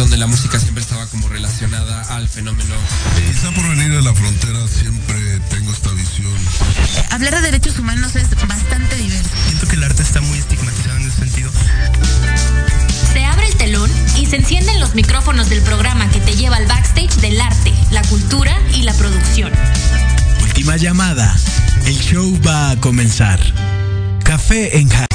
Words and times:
donde 0.00 0.16
la 0.16 0.26
música 0.26 0.58
siempre 0.58 0.82
estaba 0.82 1.06
como 1.08 1.28
relacionada 1.28 2.16
al 2.16 2.26
fenómeno. 2.26 2.74
Quizá 3.28 3.50
por 3.52 3.68
venir 3.68 3.92
de 3.92 4.00
la 4.02 4.14
frontera 4.14 4.58
siempre 4.66 5.38
tengo 5.50 5.70
esta 5.72 5.90
visión. 5.90 6.32
Hablar 7.10 7.34
de 7.34 7.40
derechos 7.42 7.78
humanos 7.78 8.16
es 8.16 8.30
bastante 8.48 8.96
diverso. 8.96 9.28
Siento 9.46 9.66
que 9.68 9.76
el 9.76 9.84
arte 9.84 10.02
está 10.02 10.20
muy 10.22 10.38
estigmatizado 10.38 10.96
en 10.96 11.06
ese 11.06 11.16
sentido. 11.18 11.50
Se 13.12 13.24
abre 13.26 13.46
el 13.46 13.54
telón 13.56 13.90
y 14.18 14.24
se 14.26 14.36
encienden 14.36 14.80
los 14.80 14.94
micrófonos 14.94 15.50
del 15.50 15.60
programa 15.60 16.08
que 16.10 16.20
te 16.20 16.34
lleva 16.34 16.56
al 16.56 16.66
backstage 16.66 17.16
del 17.16 17.38
arte, 17.40 17.72
la 17.90 18.00
cultura 18.02 18.56
y 18.74 18.82
la 18.84 18.94
producción. 18.94 19.52
Última 20.42 20.76
llamada. 20.78 21.36
El 21.84 21.98
show 21.98 22.40
va 22.46 22.70
a 22.70 22.76
comenzar. 22.76 23.38
Café 24.24 24.78
en 24.78 24.88
Ja- 24.88 25.06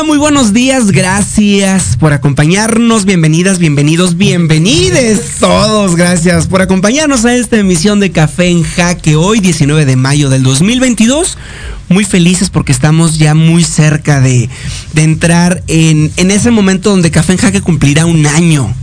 Hola, 0.00 0.06
muy 0.06 0.16
buenos 0.18 0.54
días. 0.54 0.92
Gracias 0.92 1.98
por 1.98 2.14
acompañarnos. 2.14 3.04
Bienvenidas, 3.04 3.58
bienvenidos, 3.58 4.16
bienvenides 4.16 5.20
todos. 5.38 5.94
Gracias 5.94 6.46
por 6.46 6.62
acompañarnos 6.62 7.26
a 7.26 7.36
esta 7.36 7.58
emisión 7.58 8.00
de 8.00 8.10
Café 8.10 8.48
en 8.48 8.62
Jaque 8.62 9.16
hoy, 9.16 9.40
19 9.40 9.84
de 9.84 9.96
mayo 9.96 10.30
del 10.30 10.42
2022. 10.42 11.36
Muy 11.90 12.06
felices 12.06 12.48
porque 12.48 12.72
estamos 12.72 13.18
ya 13.18 13.34
muy 13.34 13.62
cerca 13.62 14.22
de, 14.22 14.48
de 14.94 15.02
entrar 15.02 15.62
en, 15.66 16.10
en 16.16 16.30
ese 16.30 16.50
momento 16.50 16.88
donde 16.88 17.10
Café 17.10 17.32
en 17.32 17.38
Jaque 17.38 17.60
cumplirá 17.60 18.06
un 18.06 18.26
año. 18.26 18.74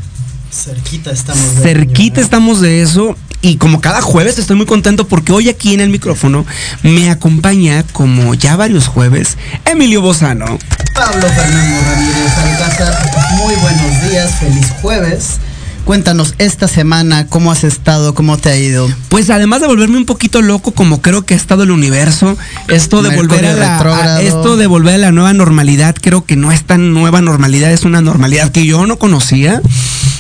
Cerquita 0.51 1.09
estamos. 1.09 1.56
de 1.56 1.61
Cerquita 1.63 2.16
año, 2.17 2.22
¿eh? 2.22 2.23
estamos 2.23 2.61
de 2.61 2.81
eso. 2.83 3.16
Y 3.41 3.57
como 3.57 3.81
cada 3.81 4.01
jueves 4.01 4.39
estoy 4.39 4.55
muy 4.55 4.65
contento 4.65 5.07
porque 5.07 5.31
hoy 5.31 5.47
aquí 5.49 5.73
en 5.73 5.79
el 5.79 5.89
micrófono 5.89 6.45
me 6.83 7.09
acompaña, 7.11 7.83
como 7.93 8.33
ya 8.33 8.55
varios 8.55 8.87
jueves, 8.87 9.37
Emilio 9.65 10.01
Bozano. 10.01 10.57
Pablo 10.95 11.27
Fernando 11.29 11.81
Ramírez 11.89 12.37
Alcázar, 12.37 13.11
muy 13.37 13.53
buenos 13.55 14.09
días, 14.09 14.31
feliz 14.39 14.67
jueves. 14.81 15.37
Cuéntanos 15.85 16.33
esta 16.39 16.67
semana 16.67 17.27
cómo 17.27 17.49
has 17.51 17.63
estado, 17.63 18.13
cómo 18.13 18.37
te 18.37 18.49
ha 18.49 18.57
ido. 18.57 18.89
Pues 19.07 19.29
además 19.29 19.61
de 19.61 19.67
volverme 19.67 19.97
un 19.97 20.05
poquito 20.05 20.41
loco, 20.41 20.71
como 20.73 21.01
creo 21.01 21.23
que 21.25 21.33
ha 21.33 21.37
estado 21.37 21.63
el 21.63 21.71
universo, 21.71 22.35
esto 22.67 23.01
de 23.03 23.09
Mercurio 23.11 23.29
volver 23.37 23.45
a 23.45 23.53
la, 23.53 23.77
retrógrado. 23.77 24.17
a- 24.17 24.21
esto 24.21 24.57
de 24.57 24.67
volver 24.67 24.95
a 24.95 24.97
la 24.97 25.11
nueva 25.13 25.31
normalidad, 25.31 25.95
creo 26.01 26.25
que 26.25 26.35
no 26.35 26.51
es 26.51 26.63
tan 26.65 26.93
nueva 26.93 27.21
normalidad, 27.21 27.71
es 27.71 27.83
una 27.83 28.01
normalidad 28.01 28.51
que 28.51 28.65
yo 28.65 28.85
no 28.85 28.97
conocía 28.97 29.61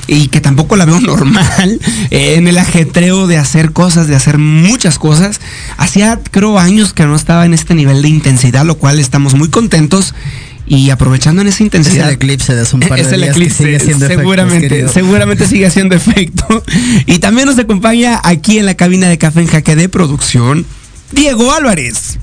y 0.07 0.29
que 0.29 0.41
tampoco 0.41 0.75
la 0.75 0.85
veo 0.85 0.99
normal 1.01 1.79
eh, 2.11 2.35
en 2.35 2.47
el 2.47 2.57
ajetreo 2.57 3.27
de 3.27 3.37
hacer 3.37 3.71
cosas, 3.71 4.07
de 4.07 4.15
hacer 4.15 4.37
muchas 4.37 4.99
cosas. 4.99 5.39
Hacía 5.77 6.19
creo 6.31 6.59
años 6.59 6.93
que 6.93 7.05
no 7.05 7.15
estaba 7.15 7.45
en 7.45 7.53
este 7.53 7.75
nivel 7.75 8.01
de 8.01 8.09
intensidad, 8.09 8.65
lo 8.65 8.77
cual 8.77 8.99
estamos 8.99 9.35
muy 9.35 9.49
contentos. 9.49 10.13
Y 10.69 10.89
aprovechando 10.89 11.41
en 11.41 11.47
esa 11.47 11.55
Es 11.55 11.61
intensidad. 11.61 12.09
el 12.09 12.15
eclipse 12.15 12.53
de 12.53 12.61
hace 12.63 12.75
un 12.75 12.81
par 12.81 12.99
Es 12.99 13.09
de 13.09 13.15
el 13.15 13.21
días 13.21 13.35
que 13.37 13.39
eclipse, 13.43 13.63
sigue 13.63 13.77
haciendo 13.77 14.05
seguramente, 14.05 14.89
seguramente 14.89 15.47
sigue 15.47 15.65
haciendo 15.65 15.95
efecto. 15.95 16.61
Y 17.05 17.19
también 17.19 17.47
nos 17.47 17.57
acompaña 17.57 18.19
aquí 18.21 18.57
en 18.59 18.65
la 18.65 18.75
cabina 18.75 19.07
de 19.07 19.17
Café 19.17 19.39
en 19.39 19.47
Jaque 19.47 19.77
de 19.77 19.87
producción, 19.87 20.65
Diego 21.13 21.53
Álvarez. 21.53 22.19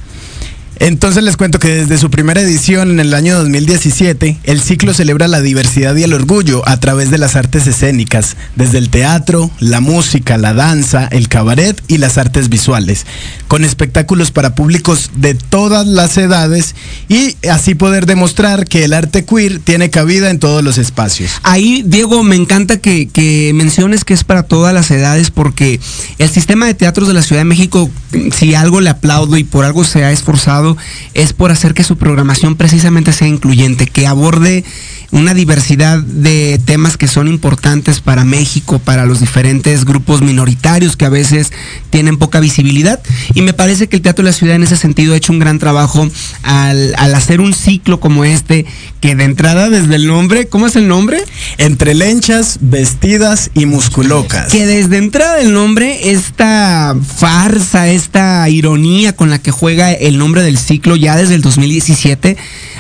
Entonces 0.84 1.24
les 1.24 1.38
cuento 1.38 1.60
que 1.60 1.70
desde 1.70 1.98
su 1.98 2.10
primera 2.12 2.42
edición 2.42 2.92
en 2.92 3.00
el 3.00 3.14
año 3.14 3.38
2017, 3.38 4.40
el 4.44 4.60
ciclo 4.60 4.94
celebra 4.94 5.30
la 5.30 5.40
diversidad 5.40 5.96
y 5.96 6.04
el 6.04 6.12
orgullo 6.12 6.62
a 6.68 6.78
través 6.78 7.10
de 7.10 7.18
las 7.18 7.38
artes 7.38 7.68
escénicas, 7.68 8.36
desde 8.58 8.80
el 8.80 8.90
teatro, 8.90 9.50
la 9.62 9.80
música, 9.80 10.38
la 10.38 10.54
danza, 10.54 11.08
el 11.10 11.30
cabaret 11.30 11.82
y 11.88 12.00
las 12.00 12.18
artes 12.18 12.50
visuales, 12.50 13.06
con 13.48 13.64
espectáculos 13.64 14.32
para 14.32 14.56
públicos 14.56 15.12
de 15.16 15.36
todas 15.36 15.88
las 15.88 16.18
edades 16.18 16.76
y 17.08 17.38
así 17.48 17.76
poder 17.76 18.06
demostrar 18.06 18.66
que 18.66 18.84
el 18.84 18.92
arte 18.92 19.24
queer 19.24 19.60
tiene 19.60 19.90
cabida 19.90 20.32
en 20.32 20.40
todos 20.40 20.66
los 20.66 20.78
espacios. 20.78 21.32
Ahí, 21.44 21.82
Diego, 21.86 22.24
me 22.24 22.36
encanta 22.36 22.82
que, 22.82 23.52
menciones 23.56 24.04
que 24.04 24.14
es 24.14 24.26
para 24.26 24.44
todas 24.44 24.74
las 24.74 24.92
edades, 24.92 25.32
porque 25.32 25.80
el 26.18 26.30
sistema 26.30 26.66
de 26.66 26.74
teatros 26.74 27.08
de 27.08 27.14
la 27.14 27.22
Ciudad 27.22 27.40
de 27.40 27.46
México, 27.46 27.90
si 28.36 28.54
algo 28.54 28.82
le 28.82 28.90
aplaudo 28.90 29.38
y 29.38 29.46
por 29.46 29.64
algo 29.64 29.86
se 29.86 30.04
ha 30.04 30.12
esforzado, 30.12 30.73
es 31.14 31.34
por 31.34 31.52
hacer 31.52 31.74
que 31.74 31.84
su 31.84 31.98
programación 31.98 32.56
precisamente 32.56 33.14
sea 33.14 33.28
incluyente, 33.28 33.88
que 33.88 34.08
aborde 34.08 34.64
una 35.14 35.36
diversidad 35.36 36.00
de 36.00 36.60
temas 36.66 36.98
que 36.98 37.08
son 37.08 37.28
importantes 37.28 38.02
para 38.02 38.26
México, 38.26 38.80
para 38.80 39.06
los 39.06 39.20
diferentes 39.20 39.86
grupos 39.86 40.24
minoritarios 40.24 40.98
que 40.98 41.06
a 41.06 41.10
veces 41.10 41.52
tienen 41.92 42.18
poca 42.18 42.40
visibilidad. 42.40 43.00
Y 43.36 43.44
me 43.44 43.54
parece 43.54 43.88
que 43.88 43.98
el 43.98 44.02
Teatro 44.02 44.26
de 44.26 44.32
la 44.32 44.36
Ciudad 44.36 44.56
en 44.56 44.64
ese 44.64 44.76
sentido 44.76 45.14
ha 45.14 45.18
hecho 45.18 45.32
un 45.32 45.38
gran 45.38 45.60
trabajo 45.60 46.10
al, 46.42 46.96
al 46.98 47.14
hacer 47.14 47.42
un 47.42 47.54
ciclo 47.54 48.00
como 48.00 48.26
este, 48.26 48.66
que 49.02 49.16
de 49.16 49.24
entrada 49.24 49.70
desde 49.70 49.96
el 49.96 50.08
nombre, 50.08 50.48
¿cómo 50.48 50.66
es 50.66 50.76
el 50.76 50.88
nombre? 50.88 51.24
Entre 51.60 51.94
lenchas, 51.94 52.58
vestidas 52.62 53.52
y 53.54 53.68
musculocas. 53.68 54.52
Que 54.52 54.66
desde 54.66 54.98
entrada 54.98 55.36
del 55.36 55.54
nombre, 55.54 56.10
esta 56.10 56.96
farsa, 57.18 57.88
esta 57.88 58.50
ironía 58.50 59.16
con 59.16 59.30
la 59.30 59.38
que 59.38 59.52
juega 59.52 59.92
el 59.92 60.18
nombre 60.18 60.42
del 60.42 60.58
ciclo 60.58 60.96
ya 60.96 61.16
desde 61.16 61.36
el 61.36 61.44
2017, 61.44 62.36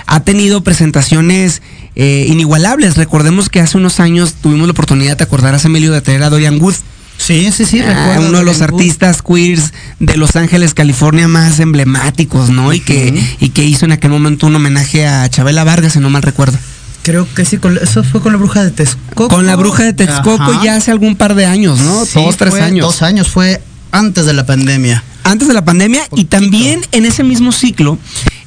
ha 0.07 0.19
tenido 0.21 0.63
presentaciones 0.63 1.61
eh, 1.95 2.25
inigualables. 2.29 2.97
Recordemos 2.97 3.49
que 3.49 3.59
hace 3.61 3.77
unos 3.77 3.99
años 3.99 4.33
tuvimos 4.41 4.67
la 4.67 4.71
oportunidad, 4.71 5.17
de 5.17 5.23
acordar 5.23 5.53
a 5.55 5.59
Emilio, 5.59 5.91
de 5.91 6.01
traer 6.01 6.23
a 6.23 6.29
Dorian 6.29 6.61
Wood. 6.61 6.75
Sí, 7.17 7.51
sí, 7.55 7.65
sí, 7.65 7.79
Ah, 7.81 8.17
uno 8.19 8.39
de 8.39 8.43
los 8.43 8.61
artistas 8.61 9.21
queers 9.21 9.71
de 9.99 10.17
Los 10.17 10.35
Ángeles, 10.35 10.73
California 10.73 11.27
más 11.27 11.59
emblemáticos, 11.59 12.49
¿no? 12.49 12.73
Y 12.73 12.79
que, 12.79 13.13
y 13.39 13.49
que 13.49 13.63
hizo 13.63 13.85
en 13.85 13.91
aquel 13.91 14.09
momento 14.11 14.47
un 14.47 14.55
homenaje 14.55 15.05
a 15.05 15.29
Chabela 15.29 15.63
Vargas, 15.63 15.93
si 15.93 15.99
no 15.99 16.09
mal 16.09 16.23
recuerdo. 16.23 16.57
Creo 17.03 17.27
que 17.35 17.45
sí, 17.45 17.57
con- 17.57 17.77
eso 17.77 18.03
fue 18.03 18.19
con 18.21 18.31
la 18.31 18.39
bruja 18.39 18.63
de 18.63 18.71
Texcoco. 18.71 19.27
Con 19.27 19.45
la 19.45 19.55
bruja 19.55 19.83
de 19.83 19.93
Texcoco 19.93 20.41
Ajá. 20.41 20.63
ya 20.63 20.75
hace 20.75 20.89
algún 20.89 21.15
par 21.15 21.35
de 21.35 21.45
años, 21.45 21.79
¿no? 21.81 22.03
Sí, 22.05 22.13
Dos, 22.15 22.35
tres 22.37 22.51
fue 22.51 22.61
años. 22.61 22.85
Dos 22.87 23.01
años, 23.03 23.27
fue 23.29 23.61
antes 23.91 24.25
de 24.25 24.33
la 24.33 24.45
pandemia. 24.45 25.03
antes 25.23 25.47
de 25.47 25.53
la 25.53 25.63
pandemia 25.63 26.01
y 26.15 26.25
también 26.25 26.81
en 26.91 27.05
ese 27.05 27.23
mismo 27.23 27.51
ciclo 27.51 27.97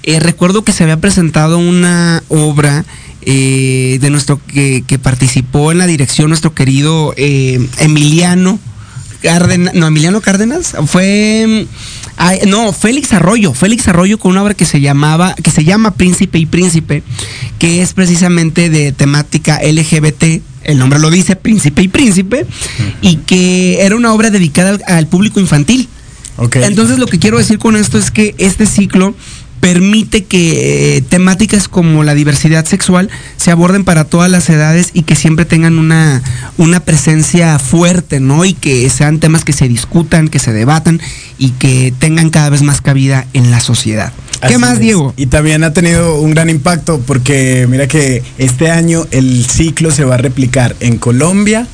eh, 0.02 0.20
recuerdo 0.20 0.62
que 0.64 0.72
se 0.72 0.82
había 0.82 1.00
presentado 1.00 1.58
una 1.58 2.22
obra 2.28 2.84
eh, 3.26 3.98
de 4.00 4.10
nuestro 4.10 4.40
que, 4.46 4.82
que 4.86 4.98
participó 4.98 5.72
en 5.72 5.78
la 5.78 5.86
dirección 5.86 6.28
nuestro 6.28 6.54
querido 6.54 7.12
eh, 7.16 7.58
Emiliano 7.78 8.58
Cárdenas, 9.22 9.74
no 9.74 9.86
Emiliano 9.88 10.20
Cárdenas 10.20 10.74
fue 10.86 11.66
ay, 12.16 12.38
no 12.46 12.72
Félix 12.72 13.12
Arroyo 13.12 13.52
Félix 13.52 13.88
Arroyo 13.88 14.18
con 14.18 14.30
una 14.32 14.42
obra 14.42 14.54
que 14.54 14.64
se 14.64 14.80
llamaba 14.80 15.34
que 15.34 15.50
se 15.50 15.64
llama 15.64 15.94
Príncipe 15.94 16.38
y 16.38 16.46
Príncipe 16.46 17.02
que 17.58 17.82
es 17.82 17.92
precisamente 17.94 18.70
de 18.70 18.92
temática 18.92 19.58
LGBT 19.62 20.40
el 20.64 20.78
nombre 20.78 20.98
lo 20.98 21.10
dice 21.10 21.34
Príncipe 21.36 21.82
y 21.82 21.88
Príncipe 21.88 22.46
y 23.02 23.16
que 23.16 23.80
era 23.80 23.96
una 23.96 24.12
obra 24.14 24.30
dedicada 24.30 24.70
al- 24.70 24.82
al 24.86 25.06
público 25.06 25.38
infantil. 25.40 25.88
Entonces 26.66 26.98
lo 26.98 27.06
que 27.06 27.18
quiero 27.18 27.38
decir 27.38 27.58
con 27.58 27.76
esto 27.76 27.96
es 27.98 28.10
que 28.10 28.34
este 28.38 28.66
ciclo 28.66 29.14
permite 29.66 30.22
que 30.22 30.96
eh, 30.96 31.00
temáticas 31.02 31.66
como 31.66 32.04
la 32.04 32.14
diversidad 32.14 32.64
sexual 32.66 33.10
se 33.36 33.50
aborden 33.50 33.82
para 33.82 34.04
todas 34.04 34.30
las 34.30 34.48
edades 34.48 34.90
y 34.92 35.02
que 35.02 35.16
siempre 35.16 35.44
tengan 35.44 35.80
una, 35.80 36.22
una 36.56 36.78
presencia 36.78 37.58
fuerte, 37.58 38.20
¿no? 38.20 38.44
Y 38.44 38.54
que 38.54 38.88
sean 38.90 39.18
temas 39.18 39.44
que 39.44 39.52
se 39.52 39.66
discutan, 39.66 40.28
que 40.28 40.38
se 40.38 40.52
debatan 40.52 41.00
y 41.36 41.50
que 41.50 41.92
tengan 41.98 42.30
cada 42.30 42.48
vez 42.48 42.62
más 42.62 42.80
cabida 42.80 43.26
en 43.32 43.50
la 43.50 43.58
sociedad. 43.58 44.12
¿Qué 44.46 44.56
más, 44.56 44.74
es. 44.74 44.78
Diego? 44.78 45.12
Y 45.16 45.26
también 45.26 45.64
ha 45.64 45.72
tenido 45.72 46.20
un 46.20 46.30
gran 46.30 46.48
impacto 46.48 47.00
porque 47.04 47.66
mira 47.68 47.88
que 47.88 48.22
este 48.38 48.70
año 48.70 49.04
el 49.10 49.44
ciclo 49.44 49.90
se 49.90 50.04
va 50.04 50.14
a 50.14 50.18
replicar 50.18 50.76
en 50.78 50.96
Colombia. 50.96 51.66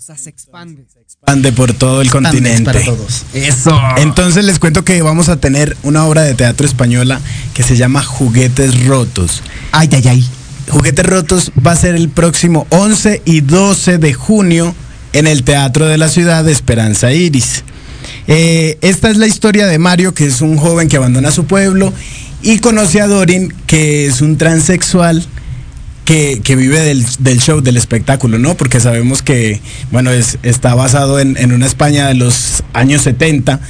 O 0.00 0.02
sea, 0.02 0.16
se 0.16 0.30
expande. 0.30 0.86
expande 0.98 1.52
por 1.52 1.74
todo 1.74 2.00
el 2.00 2.10
continente. 2.10 2.64
para 2.64 2.82
todos. 2.82 3.26
Eso. 3.34 3.78
Entonces 3.98 4.46
les 4.46 4.58
cuento 4.58 4.82
que 4.82 5.02
vamos 5.02 5.28
a 5.28 5.36
tener 5.36 5.76
una 5.82 6.06
obra 6.06 6.22
de 6.22 6.32
teatro 6.32 6.66
española 6.66 7.20
que 7.52 7.62
se 7.62 7.76
llama 7.76 8.02
Juguetes 8.02 8.86
Rotos. 8.86 9.42
Ay, 9.72 9.90
ay, 9.92 10.08
ay. 10.08 10.28
Juguetes 10.70 11.04
Rotos 11.04 11.52
va 11.66 11.72
a 11.72 11.76
ser 11.76 11.96
el 11.96 12.08
próximo 12.08 12.66
11 12.70 13.20
y 13.26 13.42
12 13.42 13.98
de 13.98 14.14
junio 14.14 14.74
en 15.12 15.26
el 15.26 15.42
Teatro 15.42 15.84
de 15.84 15.98
la 15.98 16.08
Ciudad 16.08 16.44
de 16.44 16.52
Esperanza 16.52 17.12
Iris. 17.12 17.62
Eh, 18.26 18.78
esta 18.80 19.10
es 19.10 19.18
la 19.18 19.26
historia 19.26 19.66
de 19.66 19.78
Mario, 19.78 20.14
que 20.14 20.24
es 20.24 20.40
un 20.40 20.56
joven 20.56 20.88
que 20.88 20.96
abandona 20.96 21.30
su 21.30 21.44
pueblo 21.44 21.92
y 22.40 22.60
conoce 22.60 23.02
a 23.02 23.06
Dorin, 23.06 23.52
que 23.66 24.06
es 24.06 24.22
un 24.22 24.38
transexual 24.38 25.26
que, 26.04 26.56
vive 26.56 26.80
del, 26.80 27.04
del 27.20 27.40
show, 27.40 27.60
del 27.60 27.76
espectáculo, 27.76 28.38
¿no? 28.38 28.56
Porque 28.56 28.80
sabemos 28.80 29.22
que, 29.22 29.60
bueno, 29.92 30.10
es, 30.10 30.38
está 30.42 30.74
basado 30.74 31.20
en, 31.20 31.36
en 31.36 31.52
una 31.52 31.66
España 31.66 32.08
de 32.08 32.14
los 32.14 32.64
años 32.72 33.02
70. 33.02 33.60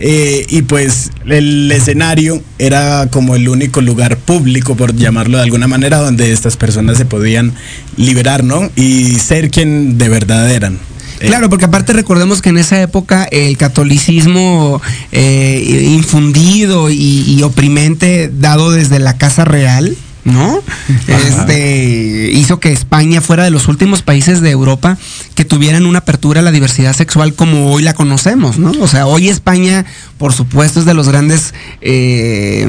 eh, 0.00 0.46
y 0.48 0.62
pues 0.62 1.10
el 1.26 1.70
escenario 1.72 2.40
era 2.58 3.08
como 3.10 3.34
el 3.34 3.48
único 3.48 3.80
lugar 3.80 4.16
público, 4.16 4.76
por 4.76 4.94
llamarlo 4.94 5.38
de 5.38 5.42
alguna 5.44 5.66
manera, 5.66 5.96
donde 5.98 6.30
estas 6.32 6.56
personas 6.56 6.98
se 6.98 7.04
podían 7.04 7.52
liberar, 7.96 8.44
¿no? 8.44 8.70
Y 8.76 9.16
ser 9.16 9.50
quien 9.50 9.98
de 9.98 10.08
verdad 10.08 10.48
eran. 10.50 10.74
Eh, 11.20 11.26
Claro, 11.26 11.50
porque 11.50 11.64
aparte 11.64 11.92
recordemos 11.94 12.40
que 12.42 12.50
en 12.50 12.58
esa 12.58 12.80
época 12.80 13.24
el 13.32 13.56
catolicismo 13.56 14.80
eh, 15.10 15.88
infundido 15.90 16.90
y 16.90 17.42
oprimente 17.42 18.30
dado 18.32 18.70
desde 18.70 19.00
la 19.00 19.18
Casa 19.18 19.44
Real, 19.44 19.96
¿no? 20.28 20.62
Este 21.06 22.30
hizo 22.32 22.60
que 22.60 22.72
España 22.72 23.20
fuera 23.20 23.44
de 23.44 23.50
los 23.50 23.68
últimos 23.68 24.02
países 24.02 24.40
de 24.40 24.50
Europa 24.50 24.96
que 25.34 25.44
tuvieran 25.44 25.86
una 25.86 26.00
apertura 26.00 26.40
a 26.40 26.42
la 26.42 26.52
diversidad 26.52 26.94
sexual 26.94 27.34
como 27.34 27.72
hoy 27.72 27.82
la 27.82 27.94
conocemos, 27.94 28.58
¿no? 28.58 28.72
O 28.80 28.88
sea, 28.88 29.06
hoy 29.06 29.28
España, 29.28 29.84
por 30.18 30.32
supuesto, 30.32 30.80
es 30.80 30.86
de 30.86 30.94
los 30.94 31.08
grandes 31.08 31.54
eh, 31.80 32.66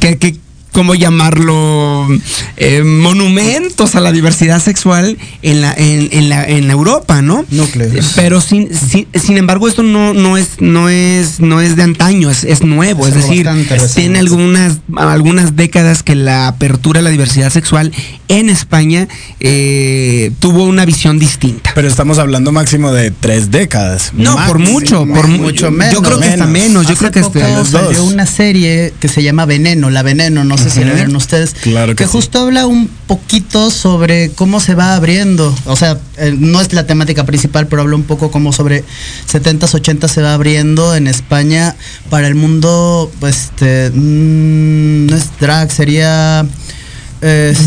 que, 0.00 0.18
que 0.18 0.36
¿cómo 0.72 0.94
llamarlo? 0.94 2.08
Eh, 2.56 2.82
monumentos 2.84 3.94
a 3.94 4.00
la 4.00 4.12
diversidad 4.12 4.60
sexual 4.62 5.18
en 5.42 5.60
la, 5.60 5.72
en, 5.72 6.08
en 6.12 6.28
la, 6.28 6.44
en 6.46 6.70
Europa, 6.70 7.22
¿no? 7.22 7.44
Núcleos. 7.50 8.12
Pero 8.16 8.40
sin, 8.40 8.68
sin, 8.74 9.06
sin 9.14 9.36
embargo, 9.38 9.68
esto 9.68 9.82
no, 9.82 10.14
no 10.14 10.36
es, 10.36 10.60
no 10.60 10.88
es, 10.88 11.40
no 11.40 11.60
es 11.60 11.76
de 11.76 11.82
antaño, 11.82 12.30
es, 12.30 12.44
es 12.44 12.62
nuevo. 12.62 13.06
Es 13.06 13.14
Es, 13.14 13.22
decir, 13.28 13.48
tiene 13.94 14.18
algunas, 14.18 14.78
algunas 14.96 15.56
décadas 15.56 16.02
que 16.02 16.14
la 16.14 16.48
apertura 16.48 17.00
a 17.00 17.02
la 17.02 17.10
diversidad 17.10 17.50
sexual 17.50 17.92
en 18.28 18.48
España 18.48 19.08
eh, 19.40 20.32
tuvo 20.40 20.64
una 20.64 20.84
visión 20.84 21.18
distinta. 21.18 21.72
Pero 21.74 21.88
estamos 21.88 22.18
hablando 22.18 22.52
máximo 22.52 22.92
de 22.92 23.10
tres 23.10 23.50
décadas. 23.50 24.12
No, 24.14 24.36
por 24.46 24.58
mucho, 24.58 25.06
por 25.06 25.28
mu- 25.28 25.38
mucho 25.38 25.66
Yo 25.66 25.70
menos. 25.70 26.02
creo 26.02 26.18
que 26.20 26.28
está 26.28 26.46
menos. 26.46 26.86
Yo 26.86 26.92
Hace 26.92 26.98
creo 26.98 27.10
que 27.12 27.20
está- 27.20 27.64
salió 27.64 28.04
una 28.04 28.26
serie 28.26 28.92
que 29.00 29.08
se 29.08 29.22
llama 29.22 29.44
Veneno, 29.44 29.90
La 29.90 30.02
Veneno, 30.02 30.44
no 30.44 30.56
sé 30.62 30.70
si 30.70 30.84
la 30.84 30.92
vieron 30.92 31.16
ustedes. 31.16 31.54
Claro 31.54 31.96
que 31.96 32.04
sí. 32.04 32.10
justo 32.10 32.40
habla 32.40 32.66
un 32.66 32.88
poquito 33.06 33.70
sobre 33.70 34.30
cómo 34.30 34.60
se 34.60 34.74
va 34.74 34.94
abriendo. 34.94 35.54
O 35.66 35.76
sea, 35.76 35.98
eh, 36.16 36.34
no 36.38 36.60
es 36.60 36.72
la 36.72 36.86
temática 36.86 37.24
principal, 37.24 37.66
pero 37.66 37.82
habla 37.82 37.96
un 37.96 38.04
poco 38.04 38.30
como 38.30 38.52
sobre 38.52 38.84
70s, 39.30 39.80
80s 39.80 40.08
se 40.08 40.22
va 40.22 40.34
abriendo 40.34 40.94
en 40.94 41.06
España 41.06 41.74
para 42.10 42.28
el 42.28 42.34
mundo, 42.34 43.10
pues, 43.20 43.44
este, 43.44 43.90
mm, 43.90 45.06
no 45.06 45.16
es 45.16 45.24
drag, 45.40 45.70
sería... 45.70 46.46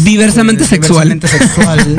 Diversamente 0.04 0.66
sexual. 0.66 1.08
Diversamente 1.08 1.28
sexual. 1.30 1.96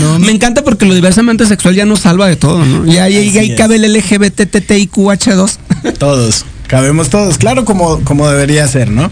No, 0.00 0.18
Me 0.18 0.32
encanta 0.32 0.64
porque 0.64 0.86
lo 0.86 0.94
diversamente 0.94 1.46
sexual 1.46 1.74
ya 1.74 1.84
nos 1.84 2.00
salva 2.00 2.28
de 2.28 2.36
todo, 2.36 2.64
¿no? 2.64 2.86
Ya 2.86 3.04
ahí, 3.04 3.54
cabe 3.56 3.76
el 3.76 3.94
LGBTTIQH2. 3.94 5.58
Todos, 5.98 6.46
cabemos 6.68 7.10
todos, 7.10 7.36
claro 7.36 7.66
como, 7.66 8.00
como 8.04 8.26
debería 8.26 8.66
ser, 8.68 8.90
¿no? 8.90 9.10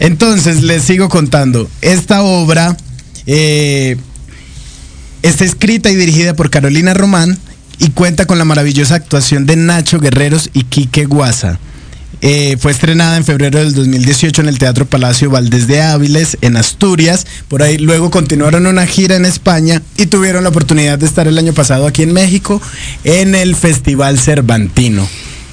Entonces, 0.00 0.62
les 0.62 0.82
sigo 0.82 1.08
contando. 1.08 1.68
Esta 1.80 2.22
obra 2.22 2.76
eh, 3.26 3.96
está 5.22 5.44
escrita 5.44 5.90
y 5.90 5.96
dirigida 5.96 6.34
por 6.34 6.50
Carolina 6.50 6.94
Román 6.94 7.38
y 7.78 7.90
cuenta 7.90 8.26
con 8.26 8.38
la 8.38 8.44
maravillosa 8.44 8.94
actuación 8.94 9.46
de 9.46 9.56
Nacho 9.56 9.98
Guerreros 9.98 10.50
y 10.52 10.64
Quique 10.64 11.04
Guasa. 11.06 11.58
Eh, 12.22 12.56
fue 12.58 12.72
estrenada 12.72 13.18
en 13.18 13.24
febrero 13.24 13.58
del 13.58 13.74
2018 13.74 14.40
en 14.40 14.48
el 14.48 14.58
Teatro 14.58 14.86
Palacio 14.86 15.28
Valdés 15.28 15.66
de 15.66 15.82
Áviles, 15.82 16.38
en 16.40 16.56
Asturias. 16.56 17.26
Por 17.48 17.62
ahí 17.62 17.76
luego 17.76 18.10
continuaron 18.10 18.66
una 18.66 18.86
gira 18.86 19.16
en 19.16 19.26
España 19.26 19.82
y 19.98 20.06
tuvieron 20.06 20.42
la 20.42 20.48
oportunidad 20.48 20.98
de 20.98 21.06
estar 21.06 21.28
el 21.28 21.36
año 21.36 21.52
pasado 21.52 21.86
aquí 21.86 22.02
en 22.02 22.12
México 22.12 22.60
en 23.04 23.34
el 23.34 23.54
Festival 23.54 24.18
Cervantino. 24.18 25.06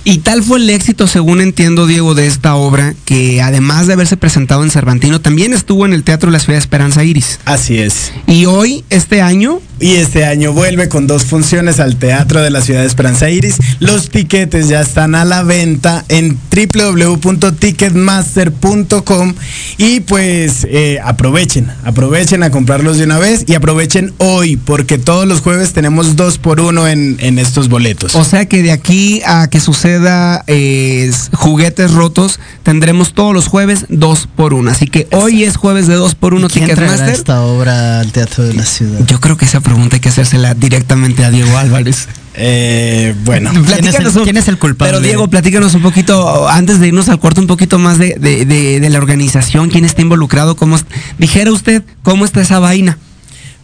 Y 0.06 0.18
tal 0.20 0.44
fue 0.44 0.60
el 0.60 0.70
éxito, 0.70 1.08
según 1.08 1.40
entiendo, 1.40 1.88
Diego, 1.88 2.14
de 2.14 2.28
esta 2.28 2.56
obra, 2.56 2.94
que 3.06 3.42
además 3.42 3.88
de 3.88 3.94
haberse 3.94 4.18
presentado 4.18 4.64
en 4.64 4.70
Cervantino, 4.70 5.22
también 5.22 5.54
estuvo 5.54 5.86
en 5.86 5.94
el 5.94 6.04
Teatro 6.04 6.30
de 6.30 6.34
la 6.34 6.40
Ciudad 6.40 6.56
de 6.58 6.62
Esperanza 6.62 7.04
Iris. 7.06 7.40
Así 7.46 7.78
es. 7.78 8.12
Y 8.28 8.46
hoy, 8.46 8.84
este 8.90 9.22
año, 9.22 9.62
y 9.84 9.96
este 9.96 10.24
año 10.24 10.54
vuelve 10.54 10.88
con 10.88 11.08
dos 11.08 11.26
funciones 11.26 11.82
al 11.82 11.98
Teatro 11.98 12.42
de 12.42 12.50
la 12.50 12.62
Ciudad 12.62 12.80
de 12.80 12.88
Esperanza 12.88 13.30
Iris. 13.30 13.58
Los 13.80 14.10
tiquetes 14.10 14.70
ya 14.70 14.80
están 14.80 15.14
a 15.14 15.26
la 15.26 15.44
venta 15.44 16.06
en 16.08 16.40
www.ticketmaster.com 16.50 19.34
y 19.78 20.00
pues 20.00 20.66
eh, 20.70 21.02
aprovechen, 21.04 21.70
aprovechen 21.84 22.44
a 22.44 22.50
comprarlos 22.50 22.98
de 22.98 23.04
una 23.04 23.20
vez 23.20 23.44
y 23.46 23.56
aprovechen 23.56 24.14
hoy 24.20 24.56
porque 24.56 24.98
todos 24.98 25.28
los 25.28 25.42
jueves 25.42 25.74
tenemos 25.74 26.16
dos 26.16 26.38
por 26.38 26.62
uno 26.62 26.88
en, 26.88 27.18
en 27.20 27.38
estos 27.38 27.68
boletos. 27.68 28.16
O 28.16 28.24
sea 28.24 28.46
que 28.46 28.64
de 28.64 28.72
aquí 28.72 29.22
a 29.26 29.50
que 29.50 29.60
suceda 29.60 30.46
eh, 30.48 31.12
juguetes 31.34 31.92
rotos, 31.92 32.40
tendremos 32.64 33.14
todos 33.14 33.34
los 33.34 33.50
jueves 33.50 33.86
dos 33.90 34.30
por 34.34 34.54
uno. 34.54 34.72
Así 34.72 34.88
que 34.88 35.10
hoy 35.12 35.44
es 35.44 35.58
jueves 35.58 35.88
de 35.88 35.96
dos 35.96 36.16
por 36.16 36.34
uno 36.34 36.48
¿Quién 36.48 36.68
traerá 36.68 36.84
Ticketmaster. 36.84 37.20
esta 37.20 37.42
obra 37.42 38.00
al 38.00 38.14
Teatro 38.14 38.46
de 38.46 38.54
la 38.54 38.66
Ciudad? 38.66 39.06
Yo 39.08 39.20
creo 39.20 39.36
que 39.36 39.44
esa 39.44 39.60
pregunta 39.74 39.96
hay 39.96 40.00
que 40.02 40.10
hacérsela 40.10 40.54
directamente 40.54 41.26
a 41.26 41.32
Diego 41.32 41.58
Álvarez. 41.58 42.08
Eh, 42.36 43.16
bueno, 43.26 43.52
¿Quién 43.68 43.86
es 43.88 43.96
el- 43.96 44.12
quién 44.24 44.38
es 44.38 44.48
el 44.48 44.58
culpable? 44.60 44.92
Pero 44.94 45.02
Diego, 45.04 45.28
platícanos 45.28 45.74
un 45.74 45.82
poquito, 45.82 46.48
antes 46.48 46.80
de 46.80 46.88
irnos 46.90 47.10
al 47.10 47.20
corto, 47.20 47.42
un 47.42 47.48
poquito 47.48 47.80
más 47.80 47.98
de, 47.98 48.16
de- 48.20 48.46
de- 48.46 48.80
de 48.80 48.90
la 48.90 48.98
organización, 49.00 49.70
quién 49.70 49.84
está 49.86 50.02
involucrado, 50.02 50.56
cómo 50.56 50.78
dijera 51.18 51.52
usted, 51.52 51.82
cómo 52.04 52.24
está 52.26 52.42
esa 52.42 52.60
vaina. 52.60 52.98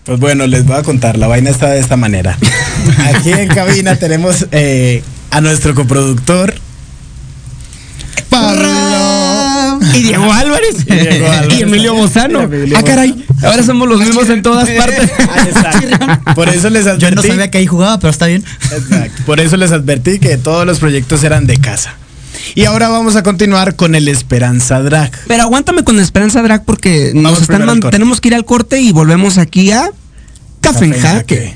Pues 0.06 0.20
bueno, 0.20 0.48
les 0.48 0.66
voy 0.66 0.78
a 0.78 0.82
contar, 0.84 1.18
la 1.18 1.28
vaina 1.28 1.52
está 1.52 1.70
de 1.70 1.80
esta 1.80 1.96
manera. 1.98 2.38
Aquí 3.16 3.32
en 3.32 3.48
cabina 3.50 3.96
tenemos 3.98 4.48
eh, 4.52 5.04
a 5.30 5.42
nuestro 5.42 5.76
coproductor, 5.76 6.54
Pablo. 8.30 9.49
Y 9.94 10.02
Diego 10.04 10.32
Álvarez. 10.32 10.76
Y 10.86 10.94
Diego 10.94 11.28
Álvarez. 11.32 11.58
Y 11.60 11.62
Emilio 11.64 11.94
Bozano. 11.94 12.42
Emilio 12.42 12.78
Ah, 12.78 12.84
caray. 12.84 13.26
Ahora 13.44 13.64
somos 13.64 13.88
los 13.88 14.00
mismos 14.00 14.30
en 14.30 14.42
todas 14.42 14.70
partes. 14.78 15.10
Por 16.36 16.50
eso 16.50 16.70
les 16.70 16.86
advertí. 16.86 17.06
Yo 17.06 17.12
no 17.12 17.22
sabía 17.24 17.52
que 17.52 17.58
ahí 17.60 17.68
jugaba, 17.68 18.00
pero 18.00 18.12
está 18.12 18.28
bien. 18.28 18.44
Exacto. 18.72 19.24
Por 19.26 19.40
eso 19.40 19.58
les 19.58 19.72
advertí 19.72 20.20
que 20.20 20.38
todos 20.38 20.66
los 20.66 20.80
proyectos 20.80 21.24
eran 21.24 21.48
de 21.48 21.58
casa. 21.58 21.96
Y 22.56 22.66
ahora 22.66 22.90
vamos 22.90 23.16
a 23.16 23.24
continuar 23.24 23.76
con 23.76 23.96
el 23.96 24.08
Esperanza 24.08 24.82
Drag. 24.82 25.12
Pero 25.28 25.44
aguántame 25.44 25.84
con 25.84 26.00
Esperanza 26.00 26.42
Drag 26.42 26.64
porque 26.66 27.12
nos 27.14 27.42
están 27.42 27.66
man- 27.66 27.80
tenemos 27.92 28.22
que 28.22 28.30
ir 28.30 28.36
al 28.36 28.46
corte 28.46 28.80
y 28.82 28.92
volvemos 28.92 29.38
aquí 29.38 29.72
a 29.72 29.92
Café, 30.62 30.86
en 30.86 30.94
Jaque. 31.00 31.56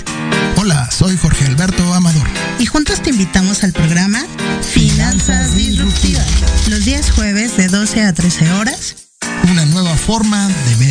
invitamos 3.21 3.63
al 3.63 3.71
programa 3.71 4.25
Finanzas 4.63 5.55
Disruptivas. 5.55 6.25
Los 6.69 6.85
días 6.85 7.11
jueves 7.11 7.55
de 7.55 7.67
12 7.67 8.01
a 8.01 8.13
13 8.13 8.51
horas. 8.53 8.95
Una 9.51 9.63
nueva 9.67 9.95
forma 9.95 10.47
de 10.47 10.75
ver 10.77 10.90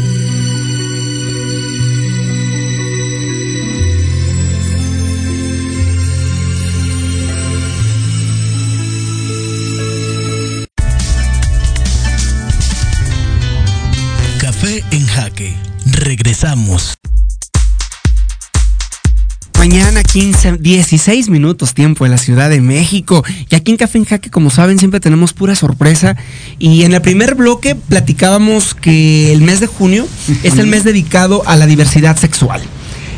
15, 20.11 20.57
16 20.57 21.29
minutos 21.29 21.73
tiempo 21.73 22.05
en 22.05 22.11
la 22.11 22.17
Ciudad 22.17 22.49
de 22.49 22.59
México. 22.59 23.23
Y 23.49 23.55
aquí 23.55 23.71
en 23.71 23.77
Café 23.77 23.97
en 23.97 24.03
Jaque, 24.03 24.29
como 24.29 24.49
saben, 24.49 24.77
siempre 24.77 24.99
tenemos 24.99 25.31
pura 25.31 25.55
sorpresa. 25.55 26.17
Y 26.59 26.83
en 26.83 26.93
el 26.93 27.01
primer 27.01 27.35
bloque 27.35 27.75
platicábamos 27.75 28.75
que 28.75 29.31
el 29.31 29.41
mes 29.41 29.61
de 29.61 29.67
junio 29.67 30.05
es 30.43 30.57
el 30.57 30.67
mes 30.67 30.83
dedicado 30.83 31.43
a 31.47 31.55
la 31.55 31.65
diversidad 31.65 32.17
sexual. 32.17 32.61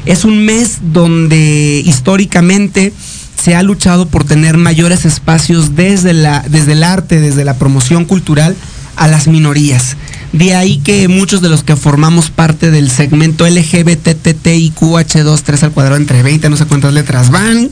Es 0.05 0.23
un 0.23 0.45
mes 0.45 0.79
donde 0.93 1.81
históricamente 1.83 2.93
se 3.41 3.55
ha 3.55 3.63
luchado 3.63 4.07
por 4.07 4.23
tener 4.23 4.57
mayores 4.57 5.05
espacios 5.05 5.75
desde, 5.75 6.13
la, 6.13 6.45
desde 6.47 6.73
el 6.73 6.83
arte, 6.83 7.19
desde 7.19 7.43
la 7.43 7.57
promoción 7.57 8.05
cultural 8.05 8.55
a 8.95 9.07
las 9.07 9.27
minorías. 9.27 9.95
De 10.33 10.55
ahí 10.55 10.79
que 10.79 11.07
muchos 11.07 11.41
de 11.41 11.49
los 11.49 11.63
que 11.63 11.75
formamos 11.75 12.31
parte 12.31 12.71
del 12.71 12.89
segmento 12.89 13.45
LGBTTIQH2 13.47 15.41
3 15.43 15.63
al 15.63 15.71
cuadrado 15.71 15.97
entre 15.97 16.23
20, 16.23 16.49
no 16.49 16.57
sé 16.57 16.65
cuántas 16.65 16.91
letras 16.91 17.29
van, 17.29 17.69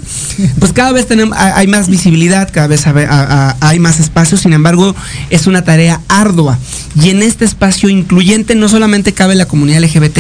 pues 0.60 0.72
cada 0.72 0.92
vez 0.92 1.08
hay 1.34 1.66
más 1.66 1.90
visibilidad, 1.90 2.52
cada 2.52 2.68
vez 2.68 2.86
hay 2.86 3.80
más 3.80 4.00
espacios, 4.00 4.42
sin 4.42 4.54
embargo 4.54 4.96
es 5.32 5.48
una 5.48 5.64
tarea 5.64 6.02
ardua. 6.08 6.60
Y 7.02 7.10
en 7.10 7.24
este 7.24 7.46
espacio 7.46 7.90
incluyente 7.90 8.54
no 8.54 8.70
solamente 8.70 9.12
cabe 9.14 9.34
la 9.34 9.48
comunidad 9.48 9.82
LGBT, 9.82 10.20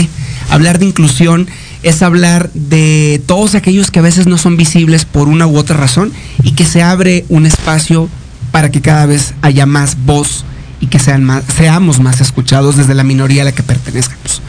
hablar 0.49 0.79
de 0.79 0.85
inclusión 0.85 1.47
es 1.83 2.01
hablar 2.01 2.49
de 2.53 3.21
todos 3.25 3.53
aquellos 3.55 3.91
que 3.91 3.99
a 3.99 4.03
veces 4.03 4.27
no 4.27 4.37
son 4.37 4.57
visibles 4.57 5.05
por 5.05 5.27
una 5.27 5.45
u 5.47 5.57
otra 5.57 5.77
razón 5.77 6.11
y 6.43 6.53
que 6.53 6.65
se 6.65 6.81
abre 6.81 7.25
un 7.29 7.45
espacio 7.45 8.09
para 8.51 8.71
que 8.71 8.81
cada 8.81 9.05
vez 9.05 9.33
haya 9.41 9.65
más 9.65 9.95
voz 10.05 10.43
y 10.81 10.87
que 10.87 10.99
seamos 10.99 11.99
más 11.99 12.19
escuchados 12.19 12.75
desde 12.75 12.95
la 12.95 13.03
minoría 13.03 13.43
a 13.43 13.45
la 13.45 13.51
que 13.53 13.63
pertenezcamos. 13.63 14.41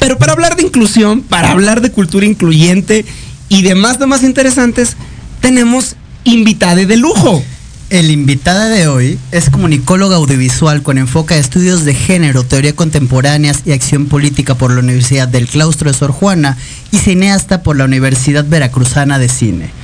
Pero 0.00 0.18
para 0.18 0.32
hablar 0.32 0.56
de 0.56 0.62
inclusión, 0.62 1.20
para 1.20 1.52
hablar 1.52 1.82
de 1.82 1.92
cultura 1.92 2.26
incluyente 2.26 3.04
y 3.48 3.62
demás 3.62 3.98
temas 3.98 4.24
interesantes, 4.24 4.96
tenemos 5.40 5.94
invitada 6.24 6.74
de 6.74 6.96
lujo. 6.96 7.44
El 7.90 8.10
invitada 8.10 8.68
de 8.68 8.86
hoy 8.86 9.18
es 9.32 9.50
comunicóloga 9.50 10.16
audiovisual 10.16 10.82
con 10.82 10.96
enfoque 10.96 11.34
a 11.34 11.38
estudios 11.38 11.84
de 11.84 11.92
género, 11.92 12.44
teoría 12.44 12.74
contemporáneas 12.74 13.62
y 13.66 13.72
acción 13.72 14.06
política 14.06 14.54
por 14.54 14.72
la 14.72 14.78
Universidad 14.78 15.26
del 15.26 15.48
Claustro 15.48 15.90
de 15.90 15.98
Sor 15.98 16.12
Juana 16.12 16.56
y 16.92 16.98
cineasta 16.98 17.62
por 17.64 17.76
la 17.76 17.84
Universidad 17.84 18.46
Veracruzana 18.48 19.18
de 19.18 19.28
Cine. 19.28 19.79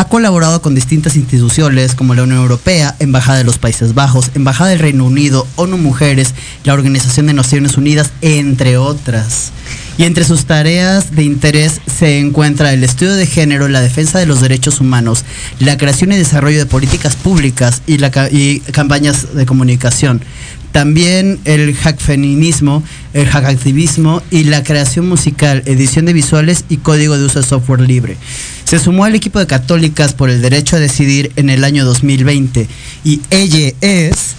Ha 0.00 0.08
colaborado 0.08 0.62
con 0.62 0.74
distintas 0.74 1.14
instituciones 1.16 1.94
como 1.94 2.14
la 2.14 2.22
Unión 2.22 2.38
Europea, 2.38 2.96
Embajada 3.00 3.36
de 3.36 3.44
los 3.44 3.58
Países 3.58 3.92
Bajos, 3.92 4.30
Embajada 4.34 4.70
del 4.70 4.78
Reino 4.78 5.04
Unido, 5.04 5.46
ONU 5.56 5.76
Mujeres, 5.76 6.32
la 6.64 6.72
Organización 6.72 7.26
de 7.26 7.34
Naciones 7.34 7.76
Unidas, 7.76 8.10
entre 8.22 8.78
otras. 8.78 9.52
Y 9.98 10.04
entre 10.04 10.24
sus 10.24 10.46
tareas 10.46 11.14
de 11.14 11.24
interés 11.24 11.82
se 11.86 12.18
encuentra 12.18 12.72
el 12.72 12.82
estudio 12.82 13.12
de 13.12 13.26
género, 13.26 13.68
la 13.68 13.82
defensa 13.82 14.18
de 14.18 14.24
los 14.24 14.40
derechos 14.40 14.80
humanos, 14.80 15.26
la 15.58 15.76
creación 15.76 16.12
y 16.12 16.16
desarrollo 16.16 16.60
de 16.60 16.64
políticas 16.64 17.14
públicas 17.14 17.82
y, 17.86 18.02
y 18.34 18.60
campañas 18.60 19.34
de 19.34 19.44
comunicación. 19.44 20.22
También 20.72 21.40
el 21.44 21.74
hack 21.74 21.98
feminismo, 21.98 22.82
el 23.12 23.26
hack 23.26 23.44
activismo 23.44 24.22
y 24.30 24.44
la 24.44 24.62
creación 24.62 25.08
musical, 25.08 25.62
edición 25.66 26.06
de 26.06 26.12
visuales 26.12 26.64
y 26.68 26.76
código 26.76 27.18
de 27.18 27.24
uso 27.24 27.40
de 27.40 27.46
software 27.46 27.80
libre. 27.80 28.16
Se 28.64 28.78
sumó 28.78 29.04
al 29.04 29.14
equipo 29.14 29.38
de 29.40 29.46
Católicas 29.46 30.12
por 30.12 30.30
el 30.30 30.42
derecho 30.42 30.76
a 30.76 30.78
decidir 30.78 31.32
en 31.36 31.50
el 31.50 31.64
año 31.64 31.84
2020 31.84 32.68
y 33.04 33.20
ella 33.30 33.72
es 33.80 34.34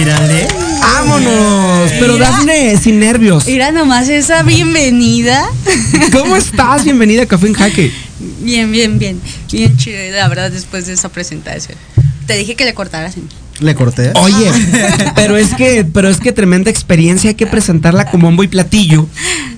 Írale. 0.00 0.48
¡Vámonos! 0.80 1.90
Pero 2.00 2.18
Dafne, 2.18 2.76
sin 2.76 2.98
nervios. 2.98 3.46
Mira 3.46 3.70
nomás 3.70 4.08
esa 4.08 4.42
bienvenida. 4.42 5.48
¿Cómo 6.12 6.36
estás? 6.36 6.84
Bienvenida 6.84 7.22
a 7.22 7.26
Café 7.26 7.46
en 7.46 7.54
Jaque. 7.54 7.92
Bien, 8.40 8.72
bien, 8.72 8.98
bien. 8.98 9.20
Bien 9.52 9.76
chido, 9.76 9.98
la 10.12 10.28
verdad, 10.28 10.50
después 10.50 10.86
de 10.86 10.94
esa 10.94 11.08
presentación. 11.10 11.76
Te 12.26 12.36
dije 12.36 12.54
que 12.54 12.64
le 12.64 12.74
cortaras 12.74 13.16
en 13.16 13.28
Le 13.60 13.74
corté. 13.74 14.12
Oye, 14.14 14.50
pero 15.14 15.36
es 15.36 15.54
que, 15.54 15.84
pero 15.84 16.08
es 16.08 16.18
que 16.18 16.32
tremenda 16.32 16.70
experiencia, 16.70 17.30
hay 17.30 17.34
que 17.34 17.46
presentarla 17.46 18.10
como 18.10 18.28
bombo 18.28 18.44
y 18.44 18.48
platillo, 18.48 19.06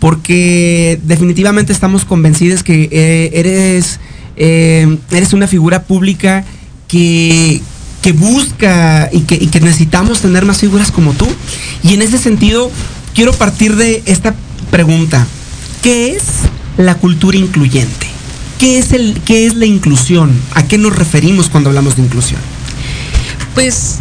porque 0.00 0.98
definitivamente 1.04 1.72
estamos 1.72 2.04
convencidos 2.04 2.62
que 2.62 2.88
eh, 2.90 3.30
eres, 3.34 4.00
eh, 4.36 4.98
eres 5.10 5.32
una 5.32 5.46
figura 5.46 5.84
pública 5.84 6.44
que, 6.88 7.60
que 8.02 8.12
busca 8.12 9.08
y 9.12 9.20
que, 9.20 9.36
y 9.36 9.46
que 9.48 9.60
necesitamos 9.60 10.20
tener 10.20 10.44
más 10.44 10.58
figuras 10.58 10.90
como 10.90 11.12
tú. 11.12 11.28
Y 11.82 11.94
en 11.94 12.02
ese 12.02 12.18
sentido, 12.18 12.70
quiero 13.14 13.32
partir 13.32 13.76
de 13.76 14.02
esta 14.06 14.34
pregunta. 14.70 15.26
¿Qué 15.82 16.16
es 16.16 16.22
la 16.78 16.94
cultura 16.96 17.36
incluyente? 17.36 18.13
¿Qué 18.58 18.78
es, 18.78 18.92
el, 18.92 19.20
¿Qué 19.24 19.46
es 19.46 19.54
la 19.54 19.66
inclusión? 19.66 20.40
¿A 20.54 20.62
qué 20.64 20.78
nos 20.78 20.94
referimos 20.96 21.48
cuando 21.48 21.70
hablamos 21.70 21.96
de 21.96 22.02
inclusión? 22.02 22.40
Pues, 23.54 23.96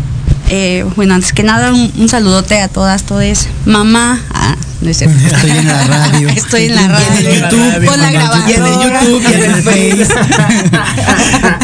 eh, 0.49 0.85
bueno, 0.95 1.15
antes 1.15 1.33
que 1.33 1.43
nada, 1.43 1.73
un, 1.73 1.91
un 1.97 2.09
saludote 2.09 2.59
a 2.59 2.67
todas, 2.67 3.03
todes. 3.03 3.47
Mamá, 3.65 4.21
ah, 4.33 4.55
no 4.83 4.89
es 4.89 4.97
cierto. 4.97 5.17
Estoy 5.25 5.51
en 5.51 5.67
la 5.67 5.83
radio. 5.85 6.29
Estoy 6.35 6.65
en 6.65 6.75
la 6.75 6.87
radio. 6.89 7.07
Y 7.13 7.25
en 7.25 7.31
el 7.31 7.41
YouTube, 7.41 7.85
Con 7.85 8.01
la 8.01 8.11
grabadora. 8.11 8.49
y 8.49 8.53
en 8.53 8.65
el 8.65 8.73
YouTube, 8.73 9.21
y 9.21 9.33
en 9.33 9.43
el 9.43 9.63
Face. 9.63 10.13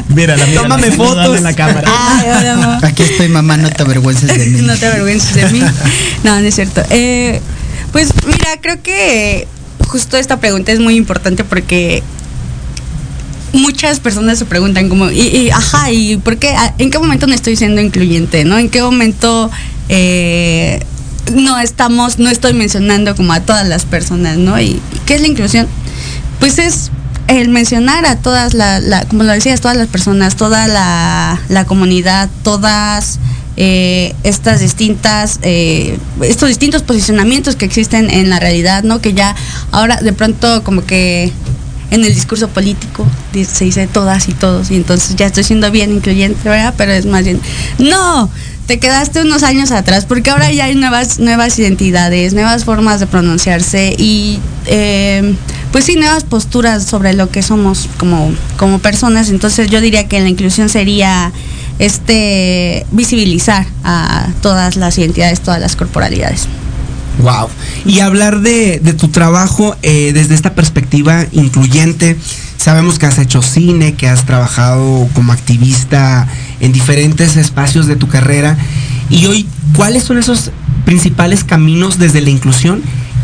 Mírala, 0.09 0.45
mírala. 0.45 0.61
Tómame 0.61 0.91
fotos. 0.91 1.37
en 1.37 1.43
la 1.43 1.53
cámara. 1.53 1.87
Ay, 1.87 2.27
hola, 2.29 2.55
mamá. 2.55 2.79
Aquí 2.81 3.03
estoy, 3.03 3.27
mamá, 3.29 3.57
no 3.57 3.69
te 3.69 3.83
avergüences 3.83 4.35
de 4.35 4.45
mí. 4.45 4.61
no 4.65 4.75
te 4.77 4.87
avergüences 4.87 5.35
de 5.35 5.49
mí. 5.49 5.61
No, 6.23 6.39
no 6.39 6.47
es 6.47 6.55
cierto. 6.55 6.81
Eh, 6.89 7.41
pues 7.91 8.09
mira, 8.25 8.49
creo 8.61 8.81
que 8.81 9.47
justo 9.87 10.17
esta 10.17 10.39
pregunta 10.39 10.71
es 10.71 10.79
muy 10.79 10.95
importante 10.95 11.43
porque 11.43 12.03
muchas 13.53 13.99
personas 13.99 14.39
se 14.39 14.45
preguntan 14.45 14.89
como, 14.89 15.09
y, 15.11 15.49
ajá, 15.49 15.91
¿y 15.91 16.17
por 16.17 16.37
qué? 16.37 16.49
¿A- 16.49 16.73
¿En 16.77 16.89
qué 16.91 16.99
momento 16.99 17.27
no 17.27 17.33
estoy 17.33 17.55
siendo 17.55 17.81
incluyente? 17.81 18.45
¿No? 18.45 18.57
¿En 18.57 18.69
qué 18.69 18.81
momento 18.81 19.49
eh, 19.89 20.83
no 21.33 21.59
estamos, 21.59 22.19
no 22.19 22.29
estoy 22.29 22.53
mencionando 22.53 23.15
como 23.15 23.33
a 23.33 23.39
todas 23.41 23.67
las 23.67 23.85
personas, 23.85 24.37
¿no? 24.37 24.59
¿Y 24.59 24.81
qué 25.05 25.15
es 25.15 25.21
la 25.21 25.27
inclusión? 25.27 25.67
Pues 26.39 26.57
es 26.59 26.91
el 27.27 27.49
mencionar 27.49 28.05
a 28.05 28.15
todas, 28.17 28.53
la, 28.53 28.79
la- 28.79 29.05
como 29.05 29.23
lo 29.23 29.31
decías, 29.33 29.61
todas 29.61 29.77
las 29.77 29.87
personas, 29.87 30.35
toda 30.35 30.67
la, 30.67 31.39
la 31.49 31.65
comunidad, 31.65 32.29
todas 32.43 33.19
eh, 33.57 34.15
estas 34.23 34.61
distintas, 34.61 35.39
eh, 35.43 35.97
estos 36.21 36.47
distintos 36.49 36.81
posicionamientos 36.81 37.55
que 37.55 37.65
existen 37.65 38.09
en 38.09 38.29
la 38.29 38.39
realidad, 38.39 38.83
¿no? 38.83 39.01
Que 39.01 39.13
ya 39.13 39.35
ahora 39.71 39.97
de 39.97 40.13
pronto 40.13 40.63
como 40.63 40.85
que 40.85 41.31
en 41.91 42.03
el 42.03 42.13
discurso 42.13 42.47
político 42.49 43.05
se 43.33 43.65
dice 43.65 43.87
todas 43.87 44.29
y 44.29 44.33
todos 44.33 44.71
y 44.71 44.75
entonces 44.75 45.15
ya 45.15 45.25
estoy 45.25 45.43
siendo 45.43 45.71
bien 45.71 45.91
incluyente, 45.91 46.47
¿verdad? 46.47 46.73
Pero 46.77 46.91
es 46.91 47.05
más 47.05 47.23
bien, 47.23 47.39
no, 47.79 48.29
te 48.67 48.79
quedaste 48.79 49.21
unos 49.21 49.43
años 49.43 49.71
atrás 49.71 50.05
porque 50.05 50.29
ahora 50.29 50.51
ya 50.51 50.65
hay 50.65 50.75
nuevas, 50.75 51.19
nuevas 51.19 51.57
identidades, 51.57 52.33
nuevas 52.33 52.65
formas 52.65 52.99
de 52.99 53.07
pronunciarse 53.07 53.95
y 53.97 54.39
eh, 54.67 55.35
pues 55.71 55.85
sí, 55.85 55.95
nuevas 55.95 56.23
posturas 56.23 56.83
sobre 56.83 57.13
lo 57.13 57.29
que 57.29 57.41
somos 57.41 57.89
como, 57.97 58.31
como 58.57 58.79
personas. 58.79 59.29
Entonces 59.29 59.69
yo 59.69 59.81
diría 59.81 60.07
que 60.07 60.19
la 60.19 60.29
inclusión 60.29 60.69
sería 60.69 61.31
este 61.79 62.85
visibilizar 62.91 63.65
a 63.83 64.27
todas 64.41 64.75
las 64.75 64.97
identidades, 64.97 65.41
todas 65.41 65.59
las 65.59 65.75
corporalidades. 65.75 66.47
Wow. 67.19 67.49
Y 67.85 67.99
hablar 67.99 68.39
de, 68.39 68.79
tu 68.97 69.09
trabajo 69.09 69.75
eh, 69.83 70.11
desde 70.13 70.35
esta 70.35 70.53
perspectiva 70.53 71.25
incluyente. 71.31 72.17
Sabemos 72.57 72.97
que 72.97 73.05
has 73.05 73.19
hecho 73.19 73.41
cine, 73.41 73.93
que 73.93 74.07
has 74.07 74.25
trabajado 74.25 75.07
como 75.13 75.31
activista 75.31 76.27
en 76.59 76.71
diferentes 76.71 77.35
espacios 77.37 77.87
de 77.87 77.95
tu 77.95 78.07
carrera. 78.07 78.57
Y 79.09 79.25
hoy, 79.25 79.47
¿cuáles 79.75 80.03
son 80.03 80.17
esos 80.17 80.51
principales 80.85 81.43
caminos 81.43 81.99
desde 81.99 82.21
la 82.21 82.29
inclusión 82.29 82.81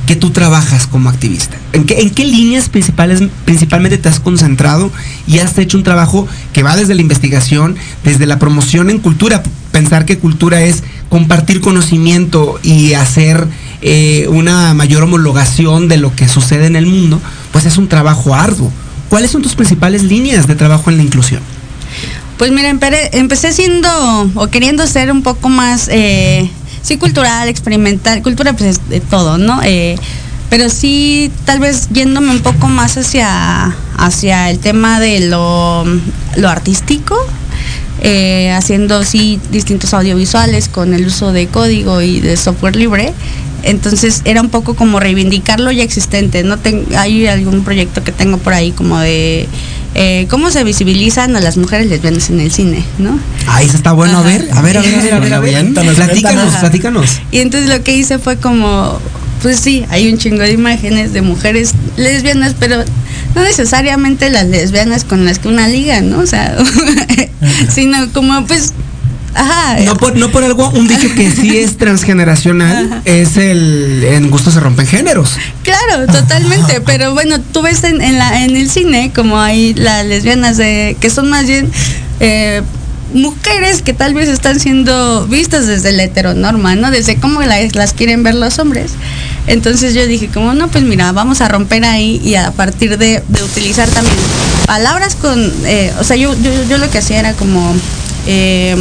que 0.07 0.15
tú 0.15 0.31
trabajas 0.31 0.87
como 0.87 1.09
activista? 1.09 1.57
¿En 1.73 1.85
qué, 1.85 2.01
en 2.01 2.09
qué 2.09 2.25
líneas 2.25 2.69
principales, 2.69 3.21
principalmente 3.45 3.97
te 3.97 4.09
has 4.09 4.19
concentrado 4.19 4.91
y 5.27 5.39
has 5.39 5.57
hecho 5.57 5.77
un 5.77 5.83
trabajo 5.83 6.27
que 6.53 6.63
va 6.63 6.75
desde 6.75 6.95
la 6.95 7.01
investigación, 7.01 7.75
desde 8.03 8.25
la 8.25 8.39
promoción 8.39 8.89
en 8.89 8.99
cultura? 8.99 9.43
Pensar 9.71 10.05
que 10.05 10.17
cultura 10.17 10.61
es 10.61 10.83
compartir 11.09 11.61
conocimiento 11.61 12.59
y 12.63 12.93
hacer 12.93 13.47
eh, 13.81 14.27
una 14.29 14.73
mayor 14.73 15.03
homologación 15.03 15.87
de 15.87 15.97
lo 15.97 16.15
que 16.15 16.27
sucede 16.27 16.65
en 16.67 16.75
el 16.75 16.85
mundo, 16.85 17.19
pues 17.51 17.65
es 17.65 17.77
un 17.77 17.87
trabajo 17.87 18.35
arduo. 18.35 18.71
¿Cuáles 19.09 19.31
son 19.31 19.41
tus 19.41 19.55
principales 19.55 20.03
líneas 20.03 20.47
de 20.47 20.55
trabajo 20.55 20.89
en 20.89 20.97
la 20.97 21.03
inclusión? 21.03 21.41
Pues 22.37 22.51
mira, 22.51 22.69
empecé 22.69 23.53
siendo 23.53 23.89
o 24.35 24.47
queriendo 24.47 24.85
ser 24.87 25.11
un 25.11 25.23
poco 25.23 25.47
más, 25.47 25.87
eh, 25.89 26.49
sí, 26.81 26.97
cultural, 26.97 27.47
experimental. 27.47 28.21
Cultura, 28.21 28.53
pues 28.53 28.77
es 28.77 28.89
de 28.89 28.99
todo, 28.99 29.37
¿no? 29.37 29.61
Eh, 29.63 29.95
pero 30.49 30.69
sí, 30.69 31.31
tal 31.45 31.59
vez 31.59 31.87
yéndome 31.91 32.31
un 32.31 32.41
poco 32.41 32.67
más 32.67 32.97
hacia, 32.97 33.75
hacia 33.97 34.49
el 34.49 34.59
tema 34.59 34.99
de 34.99 35.21
lo, 35.21 35.85
lo 36.35 36.49
artístico, 36.49 37.17
eh, 38.01 38.51
haciendo 38.51 39.03
sí 39.03 39.39
distintos 39.51 39.93
audiovisuales 39.93 40.67
con 40.67 40.93
el 40.93 41.07
uso 41.07 41.31
de 41.31 41.47
código 41.47 42.01
y 42.01 42.19
de 42.19 42.35
software 42.37 42.75
libre. 42.75 43.13
Entonces 43.65 44.21
era 44.25 44.41
un 44.41 44.49
poco 44.49 44.75
como 44.75 44.99
reivindicar 44.99 45.59
lo 45.59 45.71
ya 45.71 45.83
existente. 45.83 46.43
No 46.43 46.57
Ten- 46.57 46.85
hay 46.97 47.27
algún 47.27 47.63
proyecto 47.63 48.03
que 48.03 48.11
tengo 48.11 48.37
por 48.37 48.53
ahí 48.53 48.71
como 48.71 48.99
de 48.99 49.47
eh, 49.95 50.27
cómo 50.29 50.51
se 50.51 50.63
visibilizan 50.63 51.35
a 51.35 51.39
las 51.41 51.57
mujeres 51.57 51.87
lesbianas 51.87 52.29
en 52.29 52.39
el 52.41 52.51
cine, 52.51 52.83
¿no? 52.99 53.17
Ahí 53.47 53.65
está 53.65 53.91
bueno. 53.93 54.19
A 54.19 54.21
ver, 54.21 54.49
a 54.53 54.61
ver, 54.61 54.77
a 54.77 54.81
ver, 54.81 54.95
a 54.95 55.01
ver, 55.01 55.13
a 55.13 55.19
ver. 55.19 55.33
a 55.33 55.39
ver. 55.39 55.53
Cuéntanos, 55.53 55.95
Platícanos, 55.95 56.53
platícanos. 56.55 57.09
Y 57.31 57.39
entonces 57.39 57.69
lo 57.69 57.83
que 57.83 57.95
hice 57.95 58.19
fue 58.19 58.37
como, 58.37 58.99
pues 59.41 59.59
sí, 59.59 59.85
hay 59.89 60.11
un 60.11 60.17
chingo 60.17 60.41
de 60.41 60.51
imágenes 60.51 61.13
de 61.13 61.21
mujeres 61.21 61.73
lesbianas, 61.97 62.55
pero 62.59 62.83
no 63.35 63.41
necesariamente 63.43 64.29
las 64.29 64.45
lesbianas 64.47 65.03
con 65.05 65.25
las 65.25 65.39
que 65.39 65.47
una 65.47 65.67
liga, 65.67 66.01
¿no? 66.01 66.19
O 66.19 66.25
sea, 66.27 66.55
sino 67.73 68.11
como 68.11 68.45
pues, 68.45 68.73
ajá. 69.35 69.77
No 69.81 69.95
por, 69.97 70.15
no 70.15 70.29
por 70.31 70.43
algo, 70.43 70.69
un 70.69 70.87
dicho 70.87 71.07
que 71.15 71.29
sí 71.31 71.57
es 71.57 71.77
transgeneracional 71.77 73.01
es 73.05 73.37
el 73.37 74.03
en 74.05 74.29
gusto 74.31 74.49
se 74.51 74.59
rompen 74.59 74.87
géneros. 74.87 75.31
Claro, 75.63 76.07
totalmente, 76.11 76.81
pero 76.85 77.13
bueno, 77.13 77.39
tú 77.39 77.61
ves 77.61 77.83
en, 77.83 78.01
en 78.01 78.17
la, 78.17 78.43
en 78.43 78.55
el 78.55 78.69
cine 78.69 79.11
como 79.13 79.39
hay 79.39 79.73
las 79.73 80.05
lesbianas 80.05 80.57
de, 80.57 80.95
que 80.99 81.09
son 81.09 81.29
más 81.29 81.45
bien 81.47 81.69
eh, 82.19 82.61
mujeres 83.13 83.81
que 83.81 83.93
tal 83.93 84.13
vez 84.13 84.27
están 84.29 84.59
siendo 84.59 85.25
vistas 85.27 85.67
desde 85.67 85.91
la 85.91 86.03
heteronorma, 86.03 86.75
¿no? 86.75 86.91
Desde 86.91 87.15
cómo 87.17 87.41
la- 87.41 87.61
las 87.73 87.93
quieren 87.93 88.23
ver 88.23 88.35
los 88.35 88.57
hombres. 88.59 88.91
Entonces 89.47 89.93
yo 89.93 90.05
dije 90.07 90.27
como, 90.33 90.53
no, 90.53 90.67
pues 90.69 90.83
mira, 90.83 91.11
vamos 91.11 91.39
a 91.41 91.47
romper 91.47 91.85
ahí 91.85 92.19
y 92.25 92.35
a 92.35 92.51
partir 92.51 92.97
de, 92.97 93.21
de 93.27 93.43
utilizar 93.43 93.87
también 93.89 94.15
palabras 94.65 95.15
con, 95.15 95.39
eh, 95.65 95.93
o 95.99 96.03
sea, 96.03 96.17
yo, 96.17 96.33
yo, 96.41 96.51
yo 96.67 96.77
lo 96.77 96.89
que 96.89 96.97
hacía 96.97 97.19
era 97.19 97.33
como... 97.33 97.73
eh, 98.27 98.75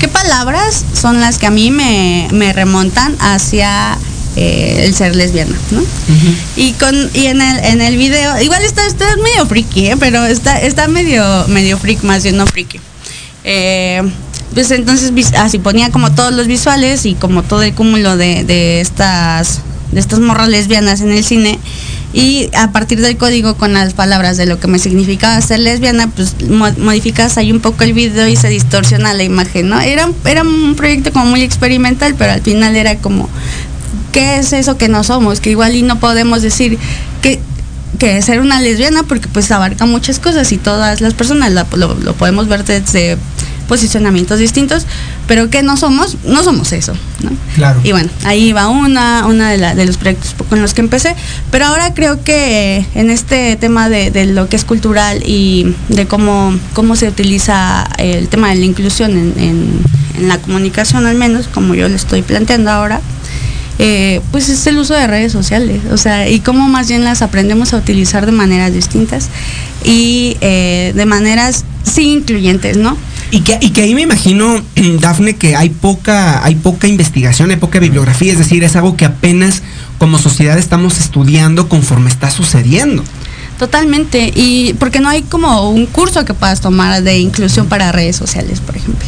¿Qué 0.00 0.08
palabras 0.08 0.86
son 0.94 1.20
las 1.20 1.38
que 1.38 1.46
a 1.46 1.50
mí 1.50 1.70
me, 1.70 2.26
me 2.32 2.54
remontan 2.54 3.14
hacia 3.20 3.98
eh, 4.34 4.84
el 4.86 4.94
ser 4.94 5.14
lesbiana, 5.14 5.54
¿no? 5.72 5.82
Y 6.56 6.72
con 6.72 6.94
y 7.12 7.26
en 7.26 7.42
el 7.42 7.58
en 7.58 7.82
el 7.82 7.98
video, 7.98 8.40
igual 8.40 8.62
está, 8.62 8.86
está 8.86 9.04
medio 9.16 9.44
friki, 9.44 9.88
¿eh? 9.88 9.96
pero 10.00 10.24
está 10.24 10.58
está 10.58 10.88
medio 10.88 11.22
medio 11.48 11.76
freak 11.76 12.02
más 12.02 12.22
bien 12.22 12.38
no 12.38 12.46
friki. 12.46 12.80
Eh, 13.44 14.02
pues 14.54 14.70
entonces 14.70 15.12
así 15.36 15.58
ponía 15.58 15.90
como 15.90 16.12
todos 16.12 16.32
los 16.32 16.46
visuales 16.46 17.04
y 17.04 17.14
como 17.14 17.42
todo 17.42 17.62
el 17.62 17.74
cúmulo 17.74 18.16
de, 18.16 18.44
de 18.44 18.80
estas 18.80 19.60
de 19.92 20.00
estas 20.00 20.20
morras 20.20 20.48
lesbianas 20.48 21.02
en 21.02 21.10
el 21.10 21.24
cine 21.24 21.58
y 22.12 22.50
a 22.56 22.72
partir 22.72 23.00
del 23.00 23.16
código 23.16 23.54
con 23.56 23.72
las 23.72 23.94
palabras 23.94 24.36
de 24.36 24.46
lo 24.46 24.58
que 24.58 24.66
me 24.66 24.78
significaba 24.78 25.40
ser 25.40 25.60
lesbiana, 25.60 26.08
pues 26.08 26.34
mo- 26.48 26.72
modificas 26.78 27.36
ahí 27.38 27.52
un 27.52 27.60
poco 27.60 27.84
el 27.84 27.92
video 27.92 28.26
y 28.26 28.36
se 28.36 28.48
distorsiona 28.48 29.14
la 29.14 29.22
imagen, 29.22 29.68
¿no? 29.68 29.80
Era, 29.80 30.10
era 30.24 30.42
un 30.42 30.74
proyecto 30.74 31.12
como 31.12 31.26
muy 31.26 31.42
experimental, 31.42 32.14
pero 32.18 32.32
al 32.32 32.42
final 32.42 32.74
era 32.74 32.96
como, 32.96 33.28
¿qué 34.12 34.38
es 34.38 34.52
eso 34.52 34.76
que 34.76 34.88
no 34.88 35.04
somos? 35.04 35.40
Que 35.40 35.50
igual 35.50 35.74
y 35.76 35.82
no 35.82 36.00
podemos 36.00 36.42
decir 36.42 36.78
que 37.22 37.40
que 37.98 38.22
ser 38.22 38.40
una 38.40 38.60
lesbiana 38.62 39.02
porque 39.02 39.28
pues 39.28 39.50
abarca 39.50 39.84
muchas 39.84 40.18
cosas 40.20 40.50
y 40.52 40.56
todas 40.58 41.02
las 41.02 41.12
personas 41.12 41.52
lo 41.52 42.14
podemos 42.14 42.48
ver 42.48 42.64
desde 42.64 43.18
posicionamientos 43.70 44.40
distintos, 44.40 44.84
pero 45.28 45.48
que 45.48 45.62
no 45.62 45.76
somos, 45.76 46.16
no 46.24 46.42
somos 46.42 46.72
eso, 46.72 46.92
¿no? 47.22 47.30
Claro. 47.54 47.80
Y 47.84 47.92
bueno, 47.92 48.10
ahí 48.24 48.52
va 48.52 48.66
una, 48.68 49.24
una 49.26 49.48
de, 49.50 49.58
la- 49.58 49.74
de 49.76 49.86
los 49.86 49.96
proyectos 49.96 50.34
con 50.48 50.60
los 50.60 50.74
que 50.74 50.80
empecé, 50.82 51.14
pero 51.52 51.66
ahora 51.66 51.94
creo 51.94 52.22
que 52.24 52.84
en 52.96 53.10
este 53.10 53.54
tema 53.56 53.88
de, 53.88 54.10
de 54.10 54.26
lo 54.26 54.48
que 54.48 54.56
es 54.56 54.64
cultural 54.64 55.22
y 55.24 55.72
de 55.88 56.06
cómo, 56.06 56.52
cómo 56.74 56.96
se 56.96 57.06
utiliza 57.08 57.88
el 57.98 58.26
tema 58.28 58.48
de 58.50 58.56
la 58.56 58.64
inclusión 58.66 59.12
en, 59.12 59.32
en- 59.38 60.00
en 60.18 60.28
la 60.28 60.38
comunicación 60.38 61.06
al 61.06 61.14
menos, 61.16 61.46
como 61.46 61.74
yo 61.76 61.88
lo 61.88 61.94
estoy 61.94 62.22
planteando 62.22 62.70
ahora, 62.72 63.00
eh, 63.78 64.20
pues 64.32 64.48
es 64.50 64.66
el 64.66 64.76
uso 64.78 64.92
de 64.94 65.06
redes 65.06 65.32
sociales, 65.32 65.80
o 65.90 65.96
sea, 65.96 66.28
y 66.28 66.40
cómo 66.40 66.68
más 66.68 66.88
bien 66.88 67.02
las 67.04 67.22
aprendemos 67.22 67.72
a 67.72 67.78
utilizar 67.78 68.26
de 68.26 68.32
maneras 68.32 68.74
distintas 68.74 69.28
y 69.84 70.36
eh, 70.42 70.92
de 70.94 71.06
maneras 71.06 71.64
sí 71.84 72.02
incluyentes, 72.12 72.76
¿no? 72.76 72.96
Y 73.30 73.40
que, 73.42 73.58
y 73.60 73.70
que 73.70 73.82
ahí 73.82 73.94
me 73.94 74.02
imagino, 74.02 74.60
Dafne, 75.00 75.36
que 75.36 75.56
hay 75.56 75.70
poca, 75.70 76.44
hay 76.44 76.56
poca 76.56 76.88
investigación, 76.88 77.50
hay 77.50 77.56
poca 77.56 77.78
bibliografía, 77.78 78.32
es 78.32 78.38
decir, 78.38 78.64
es 78.64 78.76
algo 78.76 78.96
que 78.96 79.04
apenas 79.04 79.62
como 79.98 80.18
sociedad 80.18 80.58
estamos 80.58 80.98
estudiando 80.98 81.68
conforme 81.68 82.10
está 82.10 82.30
sucediendo. 82.30 83.04
Totalmente, 83.58 84.32
y 84.34 84.74
porque 84.74 85.00
no 85.00 85.10
hay 85.10 85.22
como 85.22 85.70
un 85.70 85.86
curso 85.86 86.24
que 86.24 86.32
puedas 86.32 86.60
tomar 86.60 87.02
de 87.02 87.18
inclusión 87.18 87.68
para 87.68 87.92
redes 87.92 88.16
sociales, 88.16 88.60
por 88.60 88.76
ejemplo. 88.76 89.06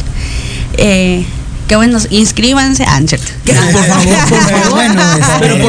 Eh, 0.77 1.25
que 1.67 1.75
bueno, 1.75 1.97
inscríbanse. 2.09 2.85
Ah, 2.87 2.99
no 2.99 3.05
es 3.05 3.09
cierto. 3.09 3.31
Por 3.45 3.85
favor, 3.85 4.15
por 4.29 4.41
favor. 4.41 4.81
Pero 5.21 5.22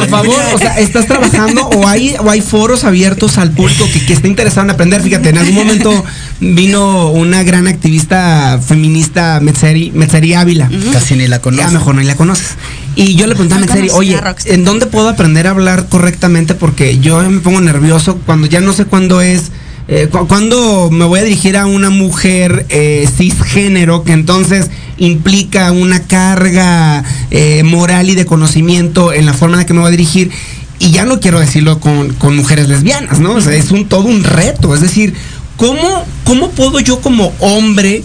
por 0.07 0.19
favor, 0.25 0.35
o 0.53 0.57
sea, 0.57 0.79
¿estás 0.79 1.07
trabajando 1.07 1.67
o 1.67 1.87
hay, 1.87 2.15
o 2.19 2.29
hay 2.29 2.41
foros 2.41 2.83
abiertos 2.83 3.37
al 3.37 3.51
público 3.51 3.85
que, 3.93 4.05
que 4.05 4.13
esté 4.13 4.27
interesado 4.27 4.65
en 4.65 4.71
aprender? 4.71 5.01
Fíjate, 5.01 5.29
en 5.29 5.37
algún 5.37 5.55
momento 5.55 6.03
vino 6.39 7.09
una 7.11 7.43
gran 7.43 7.67
activista 7.67 8.59
feminista, 8.65 9.39
Metzeri, 9.41 9.91
Metzeri 9.93 10.33
Ávila. 10.33 10.69
Casi 10.93 11.15
ni 11.15 11.27
la 11.27 11.39
conozco. 11.39 11.65
Ya 11.67 11.71
mejor 11.71 11.95
no 11.95 12.01
la 12.01 12.15
conoces. 12.15 12.55
Y 12.95 13.15
yo 13.15 13.27
le 13.27 13.33
pregunté 13.35 13.55
a 13.55 13.57
No 13.57 13.65
Metzeri, 13.65 13.87
conocía 13.89 14.19
oye, 14.19 14.27
a. 14.27 14.35
¿en 14.53 14.63
dónde 14.65 14.85
puedo 14.85 15.09
aprender 15.09 15.47
a 15.47 15.51
hablar 15.51 15.87
correctamente? 15.89 16.53
Porque 16.55 16.99
yo 16.99 17.21
me 17.29 17.39
pongo 17.39 17.61
nervioso 17.61 18.19
cuando 18.25 18.47
ya 18.47 18.61
no 18.61 18.73
sé 18.73 18.85
cuándo 18.85 19.21
es. 19.21 19.51
Eh, 19.87 20.07
cu- 20.11 20.27
cuando 20.27 20.89
me 20.91 21.05
voy 21.05 21.19
a 21.19 21.23
dirigir 21.23 21.57
a 21.57 21.67
una 21.67 21.91
mujer 21.91 22.65
eh, 22.69 23.07
cisgénero 23.17 24.03
que 24.03 24.13
entonces 24.13 24.71
implica 24.97 25.71
una 25.71 26.01
carga 26.03 27.03
eh, 27.31 27.63
moral 27.63 28.09
y 28.09 28.15
de 28.15 28.25
conocimiento 28.25 29.11
en 29.13 29.25
la 29.25 29.33
forma 29.33 29.55
en 29.55 29.59
la 29.61 29.65
que 29.65 29.73
me 29.73 29.79
voy 29.81 29.89
a 29.89 29.91
dirigir 29.91 30.31
y 30.79 30.91
ya 30.91 31.05
no 31.05 31.19
quiero 31.19 31.39
decirlo 31.39 31.79
con, 31.79 32.13
con 32.13 32.35
mujeres 32.35 32.67
lesbianas, 32.69 33.19
¿no? 33.19 33.33
O 33.33 33.41
sea, 33.41 33.53
es 33.53 33.71
un 33.71 33.85
todo 33.87 34.03
un 34.03 34.23
reto, 34.23 34.73
es 34.75 34.81
decir, 34.81 35.13
¿cómo, 35.57 36.05
cómo 36.25 36.51
puedo 36.51 36.79
yo 36.79 36.99
como 37.01 37.33
hombre 37.39 38.03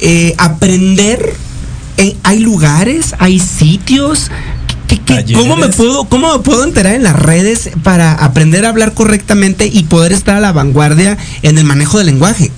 eh, 0.00 0.34
aprender? 0.38 1.34
Eh, 1.96 2.16
¿Hay 2.22 2.38
lugares? 2.40 3.14
¿Hay 3.18 3.40
sitios? 3.40 4.30
¿Qué- 4.86 5.00
qué- 5.00 5.14
¿Cómo 5.34 5.56
me 5.56 5.68
puedo, 5.76 6.04
cómo 6.04 6.32
me 6.32 6.38
puedo 6.42 6.64
enterar 6.64 6.94
en 6.94 7.02
las 7.02 7.16
redes 7.16 7.70
para 7.82 8.12
aprender 8.12 8.64
a 8.64 8.68
hablar 8.70 8.94
correctamente 8.94 9.66
y 9.66 9.82
poder 9.84 10.12
estar 10.12 10.36
a 10.36 10.40
la 10.40 10.52
vanguardia 10.52 11.18
en 11.42 11.58
el 11.58 11.64
manejo 11.64 11.98
del 11.98 12.06
lenguaje? 12.06 12.50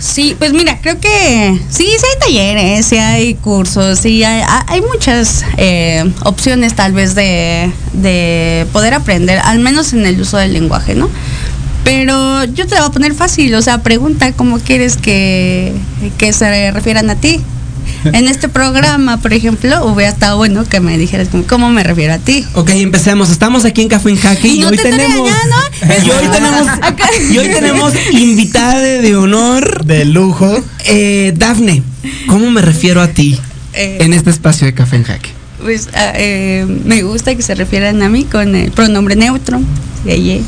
Sí, 0.00 0.34
pues 0.38 0.52
mira, 0.54 0.80
creo 0.80 0.98
que 0.98 1.60
sí, 1.68 1.84
sí 1.84 2.06
hay 2.12 2.18
talleres, 2.18 2.86
sí 2.86 2.96
hay 2.96 3.34
cursos, 3.34 3.98
sí 4.00 4.24
hay, 4.24 4.40
ha- 4.40 4.64
hay 4.66 4.80
muchas 4.80 5.44
eh, 5.58 6.10
opciones 6.24 6.74
tal 6.74 6.92
vez 6.92 7.14
de, 7.14 7.70
de 7.92 8.66
poder 8.72 8.94
aprender, 8.94 9.38
al 9.44 9.58
menos 9.58 9.92
en 9.92 10.06
el 10.06 10.18
uso 10.20 10.38
del 10.38 10.54
lenguaje, 10.54 10.94
¿no? 10.94 11.10
Pero 11.84 12.44
yo 12.44 12.66
te 12.66 12.74
la 12.74 12.80
voy 12.82 12.88
a 12.88 12.92
poner 12.92 13.14
fácil, 13.14 13.54
o 13.54 13.62
sea, 13.62 13.82
pregunta 13.82 14.32
cómo 14.32 14.58
quieres 14.58 14.96
que, 14.96 15.74
que 16.18 16.32
se 16.32 16.70
refieran 16.70 17.10
a 17.10 17.16
ti. 17.16 17.40
En 18.04 18.28
este 18.28 18.48
programa, 18.48 19.18
por 19.18 19.32
ejemplo, 19.32 19.84
hubiera 19.86 20.10
estado 20.10 20.36
bueno 20.36 20.64
que 20.64 20.80
me 20.80 20.96
dijeras 20.98 21.28
cómo 21.48 21.70
me 21.70 21.82
refiero 21.82 22.14
a 22.14 22.18
ti. 22.18 22.44
Ok, 22.54 22.70
empecemos. 22.70 23.30
Estamos 23.30 23.64
aquí 23.64 23.82
en 23.82 23.88
Café 23.88 24.10
en 24.10 24.16
Jaque 24.16 24.48
y, 24.48 24.56
Y 24.56 24.60
no 24.60 24.68
hoy 24.68 24.76
te 24.76 24.82
tenemos. 24.84 25.28
regañando. 25.28 25.56
Y 26.06 26.10
hoy 26.10 26.28
tenemos. 26.32 26.66
y 27.30 27.38
hoy 27.38 27.48
tenemos 27.48 27.92
invitada 28.12 28.78
de 28.80 29.16
honor. 29.16 29.84
De 29.84 30.04
lujo. 30.04 30.62
Eh, 30.86 31.32
Dafne, 31.36 31.82
¿cómo 32.26 32.50
me 32.50 32.62
refiero 32.62 33.00
a 33.02 33.08
ti 33.08 33.38
Eh, 33.74 33.98
en 34.00 34.12
este 34.12 34.30
espacio 34.30 34.66
de 34.66 34.74
Café 34.74 34.96
en 34.96 35.04
Jaque? 35.04 35.30
Pues 35.62 35.88
ah, 35.94 36.12
eh, 36.14 36.64
me 36.84 37.02
gusta 37.02 37.34
que 37.34 37.42
se 37.42 37.54
refieran 37.54 38.02
a 38.02 38.08
mí 38.08 38.24
con 38.24 38.54
el 38.56 38.70
pronombre 38.72 39.14
neutro, 39.16 39.60
ella. 40.06 40.42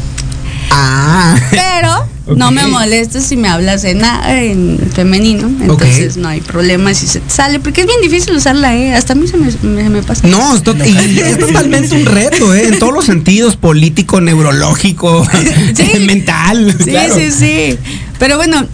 Ah. 0.70 1.36
Pero 1.50 2.06
no 2.36 2.50
me 2.52 2.66
molestes 2.66 3.24
si 3.24 3.36
me 3.36 3.48
hablas 3.48 3.84
en, 3.84 4.00
en 4.28 4.78
femenino, 4.94 5.48
entonces 5.60 6.16
no 6.16 6.28
hay 6.28 6.40
problema 6.40 6.94
si 6.94 7.06
se 7.06 7.20
te 7.20 7.30
sale, 7.30 7.58
porque 7.60 7.80
es 7.82 7.86
bien 7.86 8.00
difícil 8.02 8.34
usarla, 8.36 8.76
¿eh? 8.76 8.94
Hasta 8.94 9.12
a 9.14 9.16
mí 9.16 9.26
se 9.26 9.36
me, 9.36 9.50
me- 9.62 9.90
me 9.90 10.02
pasa. 10.02 10.26
No, 10.28 10.54
es, 10.56 10.62
y 10.88 11.18
es 11.20 11.38
totalmente 11.38 11.94
un 11.96 12.06
reto, 12.06 12.54
¿eh? 12.54 12.68
En 12.68 12.78
todos 12.78 12.92
los 12.94 13.04
sentidos, 13.06 13.56
político, 13.56 14.20
neurológico, 14.20 15.26
mental. 16.06 16.74
Sí, 16.78 16.90
claro. 16.90 17.14
sí, 17.14 17.30
sí. 17.30 17.78
Pero 18.18 18.36
bueno, 18.36 18.66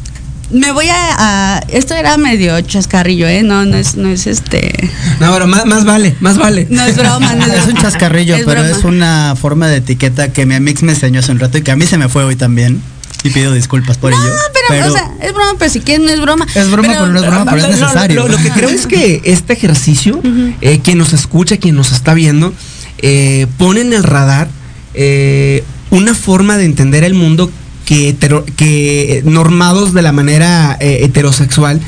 me 0.51 0.73
voy 0.73 0.89
a, 0.89 1.57
a- 1.57 1.59
Esto 1.69 1.95
era 1.95 2.17
medio 2.17 2.61
chascarrillo, 2.61 3.27
¿eh? 3.27 3.43
No, 3.43 3.65
no 3.65 3.77
es, 3.77 3.97
no 3.97 4.09
es 4.11 4.27
este... 4.27 4.73
No, 5.21 5.33
pero 5.33 5.47
más, 5.47 5.67
más 5.67 5.85
vale, 5.85 6.15
más 6.21 6.39
vale. 6.39 6.67
No 6.71 6.85
es 6.85 6.97
broma, 6.97 7.35
no 7.35 7.45
Es 7.47 7.67
un 7.69 7.75
chascarrillo, 7.77 8.37
Es 8.37 8.45
pero 8.45 8.63
broma. 8.63 8.77
es 8.79 8.85
una 8.85 9.35
forma 9.41 9.69
de 9.69 9.77
etiqueta 9.79 10.33
que 10.33 10.47
mi 10.47 10.55
amix 10.55 10.83
me 10.83 10.93
enseñó 10.93 11.21
hace 11.21 11.33
un 11.33 11.39
rato 11.39 11.59
y 11.59 11.63
que 11.63 11.71
a 11.71 11.77
mí 11.77 11.87
se 11.87 11.99
me 11.99 12.09
fue 12.09 12.25
hoy 12.25 12.37
también. 12.37 12.81
Y 13.25 13.31
pido 13.31 13.53
disculpas 13.53 13.99
por 13.99 14.13
ello. 14.13 14.21
Pero, 14.69 14.91
o 14.91 14.93
sea, 14.93 15.11
es 15.21 15.33
broma, 15.35 15.53
pero 15.59 15.71
si 15.71 15.81
quieres 15.81 16.07
no 16.07 16.13
es 16.13 16.21
broma. 16.21 16.47
Es 16.55 16.71
broma, 16.71 16.89
pero 16.89 17.07
no 17.07 17.19
es 17.19 17.27
broma, 17.27 17.45
pero 17.51 17.57
es 17.57 17.63
No, 17.63 17.69
no, 17.77 17.81
necesario. 17.87 18.17
Lo, 18.17 18.29
lo 18.29 18.37
que 18.39 18.51
creo 18.51 18.69
es 18.69 18.87
que 18.87 19.21
este 19.25 19.53
ejercicio, 19.55 20.21
eh, 20.61 20.81
quien 20.83 20.99
nos 20.99 21.13
escucha, 21.13 21.57
quien 21.57 21.75
nos 21.75 21.93
está 21.93 22.15
viendo, 22.15 22.53
eh, 22.99 23.47
pone 23.57 23.81
en 23.81 23.93
el 23.93 24.05
radar 24.05 24.49
eh, 24.95 25.65
una 25.91 26.15
forma 26.15 26.57
de 26.59 26.65
entender 26.65 27.03
el 27.05 27.15
mundo 27.15 27.51
que, 27.85 28.11
hetero- 28.11 28.45
que 28.57 29.19
eh, 29.19 29.23
normados 29.25 29.95
de 29.95 30.03
la 30.03 30.13
manera 30.13 30.77
eh, 30.81 31.01
heterosexual 31.03 31.81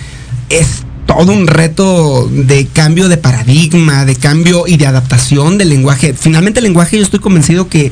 es 0.48 0.66
todo 1.06 1.32
un 1.32 1.46
reto 1.48 2.28
de 2.32 2.66
cambio 2.66 3.08
de 3.08 3.16
paradigma, 3.18 4.04
de 4.04 4.14
cambio 4.16 4.64
y 4.66 4.76
de 4.76 4.86
adaptación 4.86 5.58
del 5.58 5.68
lenguaje. 5.70 6.14
Finalmente 6.14 6.60
el 6.60 6.64
lenguaje 6.64 6.96
yo 6.96 7.02
estoy 7.02 7.18
convencido 7.20 7.68
que 7.68 7.90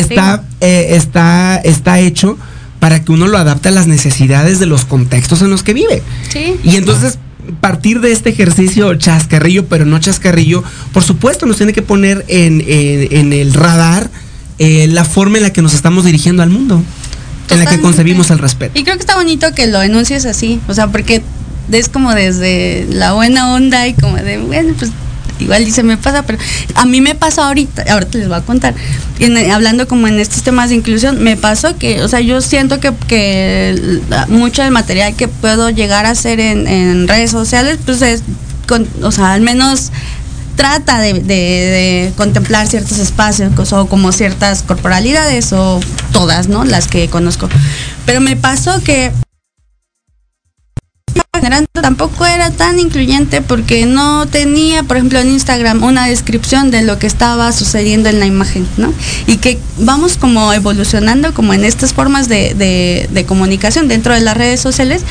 Está 0.00 0.44
eh, 0.60 0.88
está, 0.96 1.56
está 1.56 1.98
hecho 2.00 2.38
para 2.82 3.04
que 3.04 3.12
uno 3.12 3.28
lo 3.28 3.38
adapte 3.38 3.68
a 3.68 3.70
las 3.70 3.86
necesidades 3.86 4.58
de 4.58 4.66
los 4.66 4.84
contextos 4.84 5.40
en 5.40 5.50
los 5.50 5.62
que 5.62 5.72
vive. 5.72 6.02
Sí. 6.32 6.56
Y 6.64 6.74
entonces, 6.74 7.16
partir 7.60 8.00
de 8.00 8.10
este 8.10 8.30
ejercicio 8.30 8.92
chascarrillo, 8.96 9.66
pero 9.66 9.84
no 9.84 10.00
chascarrillo, 10.00 10.64
por 10.92 11.04
supuesto 11.04 11.46
nos 11.46 11.58
tiene 11.58 11.72
que 11.72 11.82
poner 11.82 12.24
en, 12.26 12.60
en- 12.66 13.06
en 13.16 13.32
el 13.32 13.54
radar 13.54 14.10
eh, 14.58 14.88
la 14.88 15.04
forma 15.04 15.36
en 15.36 15.44
la 15.44 15.52
que 15.52 15.62
nos 15.62 15.74
estamos 15.74 16.04
dirigiendo 16.04 16.42
al 16.42 16.50
mundo, 16.50 16.82
en 17.50 17.58
la 17.60 17.66
que 17.66 17.78
concebimos 17.80 18.32
el 18.32 18.40
respeto. 18.40 18.76
Y 18.76 18.82
creo 18.82 18.96
que 18.96 19.02
está 19.02 19.14
bonito 19.16 19.54
que 19.54 19.68
lo 19.68 19.80
enuncies 19.80 20.26
así, 20.26 20.58
o 20.66 20.74
sea, 20.74 20.88
porque 20.88 21.22
es 21.70 21.88
como 21.88 22.12
desde 22.16 22.88
la 22.90 23.12
buena 23.12 23.54
onda 23.54 23.86
y 23.86 23.94
como 23.94 24.16
de, 24.16 24.38
bueno, 24.38 24.74
pues 24.76 24.90
igual 25.42 25.64
dice 25.64 25.82
me 25.82 25.96
pasa, 25.96 26.22
pero 26.22 26.38
a 26.74 26.84
mí 26.84 27.00
me 27.00 27.14
pasó 27.14 27.42
ahorita, 27.42 27.84
ahorita 27.90 28.18
les 28.18 28.28
voy 28.28 28.38
a 28.38 28.42
contar, 28.42 28.74
hablando 29.52 29.86
como 29.86 30.08
en 30.08 30.18
estos 30.18 30.42
temas 30.42 30.70
de 30.70 30.76
inclusión, 30.76 31.22
me 31.22 31.36
pasó 31.36 31.76
que, 31.76 32.02
o 32.02 32.08
sea, 32.08 32.20
yo 32.20 32.40
siento 32.40 32.80
que, 32.80 32.92
que 33.06 34.00
mucho 34.28 34.62
del 34.62 34.72
material 34.72 35.14
que 35.14 35.28
puedo 35.28 35.70
llegar 35.70 36.06
a 36.06 36.10
hacer 36.10 36.40
en, 36.40 37.08
redes 37.08 37.30
sociales, 37.30 37.78
pues 37.84 38.02
es, 38.02 38.22
o 39.02 39.12
sea, 39.12 39.32
al 39.32 39.40
menos 39.40 39.90
trata 40.56 40.98
de 41.00 42.12
contemplar 42.16 42.66
ciertos 42.66 42.98
espacios 42.98 43.72
o 43.72 43.86
como 43.86 44.12
ciertas 44.12 44.62
corporalidades 44.62 45.52
o 45.52 45.80
todas, 46.12 46.48
¿no? 46.48 46.64
Las 46.64 46.86
que 46.86 47.08
conozco. 47.08 47.48
Pero 48.06 48.20
me 48.20 48.36
pasó 48.36 48.82
que 48.82 49.12
generando 51.42 51.66
tampoco 51.72 52.24
era 52.24 52.52
tan 52.52 52.78
incluyente 52.78 53.42
porque 53.42 53.84
no 53.84 54.26
tenía, 54.26 54.84
por 54.84 54.96
ejemplo, 54.96 55.18
en 55.18 55.28
Instagram 55.28 55.82
una 55.82 56.06
descripción 56.06 56.70
de 56.70 56.82
lo 56.82 57.00
que 57.00 57.08
estaba 57.08 57.50
sucediendo 57.50 58.08
en 58.08 58.20
la 58.20 58.26
imagen, 58.26 58.64
¿no? 58.76 58.94
Y 59.26 59.38
que 59.38 59.58
vamos 59.78 60.16
como 60.18 60.52
evolucionando 60.52 61.34
como 61.34 61.52
en 61.52 61.64
estas 61.64 61.94
formas 61.94 62.28
de, 62.28 63.24
comunicación 63.26 63.88
dentro 63.88 64.14
de 64.14 64.20
las 64.20 64.36
redes 64.36 64.60
sociales, 64.60 65.02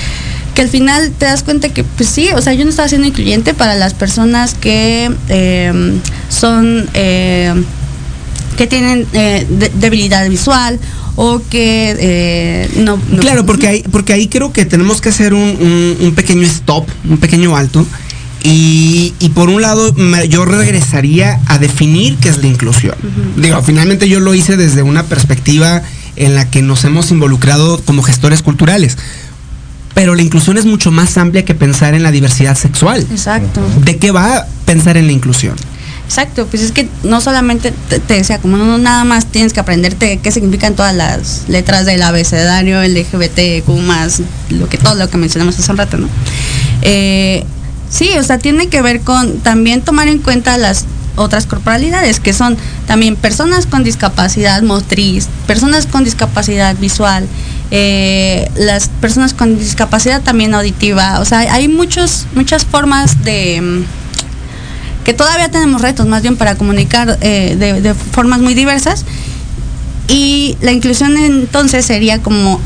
que 0.55 0.61
al 0.61 0.69
final 0.69 1.11
te 1.11 1.25
das 1.25 1.43
cuenta 1.43 1.67
que, 1.67 1.83
pues 1.83 2.07
sí, 2.07 2.29
o 2.33 2.41
sea, 2.41 2.53
yo 2.53 2.63
no 2.63 2.69
estaba 2.69 2.87
siendo 2.87 3.07
incluyente 3.07 3.53
para 3.53 3.75
las 3.75 3.93
personas 3.93 4.53
que 4.53 5.11
eh, 5.27 5.99
son... 6.29 6.89
eh, 6.93 7.53
que 8.61 8.67
tienen 8.67 9.07
eh, 9.13 9.47
de- 9.49 9.71
debilidad 9.73 10.29
visual 10.29 10.79
o 11.15 11.41
que 11.49 11.95
eh, 11.99 12.69
no, 12.77 12.99
no- 13.09 13.17
Claro, 13.19 13.43
porque 13.43 13.67
ahí, 13.67 13.83
porque 13.91 14.13
ahí 14.13 14.27
creo 14.27 14.53
que 14.53 14.65
tenemos 14.65 15.01
que 15.01 15.09
hacer 15.09 15.33
un, 15.33 15.41
un- 15.41 15.97
un 15.99 16.13
pequeño 16.13 16.43
stop, 16.45 16.87
un 17.09 17.17
pequeño 17.17 17.57
alto. 17.57 17.83
Y, 18.43 19.15
y 19.19 19.29
por 19.29 19.49
un 19.49 19.63
lado, 19.63 19.93
me- 19.93 20.27
yo 20.29 20.45
regresaría 20.45 21.39
a 21.47 21.57
definir 21.57 22.17
qué 22.17 22.29
es 22.29 22.37
la 22.37 22.47
inclusión. 22.47 22.93
Digo, 23.35 23.63
finalmente 23.63 24.07
yo 24.07 24.19
lo 24.19 24.35
hice 24.35 24.57
desde 24.57 24.83
una 24.83 25.03
perspectiva 25.07 25.81
en 26.15 26.35
la 26.35 26.51
que 26.51 26.61
nos 26.61 26.83
hemos 26.85 27.09
involucrado 27.09 27.81
como 27.83 28.03
gestores 28.03 28.43
culturales. 28.43 28.95
Pero 29.95 30.13
la 30.13 30.21
inclusión 30.21 30.59
es 30.59 30.65
mucho 30.65 30.91
más 30.91 31.17
amplia 31.17 31.45
que 31.45 31.55
pensar 31.55 31.95
en 31.95 32.03
la 32.03 32.11
diversidad 32.11 32.55
sexual. 32.55 33.05
Exacto. 33.11 33.59
¿De 33.83 33.97
qué 33.97 34.11
va 34.11 34.37
a 34.37 34.45
pensar 34.65 34.97
en 34.97 35.07
la 35.07 35.13
inclusión? 35.13 35.55
Exacto, 36.11 36.45
pues 36.47 36.61
es 36.61 36.73
que 36.73 36.89
no 37.03 37.21
solamente 37.21 37.71
te, 37.87 37.99
te 37.99 38.15
decía, 38.15 38.37
como 38.37 38.57
no 38.57 38.77
nada 38.77 39.05
más 39.05 39.27
tienes 39.27 39.53
que 39.53 39.61
aprenderte 39.61 40.19
qué 40.21 40.29
significan 40.29 40.75
todas 40.75 40.93
las 40.93 41.47
letras 41.47 41.85
del 41.85 42.01
abecedario, 42.01 42.81
el 42.81 42.95
LGBT, 42.95 43.65
más 43.87 44.21
lo 44.49 44.67
que 44.67 44.77
todo 44.77 44.95
lo 44.95 45.09
que 45.09 45.15
mencionamos 45.15 45.57
hace 45.57 45.71
un 45.71 45.77
rato, 45.77 45.97
¿no? 45.97 46.09
Eh, 46.81 47.45
sí, 47.89 48.09
o 48.19 48.23
sea, 48.23 48.39
tiene 48.39 48.67
que 48.67 48.81
ver 48.81 48.99
con 48.99 49.37
también 49.37 49.83
tomar 49.83 50.09
en 50.09 50.17
cuenta 50.17 50.57
las 50.57 50.83
otras 51.15 51.45
corporalidades, 51.45 52.19
que 52.19 52.33
son 52.33 52.57
también 52.87 53.15
personas 53.15 53.65
con 53.65 53.85
discapacidad 53.85 54.61
motriz, 54.63 55.29
personas 55.47 55.85
con 55.85 56.03
discapacidad 56.03 56.75
visual, 56.75 57.25
eh, 57.71 58.51
las 58.57 58.89
personas 58.99 59.33
con 59.33 59.57
discapacidad 59.57 60.21
también 60.21 60.53
auditiva, 60.55 61.21
o 61.21 61.25
sea, 61.25 61.39
hay 61.39 61.69
muchos, 61.69 62.27
muchas 62.35 62.65
formas 62.65 63.23
de... 63.23 63.85
que 65.03 65.13
todavía 65.13 65.49
tenemos 65.49 65.81
retos 65.81 66.07
más 66.07 66.21
bien 66.21 66.37
para 66.37 66.55
comunicar 66.55 67.17
eh, 67.21 67.55
de, 67.57 67.81
de 67.81 67.93
formas 67.93 68.39
muy 68.39 68.53
diversas 68.53 69.05
y 70.07 70.57
la 70.61 70.71
inclusión 70.71 71.17
entonces 71.17 71.85
sería 71.85 72.21
como 72.21 72.59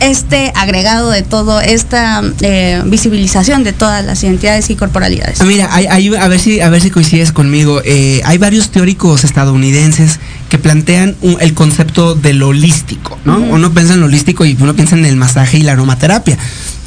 este 0.00 0.50
agregado 0.56 1.10
de 1.10 1.22
todo, 1.22 1.60
esta 1.60 2.22
eh, 2.40 2.82
visibilización 2.86 3.62
de 3.62 3.72
todas 3.72 4.04
las 4.04 4.24
identidades 4.24 4.68
y 4.68 4.74
corporalidades. 4.74 5.40
Ah, 5.40 5.44
Mira, 5.44 5.68
hay, 5.72 5.86
hay- 5.86 6.12
a 6.16 6.26
ver 6.26 6.40
si 6.40 6.60
a 6.60 6.68
ver 6.70 6.82
si 6.82 6.90
coincides 6.90 7.30
conmigo. 7.30 7.80
Eh, 7.84 8.20
hay 8.24 8.36
varios 8.38 8.70
teóricos 8.70 9.22
estadounidenses 9.22 10.18
que 10.48 10.58
plantean 10.58 11.14
un- 11.22 11.36
el 11.40 11.54
concepto 11.54 12.16
de 12.16 12.32
lo 12.32 12.48
holístico, 12.48 13.16
¿no? 13.24 13.36
Uno 13.38 13.72
piensa 13.72 13.94
en 13.94 14.00
lo 14.00 14.06
holístico 14.06 14.44
y 14.44 14.56
uno 14.58 14.74
piensa 14.74 14.96
en 14.96 15.04
el 15.04 15.14
masaje 15.14 15.58
y 15.58 15.62
la 15.62 15.72
aromaterapia. 15.72 16.36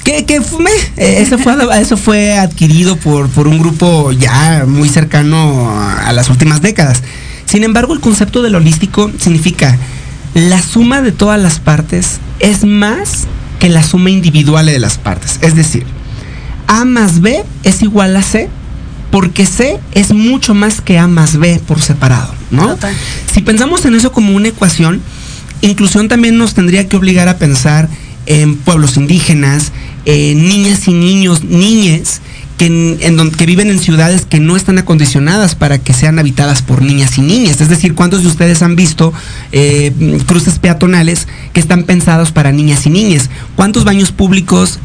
Que, 0.05 0.23
que 0.23 0.39
fue- 0.39 0.71
eh, 0.97 1.17
eso 1.19 1.37
fue 1.37 1.53
eso 1.81 1.97
fue 1.97 2.37
adquirido 2.37 2.95
por, 2.95 3.27
por 3.27 3.47
un 3.49 3.57
grupo 3.59 4.11
ya 4.13 4.63
muy 4.67 4.87
cercano 4.87 5.69
a, 5.69 6.07
a 6.07 6.13
las 6.13 6.29
últimas 6.29 6.61
décadas. 6.61 7.01
Sin 7.45 7.63
embargo, 7.65 7.93
el 7.93 7.99
concepto 7.99 8.41
del 8.41 8.55
holístico 8.55 9.11
significa 9.19 9.77
la 10.35 10.61
suma 10.61 11.01
de 11.01 11.11
todas 11.11 11.41
las 11.41 11.59
partes 11.59 12.19
es 12.39 12.63
más 12.65 13.25
que 13.59 13.67
la 13.69 13.81
suma 13.83 14.09
individual 14.11 14.67
de 14.67 14.79
las 14.79 14.97
partes. 14.97 15.39
Es 15.41 15.55
decir, 15.55 15.85
A 16.67 16.85
más 16.85 17.21
B 17.21 17.43
es 17.63 17.81
igual 17.81 18.15
a 18.15 18.21
C, 18.21 18.49
porque 19.11 19.45
C 19.45 19.79
es 19.93 20.11
mucho 20.13 20.53
más 20.53 20.81
que 20.81 20.99
A 20.99 21.07
más 21.07 21.37
B 21.37 21.59
por 21.67 21.81
separado, 21.81 22.33
¿no? 22.51 22.67
Si 23.33 23.41
pensamos 23.41 23.85
en 23.85 23.95
eso 23.95 24.11
como 24.11 24.35
una 24.35 24.49
ecuación, 24.49 25.01
inclusión 25.61 26.07
también 26.09 26.37
nos 26.37 26.53
tendría 26.53 26.87
que 26.87 26.97
obligar 26.97 27.27
a 27.27 27.37
pensar 27.37 27.87
en 28.27 28.57
pueblos 28.57 28.97
indígenas, 28.97 29.71
en 30.05 30.47
niñas 30.47 30.87
y 30.87 30.93
niños, 30.93 31.43
niñes, 31.43 32.21
que, 32.57 32.67
en- 32.67 33.31
que 33.31 33.45
viven 33.45 33.69
en 33.69 33.79
ciudades 33.79 34.25
que 34.25 34.39
no 34.39 34.55
están 34.55 34.77
acondicionadas 34.77 35.55
para 35.55 35.77
que 35.77 35.93
sean 35.93 36.19
habitadas 36.19 36.61
por 36.61 36.81
niñas 36.81 37.17
y 37.17 37.21
niñas. 37.21 37.59
Es 37.59 37.67
decir, 37.69 37.95
¿cuántos 37.95 38.21
de 38.21 38.27
ustedes 38.29 38.61
han 38.61 38.75
visto 38.77 39.11
eh, 39.51 39.91
cruces 40.25 40.59
peatonales 40.59 41.27
que 41.53 41.59
están 41.59 41.83
pensados 41.83 42.31
para 42.31 42.51
niñas 42.53 42.85
y 42.85 42.89
niñas? 42.91 43.29
¿Cuántos 43.55 43.83
baños 43.83 44.11
públicos 44.13 44.79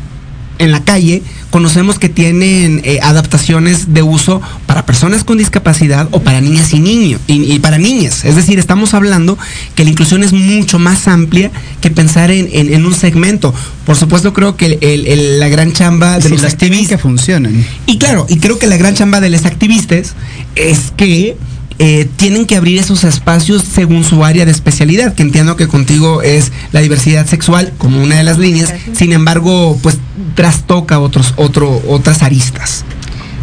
en 0.61 0.70
la 0.73 0.85
calle 0.85 1.23
conocemos 1.51 1.99
que 1.99 2.09
tienen 2.09 2.81
eh, 2.85 3.01
adaptaciones 3.03 3.92
de 3.92 4.03
uso 4.03 4.40
para 4.66 4.87
personas 4.87 5.25
con 5.25 5.38
discapacidad 5.38 6.07
o 6.12 6.20
para 6.23 6.40
niñas 6.40 6.73
y 6.73 6.79
niños 6.79 7.20
y, 7.27 7.53
y 7.53 7.59
para 7.59 7.79
niñas. 7.79 8.25
Es 8.25 8.37
decir, 8.37 8.59
estamos 8.59 8.94
hablando 8.94 9.37
que 9.75 9.83
la 9.85 9.90
inclusión 9.90 10.23
es 10.23 10.33
mucho 10.33 10.79
más 10.79 11.09
amplia 11.09 11.51
que 11.81 11.90
pensar 11.90 12.31
en, 12.31 12.49
en- 12.53 12.73
en 12.73 12.87
un 12.87 12.94
segmento. 12.94 13.53
Por 13.85 13.96
supuesto, 13.96 14.33
creo 14.33 14.57
que 14.57 14.79
el- 14.81 15.07
el- 15.07 15.40
la 15.40 15.49
gran 15.49 15.73
chamba 15.73 16.18
de 16.18 16.29
los 16.29 16.44
activistas 16.44 16.88
que 16.88 16.99
funcionen. 16.99 17.66
y 17.87 17.99
claro, 17.99 18.27
y 18.29 18.37
creo 18.38 18.59
que 18.59 18.66
la 18.68 18.77
gran 18.77 18.94
chamba 18.94 19.20
de 19.20 19.31
los 19.31 19.44
activistas 19.44 20.14
es 20.55 20.92
que 20.96 21.37
eh, 21.83 22.07
tienen 22.16 22.45
que 22.47 22.57
abrir 22.57 22.79
esos 22.79 23.05
espacios 23.05 23.64
según 23.64 24.05
su 24.05 24.23
área 24.25 24.45
de 24.45 24.51
especialidad, 24.53 25.14
que 25.14 25.23
entiendo 25.23 25.57
que 25.57 25.66
contigo 25.66 26.21
es 26.23 26.53
la 26.73 26.81
diversidad 26.81 27.27
sexual 27.27 27.73
como 27.79 28.03
una 28.03 28.16
de 28.16 28.23
las 28.23 28.37
líneas, 28.38 28.73
sin 28.95 29.12
embargo, 29.14 29.79
pues 29.83 29.97
trastoca 30.35 30.99
otros, 31.01 31.33
otro, 31.37 31.83
otras 31.88 32.23
aristas. 32.23 32.85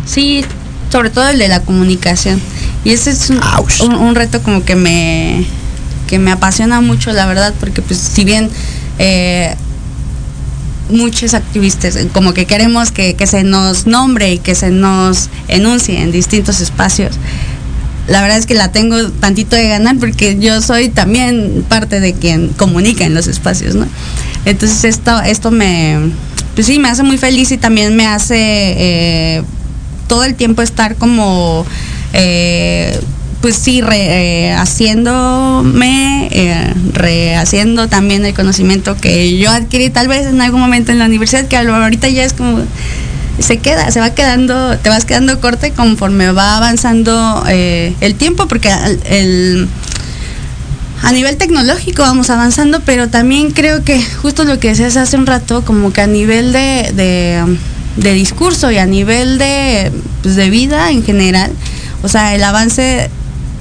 Sí, 0.06 0.46
sobre 0.92 1.10
todo 1.10 1.28
el 1.30 1.40
de 1.40 1.48
la 1.48 1.62
comunicación. 1.62 2.40
Y 2.86 2.92
ese 2.92 3.10
es 3.10 3.30
un, 3.32 3.40
un- 3.82 3.96
un 3.96 4.14
reto 4.16 4.42
como 4.44 4.64
que 4.64 4.76
me, 4.76 5.44
que 6.08 6.20
me 6.20 6.32
apasiona 6.32 6.80
mucho, 6.80 7.12
la 7.14 7.26
verdad, 7.26 7.54
porque 7.60 7.82
pues 7.82 8.00
si 8.00 8.24
bien 8.24 8.50
eh, 9.00 9.56
muchos 10.90 11.34
activistas 11.34 11.96
eh, 11.96 12.08
como 12.14 12.34
que 12.34 12.46
queremos 12.46 12.92
que, 12.92 13.16
que 13.16 13.28
se 13.28 13.44
nos 13.44 13.88
nombre 13.88 14.32
y 14.34 14.38
que 14.40 14.56
se 14.56 14.70
nos 14.70 15.30
enuncie 15.50 16.02
en 16.02 16.12
distintos 16.12 16.62
espacios, 16.62 17.16
la 18.08 18.22
verdad 18.22 18.38
es 18.38 18.46
que 18.46 18.54
la 18.54 18.72
tengo 18.72 19.10
tantito 19.20 19.56
de 19.56 19.68
ganar 19.68 19.98
porque 19.98 20.38
yo 20.40 20.62
soy 20.62 20.90
también 20.90 21.66
parte 21.68 22.00
de 22.00 22.14
quien 22.14 22.50
comunica 22.50 23.06
en 23.06 23.14
los 23.14 23.28
espacios, 23.28 23.76
¿no? 23.76 23.86
Entonces 24.46 24.84
esto, 24.86 25.20
esto 25.22 25.52
me, 25.52 25.98
pues 26.56 26.68
sí, 26.68 26.80
me 26.80 26.88
hace 26.90 27.04
muy 27.04 27.18
feliz 27.18 27.52
y 27.52 27.58
también 27.58 27.96
me 27.96 28.08
hace 28.08 28.38
eh, 28.40 29.44
todo 30.08 30.24
el 30.24 30.36
tiempo 30.36 30.62
estar 30.62 30.96
como, 30.96 31.66
eh, 32.14 32.98
pues 33.42 33.56
sí, 33.56 33.82
re- 33.82 34.50
eh, 34.50 34.54
eh, 36.32 36.74
rehaciendo 36.94 37.88
también 37.88 38.26
el 38.26 38.34
conocimiento 38.34 38.96
que 38.96 39.38
yo 39.38 39.52
adquirí 39.52 39.90
tal 39.90 40.08
vez 40.08 40.26
en 40.28 40.42
algún 40.42 40.62
momento 40.62 40.92
en 40.92 41.00
la 41.00 41.06
universidad, 41.06 41.46
que 41.48 41.58
ahorita 41.58 42.08
ya 42.10 42.24
es 42.24 42.34
como 42.34 42.60
se 43.40 43.58
queda, 43.58 43.92
se 43.92 44.00
va 44.00 44.12
quedando, 44.12 44.78
te 44.78 44.90
vas 44.90 45.06
quedando 45.06 45.40
corte 45.40 45.72
conforme 45.72 46.32
va 46.32 46.58
avanzando 46.58 47.44
eh, 47.48 47.96
el 48.02 48.16
tiempo, 48.16 48.48
porque 48.48 48.70
el, 49.06 49.68
a 51.04 51.12
nivel 51.12 51.38
tecnológico 51.38 52.02
vamos 52.02 52.30
avanzando, 52.30 52.82
pero 52.82 53.10
también 53.10 53.52
creo 53.52 53.84
que 53.84 54.02
justo 54.22 54.44
lo 54.44 54.60
que 54.60 54.70
decías 54.70 54.98
hace 54.98 55.18
un 55.18 55.26
rato, 55.26 55.64
como 55.64 55.94
que 55.94 56.02
a 56.02 56.08
nivel 56.08 56.52
de, 56.52 56.92
de, 56.94 57.58
de 57.98 58.14
discurso 58.14 58.72
y 58.72 58.78
a 58.78 58.86
nivel 58.86 59.38
de, 59.38 59.92
pues, 60.24 60.36
de 60.36 60.50
vida 60.50 60.92
en 60.92 61.04
general, 61.04 61.52
o 62.02 62.08
sea, 62.08 62.34
el 62.34 62.44
avance 62.44 63.10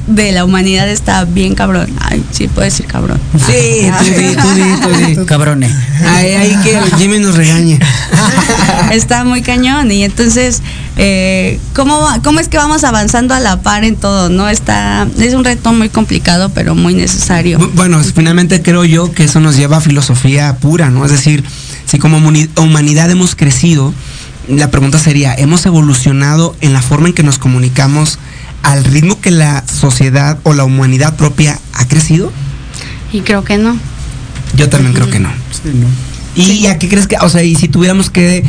de 0.07 0.31
la 0.33 0.45
humanidad 0.45 0.89
está 0.89 1.25
bien 1.25 1.55
cabrón. 1.55 1.89
Ay, 2.01 2.25
sí, 2.31 2.47
puedo 2.49 2.65
decir 2.65 2.87
cabrón. 2.87 3.19
Sí, 3.47 3.91
tú 3.99 4.05
di, 4.05 4.37
tú 4.37 4.49
di, 4.55 5.15
tú 5.15 5.21
di. 5.21 5.27
Cabrones. 5.27 5.73
Ahí, 6.15 6.33
ahí 6.35 6.57
que 6.63 6.79
Jimmy 6.99 7.19
nos 7.19 7.35
regañe. 7.37 7.79
está 8.93 9.25
muy 9.25 9.43
cañón 9.43 9.91
y 9.91 10.05
entonces 10.05 10.63
eh, 10.97 11.59
¿cómo, 11.75 12.01
va- 12.01 12.21
cómo 12.23 12.41
es 12.41 12.49
que 12.49 12.57
vamos 12.57 12.85
avanzando 12.85 13.35
a 13.35 13.41
la 13.41 13.61
par 13.63 13.85
en 13.85 13.97
todo 13.97 14.29
no 14.29 14.49
está 14.49 15.07
es 15.19 15.35
un 15.35 15.45
reto 15.45 15.73
muy 15.73 15.89
complicado 15.89 16.51
pero 16.51 16.75
muy 16.75 16.95
necesario 16.95 17.59
Bu- 17.59 17.71
Bueno, 17.75 18.01
finalmente 18.15 18.63
creo 18.63 18.85
yo 18.85 19.13
que 19.13 19.25
eso 19.25 19.41
nos 19.41 19.57
lleva 19.57 19.79
a 19.79 19.81
filosofía 19.81 20.57
pura, 20.57 20.91
¿no? 20.91 21.05
Es 21.05 21.11
decir, 21.11 21.45
si 21.87 21.99
como 21.99 22.19
humanidad 22.57 23.11
hemos 23.11 23.35
crecido, 23.35 23.93
la 24.49 24.71
pregunta 24.71 24.99
sería, 24.99 25.35
¿hemos 25.35 25.67
evolucionado 25.67 26.55
en 26.61 26.73
la 26.73 26.81
forma 26.83 27.09
en 27.09 27.15
que 27.15 27.23
nos 27.25 27.39
comunicamos 27.39 28.19
al 28.67 28.85
ritmo 28.85 29.21
que 29.21 29.31
la 29.31 29.65
sociedad 29.67 30.39
o 30.43 30.53
la 30.53 30.65
humanidad 30.65 31.17
propia 31.17 31.59
ha 31.73 31.87
crecido? 31.89 32.33
y 33.13 33.21
creo 33.21 33.45
que 33.45 33.57
no 33.57 33.79
Yo 34.57 34.69
también 34.69 34.93
creo 34.93 35.09
que 35.09 35.21
no. 35.21 35.31
¿Y 36.35 36.67
a 36.67 36.79
qué 36.79 36.89
crees 36.89 37.07
que, 37.07 37.17
o 37.17 37.29
sea, 37.29 37.43
y 37.43 37.55
si 37.55 37.69
tuviéramos 37.69 38.11
que 38.11 38.45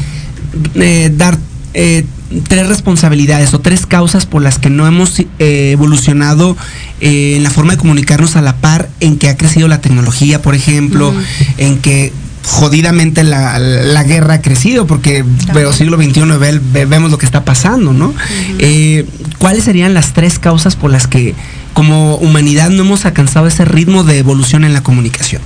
eh, 0.75 1.11
dar 1.15 1.37
eh, 1.73 2.05
tres 2.47 2.67
responsabilidades 2.67 3.53
o 3.53 3.59
tres 3.59 3.85
causas 3.85 4.25
por 4.25 4.41
las 4.41 4.59
que 4.59 4.69
no 4.69 4.87
hemos 4.87 5.19
eh, 5.19 5.25
evolucionado 5.71 6.57
eh, 6.99 7.35
en 7.37 7.43
la 7.43 7.49
forma 7.49 7.73
de 7.73 7.77
comunicarnos 7.77 8.35
a 8.35 8.41
la 8.41 8.57
par, 8.57 8.89
en 8.99 9.17
que 9.17 9.29
ha 9.29 9.37
crecido 9.37 9.67
la 9.67 9.79
tecnología, 9.79 10.41
por 10.41 10.55
ejemplo, 10.55 11.13
en 11.57 11.77
que 11.77 12.11
jodidamente 12.47 13.23
la, 13.23 13.59
la 13.59 14.03
guerra 14.03 14.35
ha 14.35 14.41
crecido, 14.41 14.87
porque 14.87 15.25
pero 15.53 15.73
siglo 15.73 15.97
XXI 15.97 16.21
ve- 16.39 16.61
ve- 16.71 16.85
vemos 16.85 17.11
lo 17.11 17.17
que 17.17 17.25
está 17.25 17.43
pasando, 17.43 17.93
¿no? 17.93 18.13
Eh, 18.59 19.05
¿Cuáles 19.37 19.65
serían 19.65 19.93
las 19.93 20.13
tres 20.13 20.39
causas 20.39 20.75
por 20.75 20.89
las 20.91 21.07
que 21.07 21.35
como 21.73 22.15
humanidad 22.15 22.69
no 22.69 22.83
hemos 22.83 23.05
alcanzado 23.05 23.47
ese 23.47 23.65
ritmo 23.65 24.03
de 24.03 24.17
evolución 24.19 24.63
en 24.63 24.73
la 24.73 24.81
comunicación? 24.81 25.41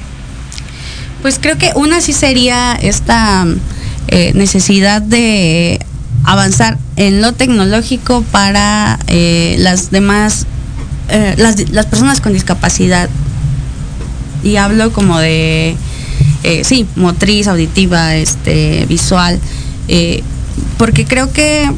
Pues 1.21 1.39
creo 1.41 1.57
que 1.57 1.71
una 1.75 2.01
sí 2.01 2.13
sería 2.13 2.73
esta 2.73 3.45
eh, 4.07 4.31
necesidad 4.35 5.01
de 5.01 5.79
avanzar 6.23 6.77
en 6.95 7.21
lo 7.21 7.33
tecnológico 7.33 8.23
para 8.31 8.99
eh, 9.07 9.55
las 9.59 9.89
demás 9.91 10.45
eh, 11.09 11.35
las, 11.37 11.69
las 11.71 11.87
personas 11.87 12.21
con 12.21 12.31
discapacidad, 12.33 13.09
y 14.43 14.55
hablo 14.55 14.91
como 14.93 15.19
de, 15.19 15.75
eh, 16.43 16.63
sí, 16.63 16.87
motriz, 16.95 17.47
auditiva, 17.47 18.15
este, 18.15 18.85
visual, 18.87 19.39
eh, 19.87 20.23
porque 20.77 21.05
creo 21.05 21.31
que 21.31 21.71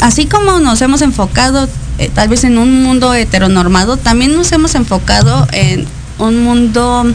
así 0.00 0.26
como 0.26 0.58
nos 0.60 0.80
hemos 0.82 1.02
enfocado 1.02 1.68
eh, 1.98 2.10
tal 2.14 2.28
vez 2.28 2.44
en 2.44 2.58
un 2.58 2.82
mundo 2.82 3.14
heteronormado, 3.14 3.96
también 3.96 4.34
nos 4.34 4.52
hemos 4.52 4.74
enfocado 4.74 5.46
en 5.52 5.86
un 6.18 6.42
mundo 6.44 7.06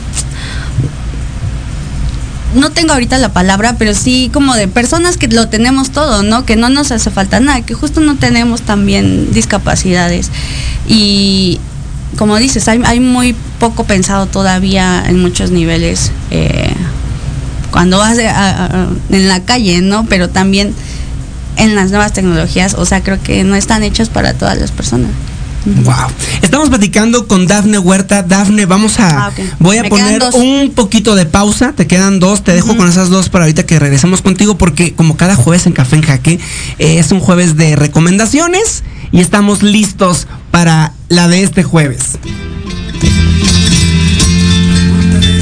no 2.55 2.71
tengo 2.71 2.93
ahorita 2.93 3.17
la 3.17 3.33
palabra, 3.33 3.75
pero 3.77 3.93
sí 3.93 4.29
como 4.33 4.55
de 4.55 4.67
personas 4.67 5.17
que 5.17 5.27
lo 5.27 5.49
tenemos 5.49 5.91
todo, 5.91 6.23
¿no? 6.23 6.45
Que 6.45 6.55
no 6.55 6.69
nos 6.69 6.91
hace 6.91 7.11
falta 7.11 7.39
nada, 7.39 7.61
que 7.61 7.73
justo 7.73 7.99
no 7.99 8.15
tenemos 8.15 8.61
también 8.61 9.33
discapacidades. 9.33 10.31
Y 10.87 11.59
como 12.17 12.37
dices, 12.37 12.67
hay, 12.67 12.81
hay 12.85 12.99
muy 12.99 13.35
poco 13.59 13.83
pensado 13.85 14.25
todavía 14.27 15.03
en 15.07 15.19
muchos 15.21 15.51
niveles 15.51 16.11
eh, 16.31 16.73
cuando 17.71 17.97
vas 17.97 18.17
a- 18.19 18.65
a- 18.65 18.87
en 19.09 19.27
la 19.27 19.41
calle, 19.43 19.81
¿no? 19.81 20.05
Pero 20.05 20.29
también 20.29 20.73
en 21.57 21.75
las 21.75 21.89
nuevas 21.89 22.13
tecnologías, 22.13 22.73
o 22.73 22.85
sea, 22.85 23.01
creo 23.03 23.21
que 23.21 23.43
no 23.43 23.55
están 23.55 23.83
hechas 23.83 24.09
para 24.09 24.33
todas 24.33 24.57
las 24.57 24.71
personas. 24.71 25.11
Wow. 25.65 25.95
Estamos 26.43 26.69
platicando 26.69 27.27
con 27.27 27.47
Dafne 27.47 27.79
Huerta. 27.79 28.21
Dafne, 28.21 28.67
vamos 28.67 28.99
a. 28.99 29.27
Ah. 29.27 29.31
Voy 29.57 29.77
a 29.79 29.81
Me 29.81 29.89
poner 29.89 30.21
un 30.33 30.71
poquito 30.75 31.15
de 31.15 31.25
pausa. 31.25 31.73
Te 31.75 31.87
quedan 31.87 32.19
dos. 32.19 32.43
Te 32.43 32.53
dejo 32.53 32.77
con 32.77 32.87
esas 32.87 33.09
dos 33.09 33.29
para 33.29 33.45
ahorita 33.45 33.65
que 33.65 33.79
regresemos 33.79 34.21
contigo. 34.21 34.59
Porque, 34.59 34.93
como 34.93 35.17
cada 35.17 35.35
jueves 35.35 35.65
en 35.65 35.73
Café 35.73 35.95
en 35.95 36.03
Jaque, 36.03 36.39
eh, 36.77 36.99
es 36.99 37.11
un 37.11 37.19
jueves 37.19 37.57
de 37.57 37.75
recomendaciones. 37.75 38.83
Y 39.11 39.21
estamos 39.21 39.63
listos 39.63 40.27
para 40.51 40.91
la 41.09 41.27
de 41.27 41.43
este 41.43 41.63
jueves. 41.63 42.17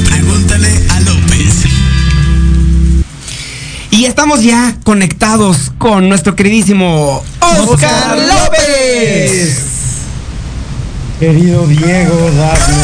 Pregúntale 0.08 0.68
a 0.90 1.00
López. 1.00 1.64
Y 3.90 4.04
estamos 4.06 4.42
ya 4.42 4.76
conectados 4.84 5.72
con 5.78 6.08
nuestro 6.08 6.34
queridísimo 6.36 7.22
Oscar 7.40 8.18
López. 8.18 9.60
Querido 11.20 11.66
Diego, 11.66 12.30
Dafne, 12.36 12.74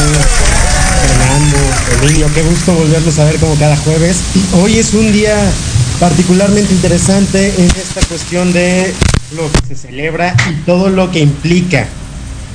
Fernando, 1.01 1.57
Emilio, 2.01 2.27
qué 2.33 2.41
gusto 2.43 2.73
volverlos 2.73 3.19
a 3.19 3.25
ver 3.25 3.35
como 3.37 3.55
cada 3.55 3.75
jueves. 3.77 4.17
Hoy 4.53 4.79
es 4.79 4.93
un 4.93 5.11
día 5.11 5.37
particularmente 5.99 6.73
interesante 6.73 7.53
en 7.57 7.65
esta 7.65 8.01
cuestión 8.07 8.53
de 8.53 8.93
lo 9.35 9.51
que 9.51 9.67
se 9.67 9.87
celebra 9.87 10.35
y 10.49 10.53
todo 10.65 10.89
lo 10.89 11.11
que 11.11 11.19
implica. 11.19 11.87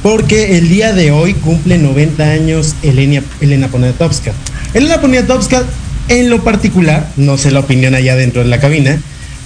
Porque 0.03 0.59
el 0.59 0.69
día 0.69 0.93
de 0.93 1.11
hoy 1.11 1.35
cumple 1.35 1.79
90 1.79 2.23
años 2.25 2.75
Elena, 2.83 3.23
Elena 3.41 3.69
Poniatowska. 3.69 4.33
Elena 4.75 5.01
Poniatowska, 5.01 5.65
en 6.09 6.31
lo 6.31 6.45
particular, 6.45 7.11
no 7.17 7.39
sé 7.39 7.51
la 7.51 7.61
opinión 7.61 7.95
allá 7.95 8.15
dentro 8.15 8.43
de 8.43 8.49
la 8.49 8.61
cabina, 8.61 9.01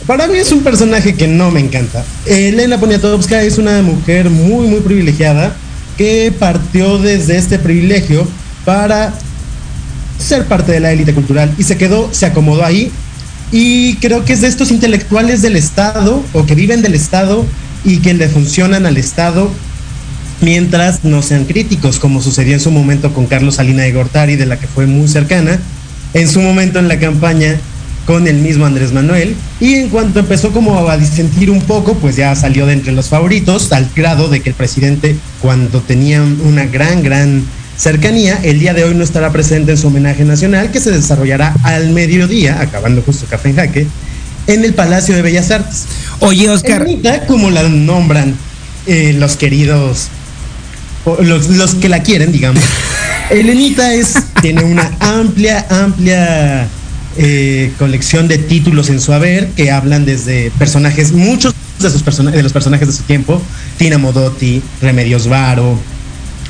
para 0.06 0.26
mí 0.26 0.38
es 0.38 0.50
un 0.52 0.62
personaje 0.62 1.14
que 1.14 1.28
no 1.28 1.50
me 1.50 1.60
encanta. 1.60 2.04
Elena 2.26 2.78
Poniatowska 2.78 3.42
es 3.42 3.58
una 3.58 3.80
mujer 3.82 4.28
muy, 4.28 4.66
muy 4.66 4.80
privilegiada 4.80 5.54
que 5.96 6.32
partió 6.38 6.98
desde 6.98 7.36
este 7.36 7.58
privilegio 7.58 8.26
para 8.64 9.12
ser 10.18 10.46
parte 10.46 10.72
de 10.72 10.80
la 10.80 10.92
élite 10.92 11.14
cultural 11.14 11.52
y 11.58 11.64
se 11.64 11.76
quedó, 11.76 12.12
se 12.12 12.26
acomodó 12.26 12.64
ahí 12.64 12.90
y 13.52 13.96
creo 13.96 14.24
que 14.24 14.32
es 14.32 14.42
de 14.42 14.48
estos 14.48 14.70
intelectuales 14.70 15.42
del 15.42 15.56
Estado 15.56 16.22
o 16.32 16.46
que 16.46 16.54
viven 16.54 16.82
del 16.82 16.94
Estado 16.94 17.44
y 17.84 17.98
que 17.98 18.14
le 18.14 18.28
funcionan 18.28 18.86
al 18.86 18.96
Estado 18.96 19.50
mientras 20.40 21.04
no 21.04 21.22
sean 21.22 21.44
críticos, 21.44 21.98
como 21.98 22.22
sucedió 22.22 22.54
en 22.54 22.60
su 22.60 22.70
momento 22.70 23.12
con 23.12 23.26
Carlos 23.26 23.56
Salina 23.56 23.82
de 23.82 23.92
Gortari, 23.92 24.36
de 24.36 24.46
la 24.46 24.58
que 24.58 24.66
fue 24.66 24.86
muy 24.86 25.08
cercana, 25.08 25.58
en 26.14 26.28
su 26.28 26.40
momento 26.40 26.78
en 26.78 26.88
la 26.88 26.98
campaña 26.98 27.56
con 28.06 28.26
el 28.26 28.36
mismo 28.36 28.66
Andrés 28.66 28.92
Manuel, 28.92 29.36
y 29.60 29.74
en 29.74 29.88
cuanto 29.88 30.20
empezó 30.20 30.50
como 30.52 30.88
a 30.88 30.96
disentir 30.96 31.50
un 31.50 31.60
poco, 31.60 31.94
pues 31.94 32.16
ya 32.16 32.34
salió 32.34 32.66
de 32.66 32.72
entre 32.72 32.92
los 32.92 33.08
favoritos, 33.08 33.72
al 33.72 33.88
grado 33.94 34.28
de 34.28 34.40
que 34.40 34.50
el 34.50 34.54
presidente, 34.54 35.16
cuando 35.40 35.80
tenía 35.80 36.22
una 36.22 36.64
gran, 36.64 37.02
gran 37.02 37.44
cercanía, 37.76 38.40
el 38.42 38.58
día 38.58 38.74
de 38.74 38.84
hoy 38.84 38.94
no 38.94 39.04
estará 39.04 39.30
presente 39.30 39.72
en 39.72 39.78
su 39.78 39.86
homenaje 39.86 40.24
nacional, 40.24 40.70
que 40.70 40.80
se 40.80 40.90
desarrollará 40.90 41.54
al 41.62 41.90
mediodía, 41.90 42.60
acabando 42.60 43.02
justo 43.02 43.26
Café 43.28 43.50
en 43.50 43.56
Jaque, 43.56 43.86
en 44.46 44.64
el 44.64 44.74
Palacio 44.74 45.14
de 45.14 45.22
Bellas 45.22 45.50
Artes. 45.50 45.86
Oye, 46.18 46.50
Oscar. 46.50 46.82
Elenita, 46.82 47.26
como 47.26 47.50
la 47.50 47.62
nombran 47.62 48.34
eh, 48.86 49.14
los 49.16 49.36
queridos, 49.36 50.08
los, 51.20 51.48
los 51.50 51.74
que 51.74 51.88
la 51.88 52.02
quieren, 52.02 52.32
digamos. 52.32 52.62
Elenita 53.30 53.94
es, 53.94 54.14
tiene 54.42 54.64
una 54.64 54.90
amplia, 55.00 55.64
amplia 55.70 56.66
eh, 57.16 57.72
colección 57.78 58.26
de 58.28 58.38
títulos 58.38 58.88
en 58.88 59.00
su 59.00 59.12
haber 59.12 59.48
que 59.50 59.70
hablan 59.70 60.04
desde 60.04 60.50
personajes, 60.58 61.12
muchos 61.12 61.54
de, 61.78 61.90
sus 61.90 62.02
persona- 62.02 62.30
de 62.32 62.42
los 62.42 62.52
personajes 62.52 62.88
de 62.88 62.94
su 62.94 63.02
tiempo, 63.04 63.40
Tina 63.78 63.98
Modotti, 63.98 64.62
Remedios 64.82 65.28
Varo, 65.28 65.78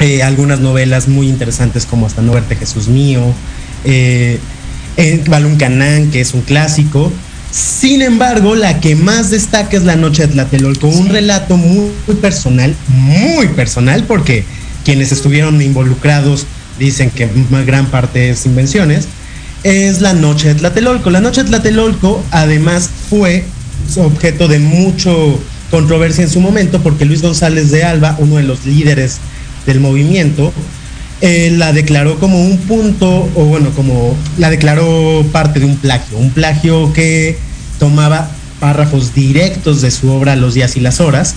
eh, 0.00 0.22
algunas 0.22 0.60
novelas 0.60 1.08
muy 1.08 1.28
interesantes 1.28 1.84
como 1.84 2.06
Hasta 2.06 2.22
no 2.22 2.32
verte 2.32 2.56
Jesús 2.56 2.88
mío, 2.88 3.20
eh, 3.84 4.38
eh, 4.96 5.22
Balún 5.28 5.56
Canán, 5.56 6.10
que 6.10 6.22
es 6.22 6.32
un 6.32 6.40
clásico. 6.40 7.12
Sin 7.52 8.00
embargo, 8.00 8.54
la 8.54 8.80
que 8.80 8.94
más 8.94 9.30
destaca 9.30 9.76
es 9.76 9.82
La 9.82 9.96
Noche 9.96 10.22
de 10.22 10.28
Tlatelolco, 10.34 10.86
un 10.86 11.08
relato 11.08 11.56
muy, 11.56 11.90
muy 12.06 12.16
personal, 12.16 12.74
muy 12.88 13.48
personal, 13.48 14.04
porque 14.04 14.44
quienes 14.90 15.12
estuvieron 15.12 15.62
involucrados 15.62 16.46
dicen 16.76 17.12
que 17.12 17.28
gran 17.64 17.86
parte 17.86 18.30
es 18.30 18.44
invenciones, 18.44 19.06
es 19.62 20.00
La 20.00 20.14
Noche 20.14 20.48
de 20.48 20.56
Tlatelolco. 20.56 21.10
La 21.10 21.20
Noche 21.20 21.44
de 21.44 21.48
Tlatelolco 21.48 22.20
además 22.32 22.90
fue 23.08 23.44
objeto 23.98 24.48
de 24.48 24.58
mucho 24.58 25.38
controversia 25.70 26.24
en 26.24 26.28
su 26.28 26.40
momento 26.40 26.80
porque 26.80 27.04
Luis 27.04 27.22
González 27.22 27.70
de 27.70 27.84
Alba, 27.84 28.16
uno 28.18 28.38
de 28.38 28.42
los 28.42 28.66
líderes 28.66 29.18
del 29.64 29.78
movimiento, 29.78 30.52
eh, 31.20 31.54
la 31.56 31.72
declaró 31.72 32.18
como 32.18 32.44
un 32.44 32.58
punto, 32.58 33.30
o 33.36 33.44
bueno, 33.44 33.70
como 33.76 34.16
la 34.38 34.50
declaró 34.50 35.24
parte 35.30 35.60
de 35.60 35.66
un 35.66 35.76
plagio, 35.76 36.18
un 36.18 36.30
plagio 36.30 36.92
que 36.92 37.38
tomaba 37.78 38.28
párrafos 38.58 39.14
directos 39.14 39.82
de 39.82 39.92
su 39.92 40.10
obra 40.10 40.34
Los 40.34 40.54
días 40.54 40.76
y 40.76 40.80
las 40.80 40.98
horas, 40.98 41.36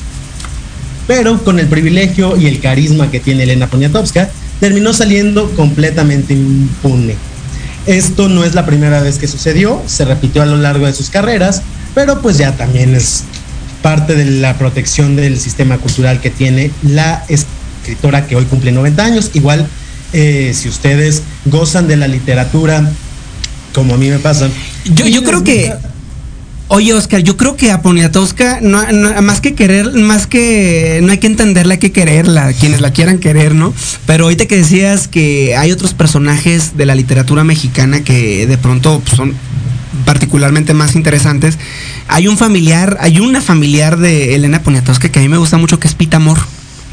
pero 1.08 1.44
con 1.44 1.60
el 1.60 1.68
privilegio 1.68 2.38
y 2.38 2.48
el 2.48 2.60
carisma 2.60 3.12
que 3.12 3.20
tiene 3.20 3.44
Elena 3.44 3.68
Poniatowska, 3.68 4.30
terminó 4.60 4.94
saliendo 4.94 5.50
completamente 5.52 6.34
impune. 6.34 7.16
Esto 7.86 8.30
no 8.30 8.46
es 8.46 8.56
la 8.56 8.66
primera 8.66 9.02
vez 9.02 9.18
que 9.18 9.28
sucedió, 9.28 9.82
se 9.86 10.06
repitió 10.06 10.42
a 10.42 10.46
lo 10.46 10.58
largo 10.58 10.86
de 10.86 10.94
sus 10.94 11.10
carreras, 11.10 11.62
pero 11.94 12.22
pues 12.22 12.38
ya 12.38 12.56
también 12.56 12.96
es 12.96 13.24
parte 13.82 14.16
de 14.16 14.26
la 14.26 14.58
protección 14.58 15.16
del 15.16 15.38
sistema 15.38 15.78
cultural 15.78 16.22
que 16.22 16.30
tiene 16.30 16.72
la 16.84 17.26
escritora 17.28 18.26
que 18.26 18.36
hoy 18.36 18.46
cumple 18.46 18.72
90 18.72 19.04
años. 19.04 19.32
Igual, 19.34 19.68
eh, 20.14 20.54
si 20.56 20.70
ustedes 20.70 21.24
gozan 21.46 21.88
de 21.88 21.98
la 21.98 22.08
literatura, 22.08 22.90
como 23.76 23.96
a 23.96 23.98
mí 23.98 24.10
me 24.10 24.20
pasa. 24.20 24.50
Yo, 24.86 25.06
yo 25.06 25.24
creo 25.24 25.44
que. 25.44 25.74
Oye, 26.70 26.94
Oscar, 26.94 27.22
yo 27.22 27.38
creo 27.38 27.56
que 27.56 27.72
a 27.72 27.82
Poniatowska, 27.82 28.60
no, 28.62 28.82
más 29.22 29.42
que 29.42 29.54
querer, 29.54 29.92
más 29.94 30.28
que. 30.28 31.02
No 31.04 31.12
hay 31.12 31.18
que 31.20 31.28
entenderla, 31.28 31.74
hay 31.74 31.80
que 31.80 31.92
quererla, 31.92 32.54
quienes 32.54 32.82
la 32.82 32.92
quieran 32.92 33.20
querer, 33.20 33.54
¿no? 33.54 33.74
Pero 34.06 34.24
ahorita 34.24 34.46
que 34.48 34.58
decías 34.58 35.08
que 35.08 35.56
hay 35.56 35.72
otros 35.72 35.94
personajes 35.94 36.76
de 36.78 36.86
la 36.86 36.96
literatura 36.96 37.44
mexicana 37.44 38.04
que 38.04 38.48
de 38.48 38.58
pronto 38.58 39.02
pues, 39.02 39.16
son 39.16 39.36
particularmente 40.06 40.74
más 40.74 40.96
interesantes. 40.96 41.60
Hay 42.08 42.28
un 42.28 42.38
familiar, 42.38 42.98
hay 43.02 43.20
una 43.20 43.42
familiar 43.42 43.98
de 43.98 44.36
Elena 44.36 44.64
Poniatowska 44.64 45.10
que 45.10 45.20
a 45.20 45.22
mí 45.22 45.30
me 45.30 45.38
gusta 45.38 45.58
mucho, 45.58 45.80
que 45.80 45.88
es 45.88 45.96
Pita 45.96 46.18
Amor. 46.18 46.40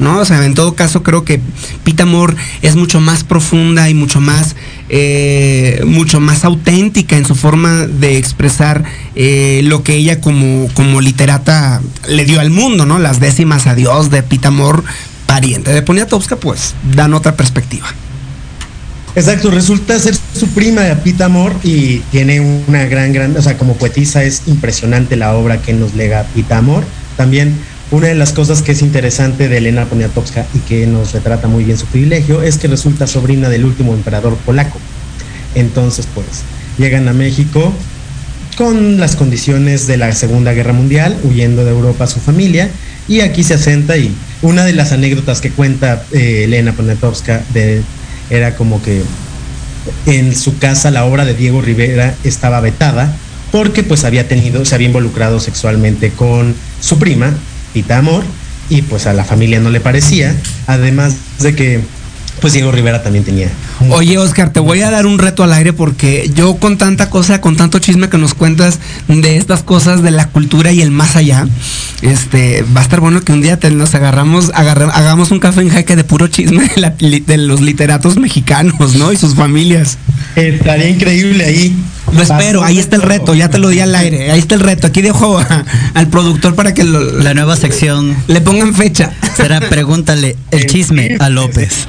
¿No? 0.01 0.19
O 0.19 0.25
sea, 0.25 0.43
en 0.45 0.53
todo 0.53 0.75
caso 0.75 1.03
creo 1.03 1.23
que 1.23 1.39
Pita 1.83 2.03
Amor 2.03 2.35
es 2.61 2.75
mucho 2.75 2.99
más 2.99 3.23
profunda 3.23 3.89
y 3.89 3.93
mucho 3.93 4.19
más, 4.19 4.55
eh, 4.89 5.81
mucho 5.85 6.19
más 6.19 6.43
auténtica 6.43 7.15
en 7.15 7.25
su 7.25 7.35
forma 7.35 7.87
de 7.87 8.17
expresar 8.17 8.83
eh, 9.15 9.61
lo 9.63 9.83
que 9.83 9.95
ella 9.95 10.19
como, 10.19 10.67
como 10.73 10.99
literata 10.99 11.81
le 12.09 12.25
dio 12.25 12.39
al 12.39 12.49
mundo, 12.49 12.85
¿no? 12.85 12.99
Las 12.99 13.19
décimas 13.19 13.67
adiós 13.67 14.09
de 14.09 14.23
Pita 14.23 14.49
Amor, 14.49 14.83
pariente 15.27 15.71
de 15.71 15.81
Poniatowska, 15.81 16.35
pues 16.35 16.73
dan 16.95 17.13
otra 17.13 17.35
perspectiva. 17.37 17.87
Exacto, 19.13 19.51
resulta 19.51 19.99
ser 19.99 20.15
su 20.15 20.47
prima 20.49 20.81
de 20.81 20.95
Pita 20.95 21.25
Amor 21.25 21.53
y 21.63 21.97
tiene 22.11 22.39
una 22.39 22.85
gran, 22.85 23.11
gran, 23.11 23.35
o 23.35 23.41
sea, 23.41 23.57
como 23.57 23.75
poetisa 23.75 24.23
es 24.23 24.43
impresionante 24.47 25.17
la 25.17 25.33
obra 25.35 25.61
que 25.61 25.73
nos 25.73 25.93
lega 25.95 26.23
Pita 26.33 26.57
Amor. 26.57 26.85
También 27.17 27.57
una 27.91 28.07
de 28.07 28.15
las 28.15 28.31
cosas 28.31 28.61
que 28.61 28.71
es 28.71 28.81
interesante 28.81 29.49
de 29.49 29.57
Elena 29.57 29.85
Poniatowska 29.85 30.45
y 30.53 30.59
que 30.59 30.87
nos 30.87 31.11
retrata 31.11 31.49
muy 31.49 31.65
bien 31.65 31.77
su 31.77 31.85
privilegio 31.87 32.41
es 32.41 32.57
que 32.57 32.69
resulta 32.69 33.05
sobrina 33.05 33.49
del 33.49 33.65
último 33.65 33.93
emperador 33.93 34.37
polaco. 34.37 34.79
Entonces, 35.55 36.07
pues, 36.15 36.43
llegan 36.77 37.09
a 37.09 37.13
México 37.13 37.73
con 38.57 38.97
las 38.97 39.17
condiciones 39.17 39.87
de 39.87 39.97
la 39.97 40.13
Segunda 40.13 40.53
Guerra 40.53 40.71
Mundial, 40.71 41.17
huyendo 41.23 41.65
de 41.65 41.71
Europa 41.71 42.05
a 42.05 42.07
su 42.07 42.21
familia, 42.21 42.69
y 43.09 43.21
aquí 43.21 43.43
se 43.43 43.55
asenta 43.55 43.97
y 43.97 44.15
una 44.41 44.63
de 44.63 44.73
las 44.73 44.93
anécdotas 44.93 45.41
que 45.41 45.51
cuenta 45.51 46.03
eh, 46.13 46.43
Elena 46.45 46.71
Poniatowska 46.71 47.43
de, 47.53 47.81
era 48.29 48.55
como 48.55 48.81
que 48.81 49.01
en 50.05 50.35
su 50.35 50.57
casa 50.59 50.91
la 50.91 51.03
obra 51.05 51.25
de 51.25 51.33
Diego 51.33 51.61
Rivera 51.61 52.15
estaba 52.23 52.61
vetada 52.61 53.13
porque 53.51 53.83
pues 53.83 54.05
había 54.05 54.27
tenido, 54.27 54.63
se 54.63 54.75
había 54.75 54.87
involucrado 54.87 55.39
sexualmente 55.39 56.11
con 56.11 56.55
su 56.79 56.97
prima, 56.99 57.33
Tita 57.73 57.97
Amor, 57.97 58.23
y 58.69 58.81
pues 58.83 59.05
a 59.07 59.13
la 59.13 59.23
familia 59.23 59.59
no 59.59 59.69
le 59.69 59.79
parecía, 59.81 60.35
además 60.67 61.15
de 61.39 61.55
que 61.55 61.81
pues 62.39 62.53
Diego 62.53 62.71
Rivera 62.71 63.03
también 63.03 63.23
tenía. 63.23 63.49
Oye, 63.91 64.17
Oscar, 64.17 64.51
te 64.51 64.59
voy 64.59 64.81
a 64.81 64.89
dar 64.89 65.05
un 65.05 65.19
reto 65.19 65.43
al 65.43 65.53
aire 65.53 65.73
porque 65.73 66.31
yo 66.33 66.55
con 66.55 66.77
tanta 66.79 67.07
cosa, 67.11 67.39
con 67.39 67.55
tanto 67.55 67.77
chisme 67.77 68.09
que 68.09 68.17
nos 68.17 68.33
cuentas 68.33 68.79
de 69.07 69.37
estas 69.37 69.61
cosas 69.61 70.01
de 70.01 70.09
la 70.09 70.27
cultura 70.29 70.71
y 70.71 70.81
el 70.81 70.89
más 70.89 71.15
allá, 71.15 71.45
este, 72.01 72.63
va 72.75 72.79
a 72.81 72.83
estar 72.83 72.99
bueno 72.99 73.21
que 73.21 73.31
un 73.31 73.41
día 73.41 73.57
te, 73.59 73.69
nos 73.69 73.93
agarramos, 73.93 74.49
agarra- 74.55 74.89
hagamos 74.91 75.29
un 75.29 75.39
café 75.39 75.61
en 75.61 75.69
jaque 75.69 75.95
de 75.95 76.03
puro 76.03 76.27
chisme 76.29 76.67
de, 76.75 76.81
la- 76.81 76.95
de 76.97 77.37
los 77.37 77.61
literatos 77.61 78.17
mexicanos, 78.17 78.95
¿no? 78.95 79.11
Y 79.11 79.17
sus 79.17 79.35
familias. 79.35 79.97
Estaría 80.35 80.89
increíble 80.89 81.45
ahí. 81.45 81.75
Lo 82.13 82.21
espero, 82.21 82.63
ahí 82.63 82.77
está 82.79 82.95
el 82.97 83.01
reto, 83.03 83.33
ya 83.33 83.49
te 83.49 83.57
lo 83.57 83.69
di 83.69 83.79
al 83.79 83.95
aire, 83.95 84.31
ahí 84.31 84.39
está 84.39 84.55
el 84.55 84.61
reto. 84.61 84.87
Aquí 84.87 85.01
dejo 85.01 85.37
a- 85.39 85.65
al 85.93 86.07
productor 86.07 86.55
para 86.55 86.73
que 86.73 86.83
lo- 86.83 87.19
La 87.21 87.33
nueva 87.33 87.55
sección 87.55 88.15
le 88.27 88.41
pongan 88.41 88.73
fecha. 88.75 89.13
será 89.35 89.59
Pregúntale 89.61 90.35
el 90.51 90.65
chisme 90.65 91.15
a 91.19 91.29
López. 91.29 91.87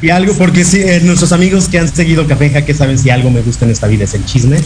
Y 0.00 0.10
algo, 0.10 0.32
porque 0.34 0.64
sí, 0.64 0.78
eh, 0.80 1.00
nuestros 1.04 1.30
amigos 1.32 1.68
que 1.68 1.78
han 1.78 1.92
seguido 1.92 2.26
Café 2.26 2.46
en 2.46 2.54
Jaque 2.54 2.74
saben 2.74 2.98
si 2.98 3.10
algo 3.10 3.30
me 3.30 3.40
gusta 3.40 3.64
en 3.64 3.70
esta 3.70 3.86
vida 3.86 4.04
es 4.04 4.14
el 4.14 4.24
chisme. 4.24 4.58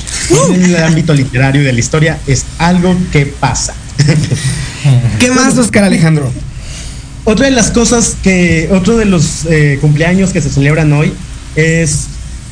En 0.54 0.64
el 0.64 0.76
ámbito 0.82 1.12
literario 1.12 1.60
y 1.60 1.64
de 1.64 1.72
la 1.74 1.78
historia 1.80 2.18
es 2.26 2.44
algo 2.58 2.96
que 3.12 3.26
pasa. 3.26 3.74
¿Qué 5.18 5.30
más, 5.30 5.56
Oscar 5.58 5.84
Alejandro? 5.84 6.32
Otra 7.24 7.46
de 7.46 7.52
las 7.52 7.70
cosas 7.70 8.16
que, 8.22 8.68
otro 8.72 8.96
de 8.96 9.04
los 9.04 9.44
eh, 9.50 9.78
cumpleaños 9.80 10.30
que 10.32 10.40
se 10.40 10.48
celebran 10.50 10.92
hoy 10.92 11.12
es 11.56 12.06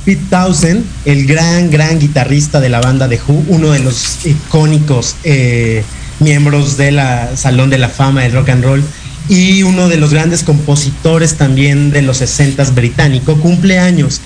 Pete 0.04 0.22
Townsend, 0.28 0.84
el 1.04 1.26
gran, 1.26 1.70
gran 1.70 1.98
guitarrista 1.98 2.60
de 2.60 2.68
la 2.68 2.80
banda 2.80 3.08
de 3.08 3.18
Who, 3.18 3.44
uno 3.48 3.70
de 3.70 3.78
los 3.78 4.26
icónicos 4.26 5.16
eh, 5.24 5.82
miembros 6.20 6.76
de 6.76 6.92
la 6.92 7.36
Salón 7.36 7.70
de 7.70 7.78
la 7.78 7.88
Fama 7.88 8.22
del 8.22 8.32
Rock 8.32 8.50
and 8.50 8.64
Roll 8.64 8.84
y 9.28 9.62
uno 9.62 9.88
de 9.88 9.96
los 9.96 10.12
grandes 10.12 10.42
compositores 10.42 11.36
también 11.36 11.90
de 11.90 12.02
los 12.02 12.18
60 12.18 12.62
británico, 12.72 13.36
cumpleaños. 13.40 14.20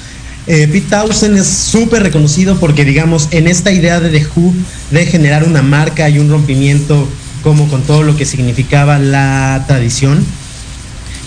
Eh, 0.48 0.66
Pete 0.66 0.88
Townsend 0.90 1.38
es 1.38 1.46
súper 1.46 2.02
reconocido 2.02 2.58
porque, 2.58 2.84
digamos, 2.84 3.28
en 3.30 3.46
esta 3.46 3.70
idea 3.70 4.00
de 4.00 4.10
The 4.10 4.26
Who 4.34 4.54
de 4.90 5.06
generar 5.06 5.44
una 5.44 5.62
marca 5.62 6.08
y 6.08 6.18
un 6.18 6.30
rompimiento 6.30 7.08
como 7.42 7.68
con 7.68 7.82
todo 7.82 8.02
lo 8.02 8.16
que 8.16 8.24
significaba 8.24 8.98
la 8.98 9.64
tradición, 9.68 10.24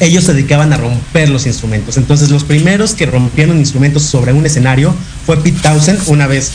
ellos 0.02 0.26
se 0.26 0.34
dedicaban 0.34 0.74
a 0.74 0.78
romper 0.78 1.30
los 1.30 1.46
instrumentos. 1.46 1.96
Entonces, 1.98 2.30
los 2.30 2.44
primeros 2.44 2.94
que 2.94 3.06
rompieron 3.06 3.58
instrumentos 3.58 4.04
sobre 4.04 4.34
un 4.34 4.46
escenario 4.46 4.94
fue 5.26 5.38
Pete 5.38 5.60
Townsend, 5.62 6.02
una 6.08 6.28
vez 6.28 6.52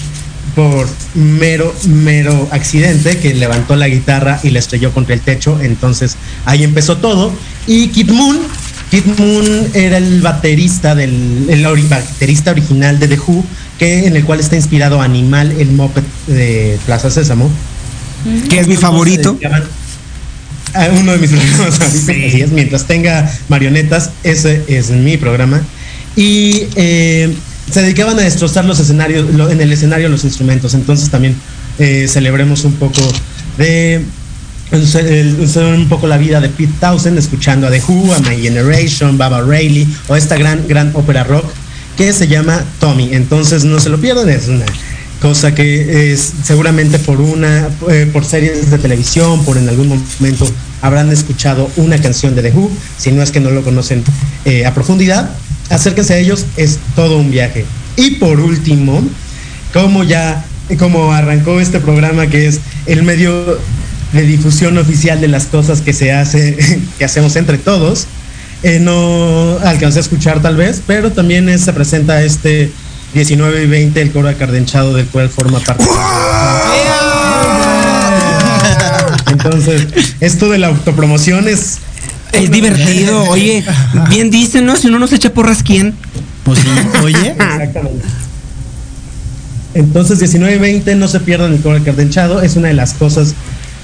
por 0.54 0.86
mero, 1.14 1.74
mero 1.88 2.48
accidente, 2.50 3.18
que 3.18 3.34
levantó 3.34 3.76
la 3.76 3.88
guitarra 3.88 4.40
y 4.42 4.50
la 4.50 4.58
estrelló 4.58 4.92
contra 4.92 5.14
el 5.14 5.20
techo. 5.20 5.58
Entonces, 5.62 6.16
ahí 6.44 6.64
empezó 6.64 6.96
todo. 6.98 7.32
Y 7.66 7.88
Kid 7.88 8.10
Moon, 8.10 8.38
Kid 8.90 9.04
Moon 9.18 9.68
era 9.74 9.98
el 9.98 10.20
baterista 10.22 10.94
del 10.94 11.46
el 11.48 11.64
ori- 11.66 11.88
baterista 11.88 12.50
original 12.52 12.98
de 12.98 13.08
The 13.08 13.18
Who, 13.18 13.44
que 13.78 14.06
en 14.06 14.16
el 14.16 14.24
cual 14.24 14.40
está 14.40 14.56
inspirado 14.56 15.02
Animal, 15.02 15.52
el 15.52 15.72
moped 15.72 16.02
de 16.26 16.78
Plaza 16.86 17.10
Sésamo. 17.10 17.50
Que 18.48 18.58
es 18.60 18.66
mi 18.66 18.76
favorito. 18.76 19.38
Uno 21.00 21.12
de 21.12 21.18
mis 21.18 21.30
programas 21.30 21.78
favoritos, 21.78 22.08
así 22.08 22.40
es, 22.42 22.50
mientras 22.50 22.86
tenga 22.86 23.30
marionetas, 23.48 24.10
ese 24.22 24.62
es 24.68 24.90
mi 24.90 25.16
programa. 25.16 25.62
Y 26.16 26.64
eh, 26.76 27.32
se 27.70 27.82
dedicaban 27.82 28.18
a 28.18 28.22
destrozar 28.22 28.64
los 28.64 28.78
escenarios, 28.80 29.34
lo- 29.34 29.50
en 29.50 29.60
el 29.60 29.72
escenario 29.72 30.08
los 30.08 30.24
instrumentos. 30.24 30.74
Entonces 30.74 31.10
también 31.10 31.34
eh, 31.78 32.06
celebremos 32.08 32.64
un 32.64 32.72
poco 32.74 33.02
de 33.58 34.02
un 34.72 35.86
poco 35.88 36.06
la 36.06 36.16
vida 36.18 36.40
de 36.40 36.48
Pete 36.48 36.72
Townsend, 36.80 37.18
escuchando 37.18 37.66
a 37.66 37.70
The 37.70 37.82
Who, 37.86 38.12
a 38.14 38.18
My 38.20 38.36
Generation, 38.40 39.16
Baba 39.16 39.40
Rayleigh, 39.42 39.86
o 40.08 40.16
esta 40.16 40.36
gran, 40.36 40.66
gran 40.66 40.90
ópera 40.94 41.22
rock 41.24 41.44
que 41.96 42.12
se 42.12 42.26
llama 42.28 42.64
Tommy. 42.80 43.10
Entonces 43.14 43.64
no 43.64 43.78
se 43.80 43.88
lo 43.90 44.00
pierdan, 44.00 44.28
es 44.28 44.48
una 44.48 44.64
cosa 45.22 45.54
que 45.54 46.12
es 46.12 46.32
seguramente 46.44 46.98
por 46.98 47.20
una 47.20 47.68
eh, 47.90 48.08
por 48.12 48.24
series 48.24 48.70
de 48.70 48.78
televisión 48.78 49.44
por 49.44 49.56
en 49.56 49.68
algún 49.68 49.88
momento 49.88 50.46
habrán 50.82 51.10
escuchado 51.10 51.70
una 51.76 51.98
canción 51.98 52.34
de 52.34 52.42
The 52.42 52.50
Who 52.52 52.70
si 52.98 53.12
no 53.12 53.22
es 53.22 53.30
que 53.30 53.40
no 53.40 53.50
lo 53.50 53.62
conocen 53.62 54.04
eh, 54.44 54.66
a 54.66 54.74
profundidad 54.74 55.30
acérquense 55.70 56.14
a 56.14 56.18
ellos 56.18 56.44
es 56.56 56.78
todo 56.94 57.18
un 57.18 57.30
viaje 57.30 57.64
y 57.96 58.12
por 58.12 58.40
último 58.40 59.02
como 59.72 60.04
ya 60.04 60.44
como 60.78 61.12
arrancó 61.12 61.60
este 61.60 61.80
programa 61.80 62.26
que 62.28 62.46
es 62.46 62.60
el 62.86 63.02
medio 63.02 63.58
de 64.12 64.22
difusión 64.22 64.78
oficial 64.78 65.20
de 65.20 65.28
las 65.28 65.44
cosas 65.46 65.80
que 65.80 65.92
se 65.92 66.12
hace 66.12 66.56
que 66.98 67.04
hacemos 67.04 67.36
entre 67.36 67.58
todos 67.58 68.06
eh, 68.62 68.78
no 68.80 69.58
alcancé 69.64 69.98
a 69.98 70.02
escuchar 70.02 70.40
tal 70.40 70.56
vez, 70.56 70.82
pero 70.86 71.12
también 71.12 71.48
es- 71.50 71.60
se 71.60 71.72
presenta 71.74 72.22
este 72.22 72.72
19 73.14 73.62
y 73.64 73.66
20 73.66 74.00
el 74.00 74.10
coro 74.12 74.28
acardenchado 74.28 74.94
del 74.94 75.06
cual 75.06 75.28
forma 75.28 75.60
parte. 75.60 75.84
Entonces, 79.46 79.86
esto 80.20 80.48
de 80.48 80.58
la 80.58 80.68
autopromoción 80.68 81.48
es... 81.48 81.78
Es 82.32 82.50
divertido, 82.50 83.24
oye, 83.30 83.64
bien 84.10 84.30
dicen, 84.30 84.66
¿no? 84.66 84.76
Si 84.76 84.88
uno 84.88 84.98
no 84.98 85.06
se 85.06 85.16
echa 85.16 85.32
porras, 85.32 85.62
¿quién? 85.62 85.94
Pues 86.44 86.58
sí, 86.58 86.68
oye. 87.02 87.30
Exactamente. 87.30 88.04
Entonces, 89.74 90.18
19 90.18 90.56
y 90.56 90.58
20, 90.58 90.94
no 90.96 91.08
se 91.08 91.20
pierdan 91.20 91.52
el 91.52 91.60
coro 91.60 91.76
acardenchado, 91.76 92.42
es 92.42 92.56
una 92.56 92.68
de 92.68 92.74
las 92.74 92.94
cosas 92.94 93.34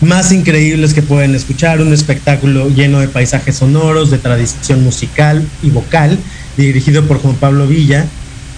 más 0.00 0.32
increíbles 0.32 0.94
que 0.94 1.02
pueden 1.02 1.34
escuchar, 1.34 1.80
un 1.80 1.92
espectáculo 1.92 2.68
lleno 2.68 3.00
de 3.00 3.08
paisajes 3.08 3.56
sonoros, 3.56 4.10
de 4.10 4.18
tradición 4.18 4.82
musical 4.82 5.46
y 5.62 5.70
vocal, 5.70 6.18
dirigido 6.56 7.04
por 7.04 7.18
Juan 7.18 7.36
Pablo 7.36 7.66
Villa, 7.66 8.06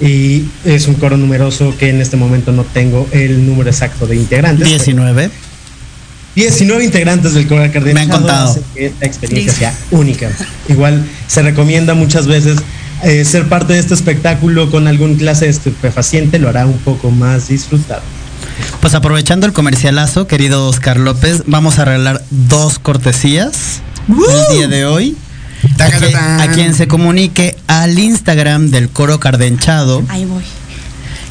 y 0.01 0.45
es 0.65 0.89
un 0.89 0.95
coro 0.95 1.17
numeroso 1.17 1.75
que 1.79 1.91
en 1.91 2.01
este 2.01 2.17
momento 2.17 2.53
no 2.53 2.65
tengo 2.65 3.07
el 3.13 3.47
número 3.47 3.71
exacto 3.71 4.07
de 4.07 4.17
integrantes. 4.17 4.67
19. 4.67 5.31
19 6.35 6.85
integrantes 6.85 7.35
del 7.35 7.47
coro 7.47 7.63
acardenchado. 7.65 7.95
Me 7.95 8.01
han 8.01 8.21
contado. 8.21 8.59
que 8.75 8.87
esta 8.87 9.07
experiencia 9.07 9.53
sea 9.53 9.75
única. 9.91 10.31
Igual 10.69 11.05
se 11.27 11.43
recomienda 11.43 11.95
muchas 11.95 12.27
veces 12.27 12.59
eh, 13.03 13.25
ser 13.25 13.49
parte 13.49 13.75
de 13.75 13.79
este 13.81 13.95
espectáculo 13.95 14.71
con 14.71 14.89
algún 14.89 15.17
clase 15.17 15.45
de 15.47 15.51
estupefaciente, 15.53 16.39
lo 16.39 16.49
hará 16.49 16.67
un 16.67 16.79
poco 16.79 17.11
más 17.11 17.49
disfrutado. 17.49 18.03
Pues 18.81 18.95
aprovechando 18.95 19.47
el 19.47 19.53
comercialazo, 19.53 20.27
querido 20.27 20.69
Oscar 20.69 20.99
López, 20.99 21.43
vamos 21.47 21.79
a 21.79 21.85
regalar 21.85 22.23
dos 22.31 22.79
cortesías 22.79 23.81
el 24.09 24.57
día 24.57 24.69
de 24.69 24.85
hoy. 24.87 25.17
A, 25.79 25.91
que- 25.91 26.15
a 26.15 26.51
quien 26.53 26.75
se 26.75 26.87
comunique 26.87 27.57
al 27.69 27.99
Instagram 27.99 28.69
del 28.71 28.91
Coro 28.91 29.19
Cardenchado 29.19 30.03
Ahí 30.09 30.27
voy. 30.27 30.43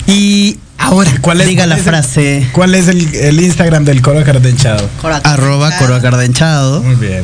y 0.07 0.57
Ahora, 0.83 1.11
¿cuál 1.21 1.41
es, 1.41 1.47
diga 1.47 1.65
la 1.65 1.75
es 1.75 1.79
el- 1.79 1.85
frase 1.85 2.47
¿Cuál 2.51 2.75
es 2.75 2.87
el, 2.87 3.13
el 3.15 3.39
Instagram 3.41 3.85
del 3.85 4.01
coro 4.01 4.19
acardenchado? 4.19 4.89
arroba 5.23 5.71
Coro 5.77 6.01
Cardenchado. 6.01 6.81
Muy 6.83 6.95
bien. 6.95 7.23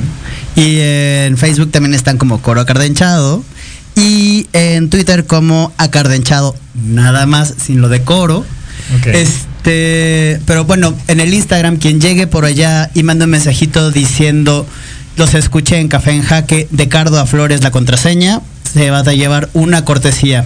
Y 0.56 0.80
en 0.80 1.38
Facebook 1.38 1.72
también 1.72 1.94
están 1.94 2.18
como 2.18 2.42
Coro 2.42 2.62
Acardenchado. 2.62 3.44
Y 3.96 4.48
en 4.54 4.90
Twitter 4.90 5.26
como 5.26 5.74
Acardenchado. 5.78 6.56
Nada 6.74 7.26
más 7.26 7.54
sin 7.58 7.82
lo 7.82 7.90
de 7.90 8.02
coro. 8.04 8.46
Este, 9.06 10.40
pero 10.46 10.66
bueno, 10.66 10.94
en 11.08 11.20
el 11.20 11.34
Instagram, 11.34 11.78
quien 11.78 12.00
llegue 12.00 12.28
por 12.28 12.46
allá 12.46 12.90
y 12.94 13.04
manda 13.04 13.26
un 13.26 13.32
mensajito 13.32 13.92
diciendo 13.92 14.66
los 15.18 15.34
escuché 15.34 15.80
en 15.80 15.90
Café 15.90 16.12
en 16.12 16.22
Jaque 16.24 16.68
de 16.72 16.88
Cardo 16.88 17.20
a 17.20 17.26
Flores 17.26 17.62
la 17.62 17.72
contraseña, 17.72 18.42
se 18.74 18.90
va 18.90 19.00
a 19.00 19.04
llevar 19.14 19.50
una 19.54 19.84
cortesía. 19.84 20.46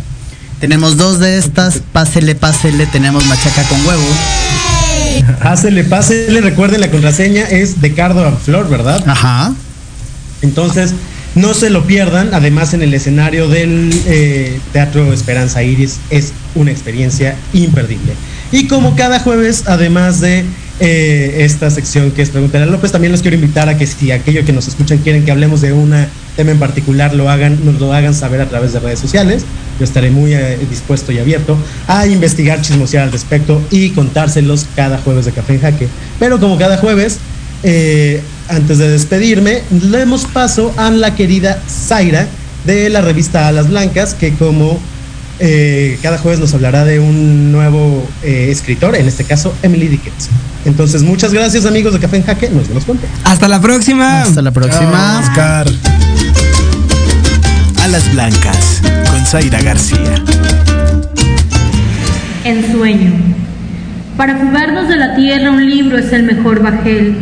Tenemos 0.64 0.96
dos 0.96 1.20
de 1.20 1.38
estas, 1.38 1.82
pásele, 1.92 2.36
pásele, 2.36 2.86
tenemos 2.86 3.26
machaca 3.26 3.64
con 3.64 3.86
huevo. 3.86 4.02
Pásele, 5.42 5.84
pásele, 5.84 6.40
recuerden 6.40 6.80
la 6.80 6.90
contraseña 6.90 7.44
es 7.44 7.82
de 7.82 7.94
Cardo 7.94 8.26
a 8.26 8.32
Flor, 8.32 8.70
¿verdad? 8.70 9.04
Ajá. 9.06 9.54
Entonces, 10.42 10.94
no 11.36 11.54
se 11.54 11.70
lo 11.70 11.86
pierdan. 11.86 12.34
Además, 12.34 12.74
en 12.74 12.82
el 12.82 12.94
escenario 12.94 13.50
del 13.50 13.92
eh, 14.06 14.58
Teatro 14.72 15.12
Esperanza 15.12 15.62
Iris 15.64 16.00
es 16.10 16.32
una 16.56 16.72
experiencia 16.72 17.36
imperdible. 17.52 18.14
Y 18.54 18.68
como 18.68 18.96
cada 18.96 19.20
jueves, 19.20 19.64
además 19.68 20.22
de 20.22 20.46
eh, 20.80 21.44
esta 21.46 21.70
sección 21.70 22.12
que 22.12 22.24
es 22.24 22.32
Preguntar 22.32 22.64
a 22.64 22.66
López. 22.66 22.92
También 22.92 23.12
los 23.12 23.22
quiero 23.22 23.36
invitar 23.36 23.70
a 23.70 23.78
que 23.78 23.86
si 23.86 24.12
aquellos 24.12 24.44
que 24.44 24.54
nos 24.54 24.68
escuchan 24.68 24.98
quieren 24.98 25.24
que 25.24 25.32
hablemos 25.32 25.62
de 25.62 25.72
un 25.72 25.94
tema 26.36 26.52
en 26.52 26.58
particular, 26.60 27.14
lo 27.14 27.30
hagan, 27.30 27.64
nos 27.64 27.80
lo 27.80 27.94
hagan 27.94 28.16
saber 28.16 28.42
a 28.42 28.50
través 28.50 28.74
de 28.74 28.80
redes 28.80 29.00
sociales. 29.00 29.46
Yo 29.80 29.86
estaré 29.86 30.10
muy 30.10 30.34
eh, 30.34 30.58
dispuesto 30.70 31.12
y 31.12 31.20
abierto 31.20 31.58
a 31.88 32.08
investigar, 32.08 32.62
chismosear 32.62 33.04
al 33.04 33.12
respecto 33.12 33.62
y 33.70 33.92
contárselos 33.92 34.66
cada 34.76 34.98
jueves 34.98 35.26
de 35.26 35.32
Café 35.32 35.54
en 35.54 35.62
Jaque. 35.62 35.88
Pero 36.20 36.40
como 36.40 36.58
cada 36.58 36.78
jueves, 36.78 37.20
eh, 37.62 38.22
antes 38.50 38.80
de 38.80 38.90
despedirme, 38.90 39.62
le 39.70 40.00
damos 40.00 40.26
paso 40.26 40.74
a 40.76 40.90
la 40.90 41.16
querida 41.16 41.62
Zaira 41.70 42.28
de 42.66 42.90
la 42.90 43.02
revista 43.02 43.48
Alas 43.48 43.70
Blancas, 43.70 44.16
que 44.16 44.34
como 44.34 44.80
cada 46.02 46.18
jueves 46.20 46.40
nos 46.40 46.54
hablará 46.54 46.86
de 46.86 47.02
un 47.02 47.52
nuevo 47.52 48.08
escritor, 48.24 48.96
en 48.96 49.08
este 49.08 49.26
caso 49.26 49.54
Emily 49.62 49.90
Dickens. 49.90 50.30
Entonces, 50.66 51.04
muchas 51.04 51.34
gracias 51.34 51.66
amigos 51.66 51.94
de 51.94 52.00
Café 52.00 52.18
en 52.18 52.24
Jaque, 52.24 52.50
nos 52.50 52.68
vemos 52.68 52.86
pronto. 52.86 53.06
Hasta 53.26 53.48
la 53.48 53.60
próxima. 53.60 54.22
Hasta 54.22 54.42
la 54.42 54.52
próxima. 54.52 55.20
Oscar. 55.20 55.68
Alas 57.84 58.14
Blancas 58.14 58.82
con 59.12 59.26
Zaira 59.26 59.62
García. 59.62 60.24
Ensueño. 62.46 63.12
Para 64.16 64.38
fugarnos 64.38 64.88
de 64.88 64.96
la 64.96 65.16
tierra 65.16 65.52
un 65.52 65.70
libro 65.70 65.98
es 65.98 66.14
el 66.14 66.24
mejor 66.24 66.62
bajel. 66.64 67.18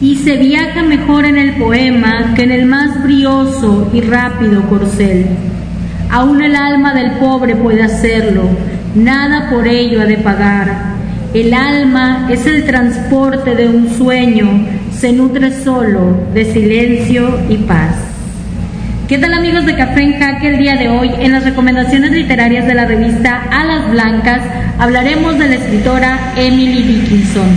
Y 0.00 0.16
se 0.16 0.36
viaja 0.36 0.82
mejor 0.82 1.24
en 1.26 1.36
el 1.36 1.56
poema 1.56 2.34
que 2.34 2.42
en 2.42 2.52
el 2.52 2.66
más 2.66 3.02
brioso 3.02 3.90
y 3.92 4.00
rápido 4.00 4.62
corcel. 4.68 5.26
Aún 6.10 6.42
el 6.42 6.54
alma 6.54 6.94
del 6.94 7.12
pobre 7.12 7.56
puede 7.56 7.82
hacerlo, 7.82 8.42
nada 8.94 9.50
por 9.50 9.66
ello 9.66 10.00
ha 10.00 10.04
de 10.04 10.18
pagar. 10.18 10.95
El 11.36 11.52
alma 11.52 12.28
es 12.30 12.46
el 12.46 12.64
transporte 12.64 13.54
de 13.54 13.68
un 13.68 13.90
sueño, 13.90 14.66
se 14.90 15.12
nutre 15.12 15.52
solo 15.62 16.18
de 16.32 16.50
silencio 16.50 17.38
y 17.50 17.58
paz. 17.58 17.94
¿Qué 19.06 19.18
tal 19.18 19.34
amigos 19.34 19.66
de 19.66 19.76
Café 19.76 20.02
en 20.02 20.18
Jaque 20.18 20.48
el 20.48 20.56
día 20.56 20.76
de 20.76 20.88
hoy? 20.88 21.10
En 21.20 21.32
las 21.32 21.44
recomendaciones 21.44 22.12
literarias 22.12 22.66
de 22.66 22.72
la 22.72 22.86
revista 22.86 23.48
Alas 23.50 23.90
Blancas 23.90 24.40
hablaremos 24.78 25.38
de 25.38 25.48
la 25.48 25.54
escritora 25.56 26.32
Emily 26.38 26.82
Dickinson, 26.84 27.50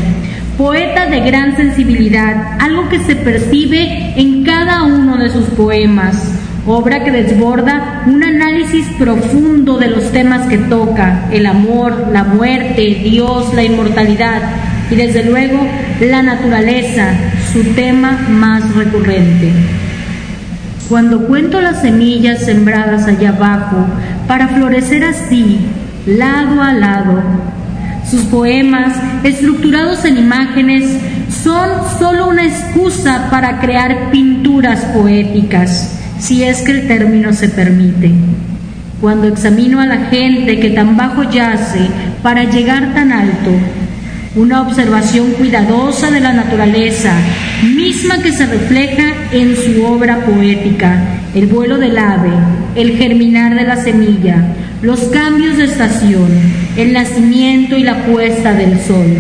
poeta 0.58 1.06
de 1.06 1.22
gran 1.22 1.56
sensibilidad, 1.56 2.58
algo 2.60 2.90
que 2.90 3.00
se 3.00 3.16
percibe 3.16 4.14
en 4.18 4.44
cada 4.44 4.84
uno 4.84 5.16
de 5.16 5.30
sus 5.30 5.46
poemas, 5.52 6.39
obra 6.66 7.04
que 7.04 7.12
desborda 7.12 8.04
un 8.06 8.24
análisis 8.24 8.86
profundo 8.98 9.78
de 9.78 9.88
los 9.88 10.12
temas 10.12 10.48
que 10.48 10.58
toca, 10.58 11.26
el 11.32 11.46
amor, 11.46 12.10
la 12.12 12.24
muerte, 12.24 13.02
Dios, 13.04 13.54
la 13.54 13.64
inmortalidad 13.64 14.42
y 14.92 14.96
desde 14.96 15.24
luego 15.24 15.60
la 16.02 16.24
naturaleza, 16.24 17.14
su 17.52 17.64
tema 17.74 18.28
más 18.30 18.76
recurrente. 18.76 19.52
Cuando 20.88 21.28
cuento 21.28 21.62
las 21.62 21.82
semillas 21.82 22.46
sembradas 22.46 23.06
allá 23.06 23.30
abajo 23.30 23.86
para 24.28 24.48
florecer 24.48 25.04
así, 25.04 25.60
lado 26.08 26.62
a 26.62 26.74
lado, 26.74 27.22
sus 28.10 28.24
poemas, 28.24 28.94
estructurados 29.24 30.04
en 30.06 30.18
imágenes, 30.18 30.90
son 31.44 31.70
solo 32.00 32.28
una 32.28 32.48
excusa 32.48 33.28
para 33.30 33.60
crear 33.60 34.10
pinturas 34.10 34.80
poéticas, 34.86 35.99
si 36.20 36.44
es 36.44 36.62
que 36.62 36.72
el 36.72 36.88
término 36.88 37.34
se 37.34 37.50
permite. 37.50 38.12
Cuando 39.02 39.28
examino 39.28 39.80
a 39.80 39.86
la 39.86 40.08
gente 40.08 40.60
que 40.60 40.72
tan 40.72 40.98
bajo 40.98 41.24
yace 41.24 41.88
para 42.22 42.44
llegar 42.44 42.94
tan 42.94 43.12
alto, 43.12 43.52
una 44.36 44.62
observación 44.62 45.32
cuidadosa 45.32 46.12
de 46.12 46.20
la 46.20 46.34
naturaleza, 46.34 47.14
misma 47.76 48.22
que 48.22 48.32
se 48.32 48.46
refleja 48.46 49.14
en 49.32 49.56
su 49.56 49.84
obra 49.86 50.26
poética, 50.26 51.02
el 51.34 51.48
vuelo 51.48 51.78
del 51.78 51.98
ave, 51.98 52.32
el 52.76 52.98
germinar 52.98 53.56
de 53.56 53.64
la 53.64 53.78
semilla, 53.78 54.54
los 54.82 55.00
cambios 55.06 55.58
de 55.58 55.66
estación, 55.66 56.30
el 56.78 56.94
nacimiento 56.94 57.78
y 57.78 57.84
la 57.84 58.04
puesta 58.06 58.54
del 58.54 58.80
sol. 58.82 59.18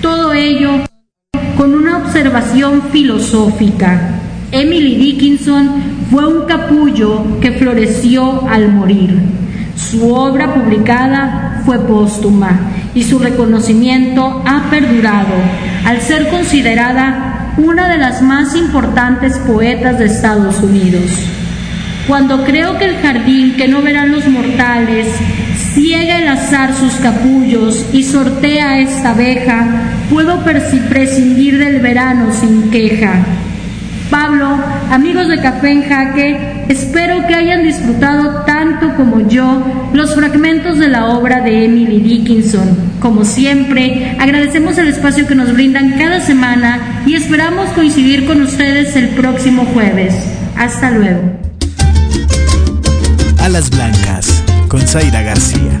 Todo 0.00 0.32
ello 0.32 0.70
con 1.56 1.74
una 1.74 1.98
observación 1.98 2.82
filosófica. 2.90 4.18
Emily 4.50 4.96
Dickinson 4.96 6.01
fue 6.12 6.26
un 6.26 6.46
capullo 6.46 7.40
que 7.40 7.52
floreció 7.52 8.46
al 8.46 8.70
morir. 8.70 9.18
Su 9.74 10.12
obra 10.12 10.52
publicada 10.52 11.62
fue 11.64 11.78
póstuma 11.78 12.60
y 12.94 13.02
su 13.02 13.18
reconocimiento 13.18 14.42
ha 14.46 14.68
perdurado 14.68 15.32
al 15.86 16.02
ser 16.02 16.28
considerada 16.28 17.54
una 17.56 17.88
de 17.88 17.96
las 17.96 18.20
más 18.20 18.54
importantes 18.54 19.38
poetas 19.38 19.98
de 19.98 20.04
Estados 20.04 20.60
Unidos. 20.60 21.10
Cuando 22.06 22.44
creo 22.44 22.76
que 22.76 22.84
el 22.84 22.96
jardín 22.98 23.56
que 23.56 23.68
no 23.68 23.80
verán 23.80 24.12
los 24.12 24.28
mortales 24.28 25.06
ciega 25.72 26.18
el 26.18 26.28
azar 26.28 26.74
sus 26.74 26.92
capullos 26.96 27.86
y 27.90 28.02
sortea 28.02 28.80
esta 28.80 29.12
abeja, 29.12 29.64
puedo 30.10 30.44
prescindir 30.44 31.56
del 31.56 31.80
verano 31.80 32.34
sin 32.38 32.70
queja. 32.70 33.14
Pablo, 34.10 34.58
amigos 34.92 35.26
de 35.26 35.40
Café 35.40 35.70
en 35.70 35.88
Jaque, 35.88 36.66
espero 36.68 37.26
que 37.26 37.34
hayan 37.34 37.62
disfrutado 37.62 38.44
tanto 38.44 38.94
como 38.94 39.26
yo 39.26 39.90
los 39.94 40.14
fragmentos 40.14 40.78
de 40.78 40.88
la 40.88 41.06
obra 41.06 41.40
de 41.40 41.64
Emily 41.64 41.98
Dickinson. 42.00 42.76
Como 43.00 43.24
siempre, 43.24 44.14
agradecemos 44.20 44.76
el 44.76 44.88
espacio 44.88 45.26
que 45.26 45.34
nos 45.34 45.50
brindan 45.54 45.98
cada 45.98 46.20
semana 46.20 47.02
y 47.06 47.14
esperamos 47.14 47.70
coincidir 47.70 48.26
con 48.26 48.42
ustedes 48.42 48.94
el 48.94 49.08
próximo 49.10 49.64
jueves. 49.72 50.14
Hasta 50.58 50.90
luego. 50.90 51.22
Alas 53.38 53.70
Blancas 53.70 54.44
con 54.68 54.82
Zaira 54.82 55.22
García. 55.22 55.80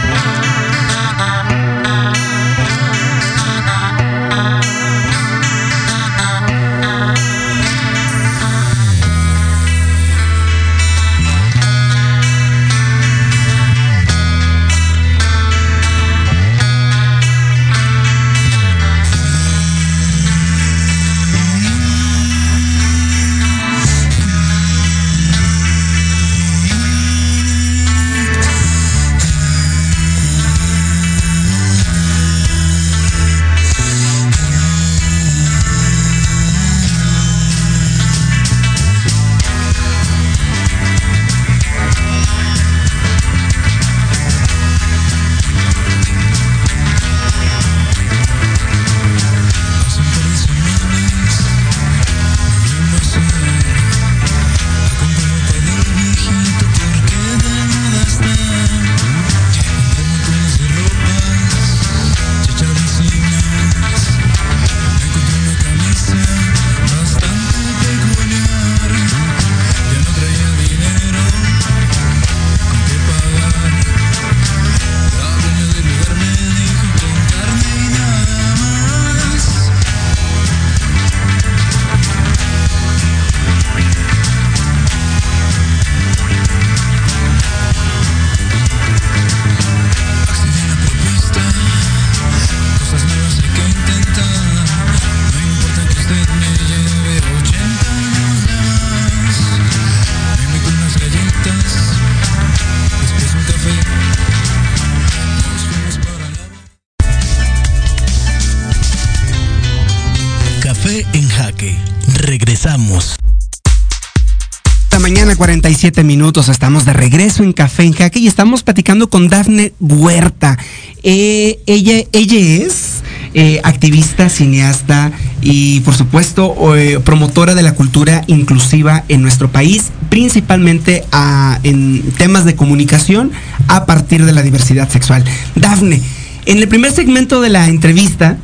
47 115.91 116.03
minutos. 116.03 116.47
Estamos 116.49 116.85
de 116.85 116.93
regreso 116.93 117.43
en 117.43 117.51
Café 117.53 117.83
en 117.83 117.93
Jaque 117.93 118.19
y 118.19 118.27
estamos 118.27 118.63
platicando 118.63 119.09
con 119.09 119.27
Dafne 119.27 119.73
Huerta. 119.79 120.57
Eh, 121.03 121.59
ella, 121.65 122.05
ella 122.13 122.37
es 122.65 123.01
eh, 123.33 123.59
activista, 123.63 124.29
cineasta 124.29 125.11
y, 125.41 125.81
por 125.81 125.93
supuesto, 125.95 126.75
eh, 126.75 126.99
promotora 127.03 127.55
de 127.55 127.61
la 127.63 127.73
cultura 127.75 128.23
inclusiva 128.27 129.03
en 129.09 129.21
nuestro 129.21 129.51
país, 129.51 129.91
principalmente 130.09 131.03
a- 131.11 131.59
en 131.63 132.01
temas 132.17 132.45
de 132.45 132.55
comunicación 132.55 133.31
a 133.67 133.85
partir 133.85 134.25
de 134.25 134.31
la 134.31 134.43
diversidad 134.43 134.89
sexual. 134.89 135.23
Dafne, 135.55 136.01
en 136.45 136.57
el 136.59 136.67
primer 136.67 136.91
segmento 136.93 137.41
de 137.41 137.49
la 137.49 137.67
entrevista, 137.67 138.37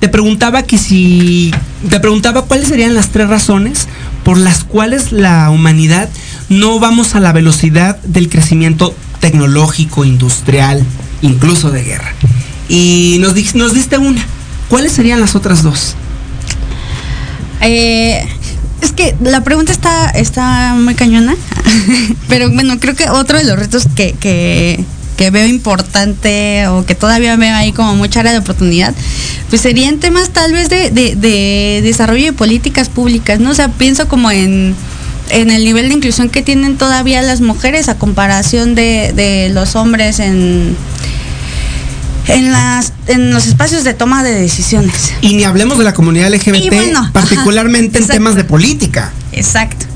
te 0.00 0.08
preguntaba 0.08 0.62
que 0.62 0.78
si 0.78 1.52
te 1.88 2.00
preguntaba 2.00 2.42
cuáles 2.46 2.68
serían 2.68 2.94
las 2.94 3.08
tres 3.08 3.28
razones 3.28 3.86
por 4.24 4.38
las 4.38 4.64
cuales 4.64 5.12
la 5.12 5.50
humanidad 5.50 6.08
no 6.50 6.78
vamos 6.78 7.14
a 7.14 7.20
la 7.20 7.32
velocidad 7.32 7.96
del 8.02 8.28
crecimiento 8.28 8.94
tecnológico, 9.20 10.04
industrial, 10.04 10.84
incluso 11.22 11.70
de 11.70 11.82
guerra. 11.84 12.12
Y 12.68 13.16
nos, 13.20 13.34
di- 13.34 13.48
nos 13.54 13.72
diste 13.72 13.96
una. 13.96 14.22
¿Cuáles 14.68 14.92
serían 14.92 15.20
las 15.20 15.34
otras 15.34 15.62
dos? 15.62 15.94
Eh, 17.60 18.26
es 18.80 18.92
que 18.92 19.14
la 19.22 19.42
pregunta 19.44 19.72
está, 19.72 20.08
está 20.10 20.74
muy 20.74 20.94
cañona, 20.94 21.34
pero 22.28 22.50
bueno, 22.50 22.78
creo 22.80 22.94
que 22.94 23.08
otro 23.10 23.38
de 23.38 23.44
los 23.44 23.58
retos 23.58 23.86
que, 23.94 24.12
que, 24.18 24.82
que 25.16 25.30
veo 25.30 25.46
importante 25.46 26.66
o 26.68 26.86
que 26.86 26.94
todavía 26.94 27.36
veo 27.36 27.54
ahí 27.54 27.72
como 27.72 27.94
mucha 27.96 28.20
área 28.20 28.32
de 28.32 28.38
oportunidad, 28.38 28.94
pues 29.50 29.60
serían 29.60 29.98
temas 29.98 30.30
tal 30.30 30.52
vez 30.52 30.70
de, 30.70 30.90
de- 30.90 31.14
de 31.16 31.80
desarrollo 31.82 32.24
de 32.26 32.32
políticas 32.32 32.88
públicas, 32.88 33.38
¿no? 33.40 33.50
O 33.50 33.54
sea, 33.54 33.68
pienso 33.68 34.08
como 34.08 34.30
en, 34.30 34.74
en 35.30 35.50
el 35.50 35.64
nivel 35.64 35.88
de 35.88 35.94
inclusión 35.94 36.28
que 36.28 36.42
tienen 36.42 36.76
todavía 36.76 37.22
las 37.22 37.40
mujeres 37.40 37.88
a 37.88 37.96
comparación 37.96 38.74
de, 38.74 39.12
de 39.14 39.50
los 39.52 39.76
hombres 39.76 40.18
en, 40.18 40.76
en, 42.28 42.52
las, 42.52 42.92
en 43.06 43.32
los 43.32 43.46
espacios 43.46 43.84
de 43.84 43.94
toma 43.94 44.22
de 44.22 44.34
decisiones. 44.34 45.12
Y 45.20 45.34
ni 45.34 45.44
hablemos 45.44 45.78
de 45.78 45.84
la 45.84 45.94
comunidad 45.94 46.32
LGBT, 46.32 46.74
bueno, 46.74 47.10
particularmente 47.12 47.98
ajá, 47.98 48.06
en 48.06 48.10
temas 48.10 48.34
de 48.34 48.44
política. 48.44 49.12
Exacto. 49.32 49.86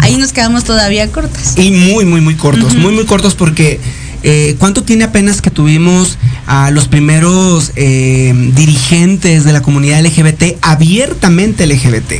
Ahí 0.00 0.16
nos 0.16 0.32
quedamos 0.32 0.64
todavía 0.64 1.10
cortas. 1.10 1.54
Y 1.56 1.70
muy, 1.70 2.04
muy, 2.04 2.20
muy 2.20 2.34
cortos, 2.34 2.74
muy, 2.74 2.92
muy 2.92 3.06
cortos 3.06 3.34
porque 3.34 3.80
eh, 4.24 4.56
¿cuánto 4.58 4.82
tiene 4.82 5.04
apenas 5.04 5.40
que 5.42 5.50
tuvimos 5.50 6.18
a 6.46 6.70
los 6.72 6.88
primeros 6.88 7.70
eh, 7.76 8.32
dirigentes 8.56 9.44
de 9.44 9.52
la 9.52 9.62
comunidad 9.62 10.02
LGBT 10.04 10.56
abiertamente 10.62 11.66
LGBT? 11.66 12.12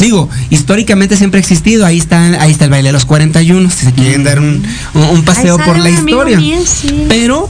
Digo, 0.00 0.28
históricamente 0.50 1.16
siempre 1.16 1.38
ha 1.38 1.40
existido, 1.40 1.86
ahí 1.86 1.98
está, 1.98 2.40
ahí 2.42 2.50
está 2.50 2.64
el 2.66 2.70
baile 2.70 2.88
de 2.88 2.92
los 2.92 3.04
41, 3.04 3.70
si 3.70 3.86
se 3.86 3.92
quieren 3.92 4.24
dar 4.24 4.38
un, 4.40 4.62
un- 4.94 5.02
un 5.02 5.22
paseo 5.24 5.56
por 5.58 5.78
la 5.78 5.88
historia. 5.90 6.38
mío, 6.38 6.58
sí. 6.64 7.04
Pero 7.08 7.48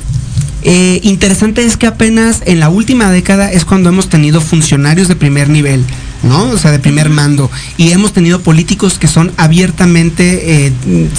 eh, 0.63 1.01
interesante 1.03 1.65
es 1.65 1.77
que 1.77 1.87
apenas 1.87 2.43
en 2.47 2.61
la 2.61 2.69
última 2.69 3.11
década 3.11 3.51
es 3.51 3.65
cuando 3.65 3.89
hemos 3.89 4.09
tenido 4.09 4.41
funcionarios 4.41 5.09
de 5.09 5.17
primer 5.17 5.49
nivel, 5.49 5.85
¿no? 6.23 6.51
O 6.51 6.59
sea, 6.59 6.71
de 6.71 6.79
primer 6.79 7.09
mando. 7.11 7.51
Y 7.77 7.91
hemos 7.93 8.13
tenido 8.13 8.41
políticos 8.43 8.99
que 8.99 9.09
son 9.09 9.33
abiertamente 9.39 10.67
eh, 10.67 10.73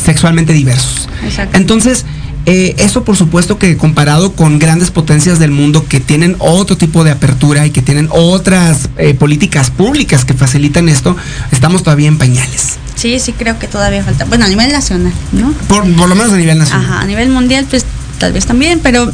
sexualmente 0.06 0.54
diversos. 0.54 1.10
Exacto. 1.26 1.58
Entonces, 1.58 2.06
eh, 2.46 2.76
eso 2.78 3.04
por 3.04 3.16
supuesto 3.16 3.58
que 3.58 3.78
comparado 3.78 4.34
con 4.34 4.60
grandes 4.60 4.92
potencias 4.92 5.40
del 5.40 5.52
mundo 5.52 5.86
que 5.88 6.00
tienen 6.00 6.36
otro 6.40 6.76
tipo 6.76 7.04
de 7.04 7.12
apertura 7.12 7.66
y 7.66 7.72
que 7.72 7.82
tienen 7.82 8.10
otras 8.12 8.90
eh, 8.98 9.14
políticas 9.14 9.72
públicas 9.72 10.26
que 10.26 10.34
facilitan 10.34 10.90
esto, 10.90 11.16
estamos 11.52 11.84
todavía 11.84 12.08
en 12.08 12.18
pañales. 12.18 12.76
Sí, 12.96 13.20
sí 13.20 13.34
creo 13.34 13.58
que 13.60 13.68
todavía 13.68 14.04
falta. 14.04 14.26
Bueno, 14.26 14.46
a 14.46 14.50
nivel 14.50 14.72
nacional, 14.72 15.14
¿no? 15.32 15.52
Por, 15.68 15.90
por 15.96 16.10
lo 16.10 16.16
menos 16.16 16.34
a 16.34 16.38
nivel 16.38 16.58
nacional. 16.58 16.86
Ajá, 16.86 17.02
a 17.02 17.06
nivel 17.06 17.30
mundial, 17.30 17.66
pues 17.70 17.86
tal 18.20 18.34
vez 18.34 18.46
también, 18.46 18.80
pero 18.84 19.12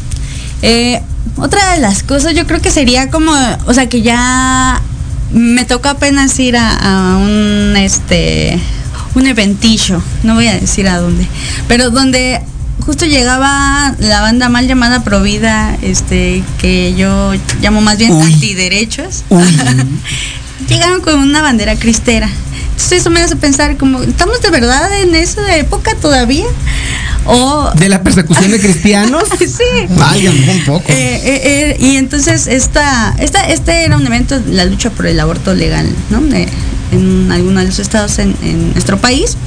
eh, 0.61 1.01
otra 1.37 1.73
de 1.73 1.79
las 1.79 2.03
cosas 2.03 2.33
yo 2.33 2.45
creo 2.47 2.61
que 2.61 2.71
sería 2.71 3.09
como, 3.09 3.31
o 3.65 3.73
sea, 3.73 3.87
que 3.87 4.01
ya 4.01 4.81
me 5.31 5.65
tocó 5.65 5.89
apenas 5.89 6.37
ir 6.39 6.57
a, 6.57 7.13
a 7.13 7.17
un, 7.17 7.75
este, 7.77 8.59
un 9.15 9.27
eventillo, 9.27 10.01
no 10.23 10.35
voy 10.35 10.47
a 10.47 10.59
decir 10.59 10.87
a 10.87 10.97
dónde, 10.97 11.27
pero 11.67 11.91
donde 11.91 12.41
justo 12.89 13.05
llegaba 13.05 13.93
la 13.99 14.21
banda 14.21 14.49
mal 14.49 14.67
llamada 14.67 15.03
Provida, 15.03 15.77
este, 15.83 16.43
que 16.59 16.95
yo 16.95 17.33
llamo 17.61 17.81
más 17.81 17.99
bien 17.99 18.19
antiderechos. 18.19 19.25
Llegaron 20.67 20.99
con 21.01 21.19
una 21.19 21.43
bandera 21.43 21.75
cristera. 21.75 22.27
Entonces 22.71 23.01
eso 23.01 23.11
me 23.11 23.21
hace 23.21 23.35
pensar 23.35 23.77
como, 23.77 24.01
¿estamos 24.01 24.41
de 24.41 24.49
verdad 24.49 24.91
en 25.03 25.13
esa 25.13 25.55
época 25.55 25.93
todavía? 26.01 26.47
O 27.25 27.69
De 27.75 27.89
la 27.89 28.01
persecución 28.01 28.49
de 28.49 28.59
cristianos. 28.59 29.25
sí. 29.37 29.85
Vaya, 29.89 30.31
un 30.31 30.65
poco. 30.65 30.89
Eh, 30.89 31.21
eh, 31.23 31.41
eh, 31.43 31.77
y 31.79 31.97
entonces 31.97 32.47
esta, 32.47 33.13
esta, 33.19 33.47
este 33.49 33.85
era 33.85 33.97
un 33.97 34.07
evento 34.07 34.39
de 34.39 34.51
la 34.51 34.65
lucha 34.65 34.89
por 34.89 35.05
el 35.05 35.19
aborto 35.19 35.53
legal, 35.53 35.87
¿no? 36.09 36.23
En 36.91 37.31
algunos 37.31 37.61
de 37.61 37.69
los 37.69 37.77
estados 37.77 38.17
en, 38.17 38.35
en 38.41 38.71
nuestro 38.71 38.97
país. 38.97 39.37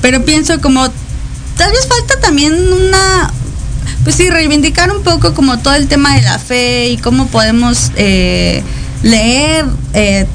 Pero 0.00 0.24
pienso 0.24 0.58
como, 0.62 0.88
tal 1.58 1.72
vez 1.72 1.86
falta 1.86 2.18
también 2.20 2.54
una, 2.54 3.30
pues 4.04 4.16
sí, 4.16 4.30
reivindicar 4.30 4.90
un 4.90 5.02
poco 5.02 5.34
como 5.34 5.58
todo 5.58 5.74
el 5.74 5.88
tema 5.88 6.14
de 6.14 6.22
la 6.22 6.38
fe 6.38 6.88
y 6.88 6.96
cómo 6.96 7.26
podemos 7.26 7.90
eh, 7.96 8.62
leer, 9.02 9.66
eh, 9.92 10.26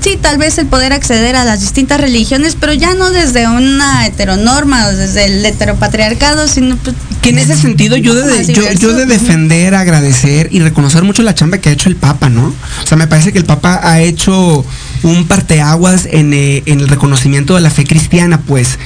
sí, 0.00 0.18
tal 0.20 0.36
vez 0.36 0.58
el 0.58 0.66
poder 0.66 0.92
acceder 0.92 1.34
a 1.34 1.44
las 1.44 1.60
distintas 1.60 2.00
religiones, 2.00 2.56
pero 2.60 2.74
ya 2.74 2.94
no 2.94 3.10
desde 3.10 3.48
una 3.48 4.06
heteronorma 4.06 4.88
o 4.88 4.92
desde 4.92 5.24
el 5.24 5.44
heteropatriarcado, 5.44 6.46
sino 6.46 6.76
pues, 6.76 6.94
Que 7.22 7.30
en 7.30 7.38
ese 7.38 7.56
sentido 7.56 7.96
yo 7.96 8.14
de, 8.14 8.52
yo, 8.78 8.92
de 8.92 9.06
defender, 9.06 9.74
agradecer 9.74 10.48
y 10.52 10.60
reconocer 10.60 11.04
mucho 11.04 11.22
la 11.22 11.34
chamba 11.34 11.56
que 11.56 11.70
ha 11.70 11.72
hecho 11.72 11.88
el 11.88 11.96
Papa, 11.96 12.28
¿no? 12.28 12.48
O 12.48 12.86
sea, 12.86 12.98
me 12.98 13.06
parece 13.06 13.32
que 13.32 13.38
el 13.38 13.46
Papa 13.46 13.80
ha 13.82 14.00
hecho 14.00 14.62
un 15.04 15.26
parteaguas 15.26 16.06
en, 16.10 16.34
eh, 16.34 16.62
en 16.66 16.80
el 16.80 16.88
reconocimiento 16.88 17.54
de 17.54 17.62
la 17.62 17.70
fe 17.70 17.84
cristiana, 17.84 18.42
pues. 18.42 18.78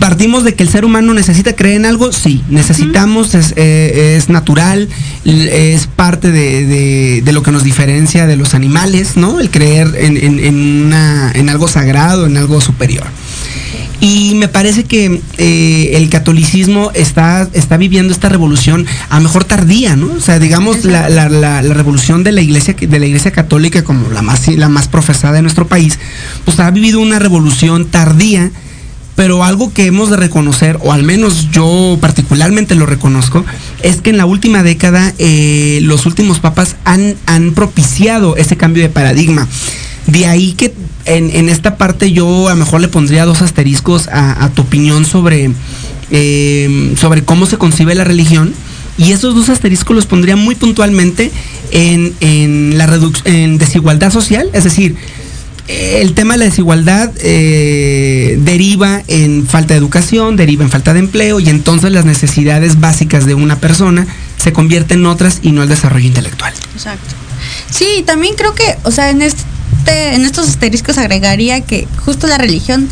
Partimos 0.00 0.44
de 0.44 0.54
que 0.54 0.62
el 0.62 0.68
ser 0.68 0.84
humano 0.84 1.12
necesita 1.14 1.54
creer 1.54 1.76
en 1.76 1.86
algo, 1.86 2.12
sí, 2.12 2.42
necesitamos, 2.48 3.34
es, 3.34 3.52
eh, 3.56 4.16
es 4.16 4.28
natural, 4.28 4.88
es 5.24 5.86
parte 5.86 6.30
de, 6.30 6.64
de- 6.66 7.22
de 7.22 7.32
lo 7.32 7.42
que 7.42 7.50
nos 7.50 7.64
diferencia 7.64 8.26
de 8.26 8.36
los 8.36 8.54
animales, 8.54 9.16
¿no? 9.16 9.40
El 9.40 9.50
creer 9.50 9.94
en, 9.98 10.16
en- 10.16 10.38
en 10.38 10.84
una- 10.86 11.32
en 11.34 11.48
algo 11.50 11.68
sagrado, 11.68 12.26
en 12.26 12.36
algo 12.36 12.60
superior. 12.60 13.04
Y 14.00 14.34
me 14.36 14.46
parece 14.46 14.84
que 14.84 15.20
eh, 15.38 15.90
el 15.94 16.08
catolicismo 16.08 16.92
está, 16.94 17.48
está 17.52 17.76
viviendo 17.76 18.12
esta 18.12 18.28
revolución 18.28 18.86
a 19.10 19.18
mejor 19.18 19.44
tardía, 19.44 19.96
¿no? 19.96 20.12
O 20.16 20.20
sea, 20.20 20.38
digamos, 20.38 20.84
la, 20.84 21.08
la- 21.08 21.28
la- 21.28 21.62
la 21.62 21.74
revolución 21.74 22.22
de 22.22 22.30
la 22.30 22.40
iglesia, 22.40 22.76
de 22.78 22.98
la 23.00 23.06
iglesia 23.06 23.32
católica 23.32 23.82
como 23.82 24.08
la 24.10 24.22
más, 24.22 24.46
la 24.48 24.68
más 24.68 24.86
profesada 24.86 25.34
de 25.34 25.42
nuestro 25.42 25.66
país, 25.66 25.98
pues 26.44 26.60
ha 26.60 26.70
vivido 26.70 27.00
una 27.00 27.18
revolución 27.18 27.86
tardía, 27.86 28.52
pero 29.18 29.42
algo 29.42 29.72
que 29.72 29.86
hemos 29.86 30.10
de 30.10 30.16
reconocer, 30.16 30.78
o 30.80 30.92
al 30.92 31.02
menos 31.02 31.50
yo 31.50 31.98
particularmente 32.00 32.76
lo 32.76 32.86
reconozco, 32.86 33.44
es 33.82 34.00
que 34.00 34.10
en 34.10 34.16
la 34.16 34.26
última 34.26 34.62
década 34.62 35.12
eh, 35.18 35.80
los 35.82 36.06
últimos 36.06 36.38
papas 36.38 36.76
han, 36.84 37.16
han 37.26 37.52
propiciado 37.52 38.36
ese 38.36 38.56
cambio 38.56 38.84
de 38.84 38.90
paradigma. 38.90 39.48
De 40.06 40.26
ahí 40.26 40.52
que 40.52 40.72
en, 41.04 41.34
en 41.34 41.48
esta 41.48 41.76
parte 41.76 42.12
yo 42.12 42.46
a 42.46 42.52
lo 42.52 42.60
mejor 42.60 42.80
le 42.80 42.86
pondría 42.86 43.24
dos 43.24 43.42
asteriscos 43.42 44.06
a, 44.06 44.50
tu 44.54 44.62
opinión 44.62 45.04
sobre, 45.04 45.50
eh, 46.12 46.94
sobre 46.96 47.24
cómo 47.24 47.46
se 47.46 47.58
concibe 47.58 47.96
la 47.96 48.04
religión. 48.04 48.54
Y 48.98 49.10
esos 49.10 49.34
dos 49.34 49.48
asteriscos 49.48 49.96
los 49.96 50.06
pondría 50.06 50.36
muy 50.36 50.54
puntualmente 50.54 51.32
en, 51.72 52.14
en 52.20 52.78
la 52.78 52.88
en 53.24 53.58
desigualdad 53.58 54.12
social, 54.12 54.48
es 54.52 54.62
decir, 54.62 54.94
el 55.68 56.14
tema 56.14 56.34
de 56.34 56.38
la 56.38 56.44
desigualdad 56.46 57.10
eh, 57.20 58.38
deriva 58.40 59.02
en 59.06 59.46
falta 59.46 59.74
de 59.74 59.78
educación, 59.78 60.36
deriva 60.36 60.64
en 60.64 60.70
falta 60.70 60.94
de 60.94 61.00
empleo 61.00 61.40
y 61.40 61.50
entonces 61.50 61.92
las 61.92 62.06
necesidades 62.06 62.80
básicas 62.80 63.26
de 63.26 63.34
una 63.34 63.56
persona 63.56 64.06
se 64.38 64.52
convierten 64.52 65.00
en 65.00 65.06
otras 65.06 65.40
y 65.42 65.52
no 65.52 65.62
el 65.62 65.68
desarrollo 65.68 66.06
intelectual. 66.06 66.54
Exacto. 66.74 67.14
Sí, 67.70 68.02
también 68.06 68.34
creo 68.34 68.54
que, 68.54 68.76
o 68.84 68.90
sea, 68.90 69.10
en 69.10 69.20
este, 69.20 69.44
en 70.14 70.24
estos 70.24 70.48
asteriscos 70.48 70.96
agregaría 70.96 71.60
que 71.60 71.86
justo 72.04 72.26
la 72.26 72.38
religión 72.38 72.88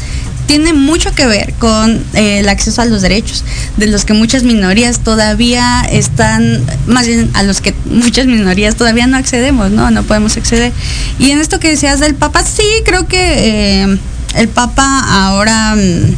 tiene 0.46 0.72
mucho 0.72 1.12
que 1.12 1.26
ver 1.26 1.52
con 1.54 2.02
eh, 2.14 2.38
el 2.40 2.48
acceso 2.48 2.80
a 2.82 2.84
los 2.84 3.02
derechos, 3.02 3.44
de 3.76 3.86
los 3.86 4.04
que 4.04 4.12
muchas 4.14 4.42
minorías 4.44 5.00
todavía 5.00 5.82
están, 5.90 6.64
más 6.86 7.06
bien 7.06 7.30
a 7.34 7.42
los 7.42 7.60
que 7.60 7.74
muchas 7.86 8.26
minorías 8.26 8.76
todavía 8.76 9.06
no 9.06 9.16
accedemos, 9.16 9.70
¿no? 9.70 9.90
No 9.90 10.02
podemos 10.04 10.36
acceder. 10.36 10.72
Y 11.18 11.30
en 11.30 11.38
esto 11.40 11.58
que 11.60 11.68
decías 11.70 12.00
del 12.00 12.14
Papa, 12.14 12.44
sí, 12.44 12.62
creo 12.84 13.06
que 13.06 13.82
eh, 13.82 13.98
el 14.36 14.48
Papa 14.48 15.00
ahora... 15.08 15.74
mm, 15.76 16.14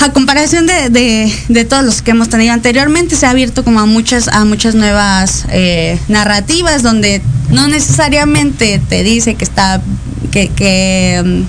a 0.00 0.10
comparación 0.12 0.66
de, 0.66 0.90
de- 1.48 1.64
todos 1.64 1.84
los 1.84 2.02
que 2.02 2.10
hemos 2.10 2.28
tenido 2.28 2.52
anteriormente, 2.52 3.16
se 3.16 3.26
ha 3.26 3.30
abierto 3.30 3.64
como 3.64 3.80
a 3.80 3.86
muchas, 3.86 4.28
a 4.28 4.44
muchas 4.44 4.74
nuevas 4.74 5.44
eh, 5.50 5.98
narrativas 6.08 6.82
donde 6.82 7.22
no 7.50 7.68
necesariamente 7.68 8.80
te 8.88 9.02
dice 9.04 9.34
que 9.36 9.44
está, 9.44 9.80
que, 10.32 10.48
que, 10.48 11.22
mm, 11.24 11.42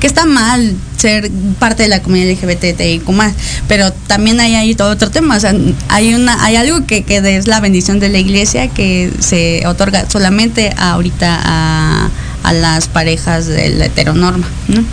que 0.00 0.06
está 0.06 0.26
mal 0.26 0.74
ser 0.96 1.30
parte 1.58 1.84
de 1.84 1.88
la 1.88 2.02
comunidad 2.02 2.30
LGBTI 2.32 3.02
más, 3.12 3.34
pero 3.68 3.92
también 3.92 4.40
hay 4.40 4.54
ahí 4.54 4.74
todo 4.74 4.90
otro 4.90 5.10
tema, 5.10 5.36
o 5.36 5.40
sea, 5.40 5.54
hay 5.88 6.14
una, 6.14 6.42
hay 6.44 6.56
algo 6.56 6.86
que, 6.86 7.02
que 7.02 7.18
es 7.36 7.46
la 7.46 7.60
bendición 7.60 8.00
de 8.00 8.08
la 8.08 8.18
iglesia 8.18 8.68
que 8.68 9.10
se 9.18 9.66
otorga 9.66 10.08
solamente 10.08 10.72
ahorita 10.76 11.40
a, 11.42 12.08
a 12.42 12.52
las 12.52 12.88
parejas 12.88 13.46
de 13.46 13.70
la 13.70 13.86
heteronorma, 13.86 14.46
¿no? 14.68 14.84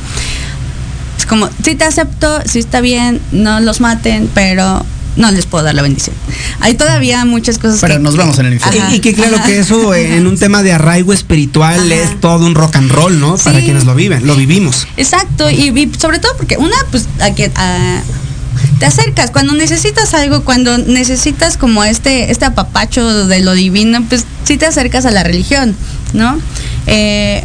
Es 1.17 1.25
como, 1.25 1.49
sí 1.63 1.75
te 1.75 1.83
acepto, 1.83 2.41
sí 2.45 2.59
está 2.59 2.81
bien, 2.81 3.21
no 3.31 3.59
los 3.59 3.79
maten, 3.79 4.29
pero 4.33 4.85
no 5.15 5.29
les 5.31 5.45
puedo 5.45 5.63
dar 5.63 5.75
la 5.75 5.81
bendición. 5.81 6.15
Hay 6.61 6.75
todavía 6.75 7.23
muchas 7.25 7.57
cosas 7.57 7.79
Pero 7.81 7.95
que- 7.95 7.99
nos 7.99 8.15
vamos 8.17 8.39
en 8.39 8.45
el 8.47 8.53
infierno. 8.53 8.81
Ajá, 8.83 8.93
Y, 8.93 8.97
y 8.97 8.99
que 9.01 9.13
claro 9.13 9.35
ajá. 9.37 9.45
que 9.45 9.59
eso 9.59 9.93
eh, 9.93 10.15
en 10.17 10.27
un 10.27 10.37
tema 10.37 10.63
de 10.63 10.71
arraigo 10.73 11.11
espiritual 11.13 11.91
es 11.91 12.19
todo 12.21 12.45
un 12.45 12.55
rock 12.55 12.75
and 12.77 12.91
roll, 12.91 13.19
¿no? 13.19 13.35
Para 13.37 13.59
quienes 13.59 13.83
lo 13.85 13.93
viven, 13.95 14.25
lo 14.25 14.35
vivimos. 14.35 14.87
Exacto, 14.97 15.49
y, 15.49 15.69
y 15.77 15.91
sobre 15.99 16.19
todo 16.19 16.35
porque 16.37 16.57
una, 16.57 16.75
pues, 16.91 17.07
a 17.19 17.31
que 17.35 17.51
a- 17.55 18.01
te 18.79 18.85
acercas 18.85 19.31
cuando 19.31 19.53
necesitas 19.53 20.13
algo, 20.13 20.43
cuando 20.43 20.77
necesitas 20.77 21.57
como 21.57 21.83
este, 21.83 22.31
este 22.31 22.45
apapacho 22.45 23.27
de 23.27 23.39
lo 23.41 23.53
divino, 23.53 24.03
pues 24.07 24.25
sí 24.43 24.57
te 24.57 24.65
acercas 24.65 25.05
a 25.05 25.11
la 25.11 25.23
religión, 25.23 25.75
¿no? 26.13 26.39
Eh, 26.87 27.43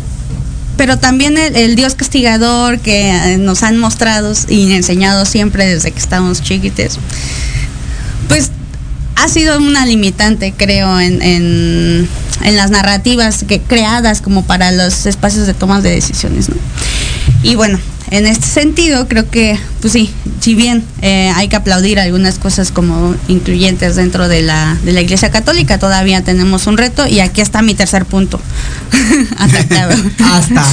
pero 0.76 0.98
también 0.98 1.38
el, 1.38 1.56
el 1.56 1.74
Dios 1.74 1.94
castigador 1.94 2.80
que 2.80 3.08
eh, 3.10 3.38
nos 3.38 3.62
han 3.62 3.78
mostrado 3.78 4.34
y 4.48 4.72
enseñado 4.72 5.24
siempre 5.24 5.64
desde 5.66 5.90
que 5.90 5.98
estábamos 5.98 6.42
chiquites, 6.42 6.98
pues 8.28 8.50
ha 9.16 9.28
sido 9.28 9.58
una 9.58 9.86
limitante, 9.86 10.54
creo, 10.56 11.00
en, 11.00 11.22
en, 11.22 12.08
las 12.54 12.70
narrativas 12.70 13.44
que, 13.44 13.60
creadas 13.60 14.20
como 14.20 14.44
para 14.44 14.70
los 14.70 15.06
espacios 15.06 15.46
de 15.46 15.54
tomas 15.54 15.82
de 15.82 15.90
decisiones, 15.90 16.48
¿no? 16.48 16.56
Y 17.42 17.54
bueno, 17.54 17.78
en 18.10 18.26
este 18.26 18.46
sentido, 18.46 19.08
creo 19.08 19.28
que, 19.30 19.58
pues 19.80 19.92
sí, 19.92 20.12
si 20.40 20.54
bien 20.54 20.84
eh, 21.02 21.32
hay 21.34 21.48
que 21.48 21.56
aplaudir 21.56 21.98
algunas 21.98 22.38
cosas 22.38 22.70
como 22.70 23.14
incluyentes 23.26 23.96
dentro 23.96 24.28
de 24.28 24.42
la, 24.42 24.76
de 24.84 24.92
la 24.92 25.00
Iglesia 25.00 25.30
Católica, 25.30 25.78
todavía 25.78 26.22
tenemos 26.22 26.66
un 26.68 26.78
reto 26.78 27.06
y 27.06 27.20
aquí 27.20 27.40
está 27.40 27.62
mi 27.62 27.74
tercer 27.74 28.04
punto. 28.04 28.40
Atacado. 29.38 29.94
Hasta. 30.24 30.64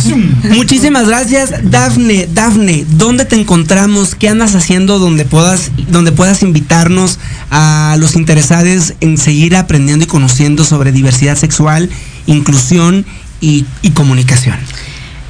Muchísimas 0.50 1.08
gracias, 1.08 1.52
Dafne. 1.64 2.28
Dafne, 2.32 2.86
¿dónde 2.88 3.26
te 3.26 3.36
encontramos? 3.36 4.14
¿Qué 4.14 4.30
andas 4.30 4.54
haciendo 4.54 5.00
donde 5.00 5.26
puedas, 5.26 5.72
donde 5.88 6.12
puedas 6.12 6.44
invitarnos 6.44 7.18
a 7.50 7.96
los 8.00 8.16
interesados 8.16 8.94
en 9.02 9.18
seguir 9.18 9.56
aprendiendo 9.56 10.06
y 10.06 10.08
conociendo 10.08 10.64
sobre 10.64 10.92
diversidad 10.92 11.36
sexual, 11.36 11.90
inclusión 12.28 13.06
y, 13.42 13.66
y 13.82 13.90
comunicación? 13.92 14.58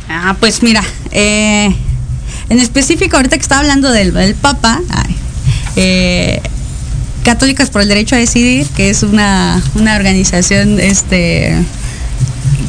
Ah, 0.09 0.35
pues 0.39 0.61
mira, 0.61 0.83
eh, 1.11 1.73
en 2.53 2.59
específico, 2.59 3.15
ahorita 3.17 3.35
que 3.35 3.41
estaba 3.41 3.61
hablando 3.61 3.91
del, 3.91 4.13
del 4.13 4.35
Papa, 4.35 4.79
ay, 4.89 5.15
eh, 5.75 6.41
Católicas 7.23 7.71
por 7.71 7.81
el 7.81 7.87
Derecho 7.87 8.15
a 8.15 8.19
Decidir, 8.19 8.67
que 8.67 8.91
es 8.91 9.01
una, 9.01 9.59
una 9.73 9.95
organización 9.95 10.79
este, 10.79 11.55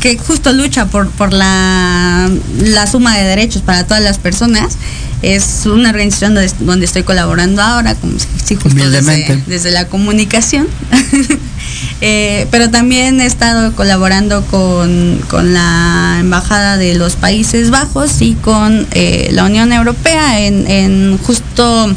que 0.00 0.16
justo 0.16 0.54
lucha 0.54 0.86
por, 0.86 1.10
por 1.10 1.34
la, 1.34 2.30
la 2.60 2.86
suma 2.86 3.18
de 3.18 3.24
derechos 3.24 3.60
para 3.60 3.84
todas 3.86 4.02
las 4.02 4.18
personas. 4.18 4.78
Es 5.20 5.66
una 5.66 5.90
organización 5.90 6.34
donde, 6.34 6.50
donde 6.60 6.86
estoy 6.86 7.02
colaborando 7.02 7.60
ahora, 7.60 7.94
como 7.94 8.18
si, 8.18 8.26
si 8.42 8.54
justo 8.54 8.88
desde 8.88 9.70
la 9.70 9.86
comunicación. 9.88 10.66
Eh, 12.00 12.46
pero 12.50 12.70
también 12.70 13.20
he 13.20 13.26
estado 13.26 13.74
colaborando 13.74 14.44
con, 14.46 15.20
con 15.28 15.54
la 15.54 16.16
Embajada 16.20 16.76
de 16.76 16.94
los 16.94 17.16
Países 17.16 17.70
Bajos 17.70 18.20
y 18.20 18.34
con 18.34 18.86
eh, 18.92 19.30
la 19.32 19.44
Unión 19.44 19.72
Europea 19.72 20.40
en, 20.40 20.66
en 20.70 21.18
justo 21.18 21.94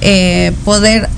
eh, 0.00 0.52
poder 0.64 1.08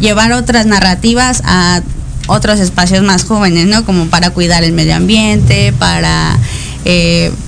llevar 0.00 0.32
otras 0.32 0.66
narrativas 0.66 1.42
a 1.44 1.82
otros 2.28 2.60
espacios 2.60 3.02
más 3.02 3.24
jóvenes, 3.24 3.66
¿no? 3.66 3.84
Como 3.84 4.06
para 4.06 4.30
cuidar 4.30 4.62
el 4.62 4.72
medio 4.72 4.94
ambiente, 4.94 5.72
para 5.78 6.38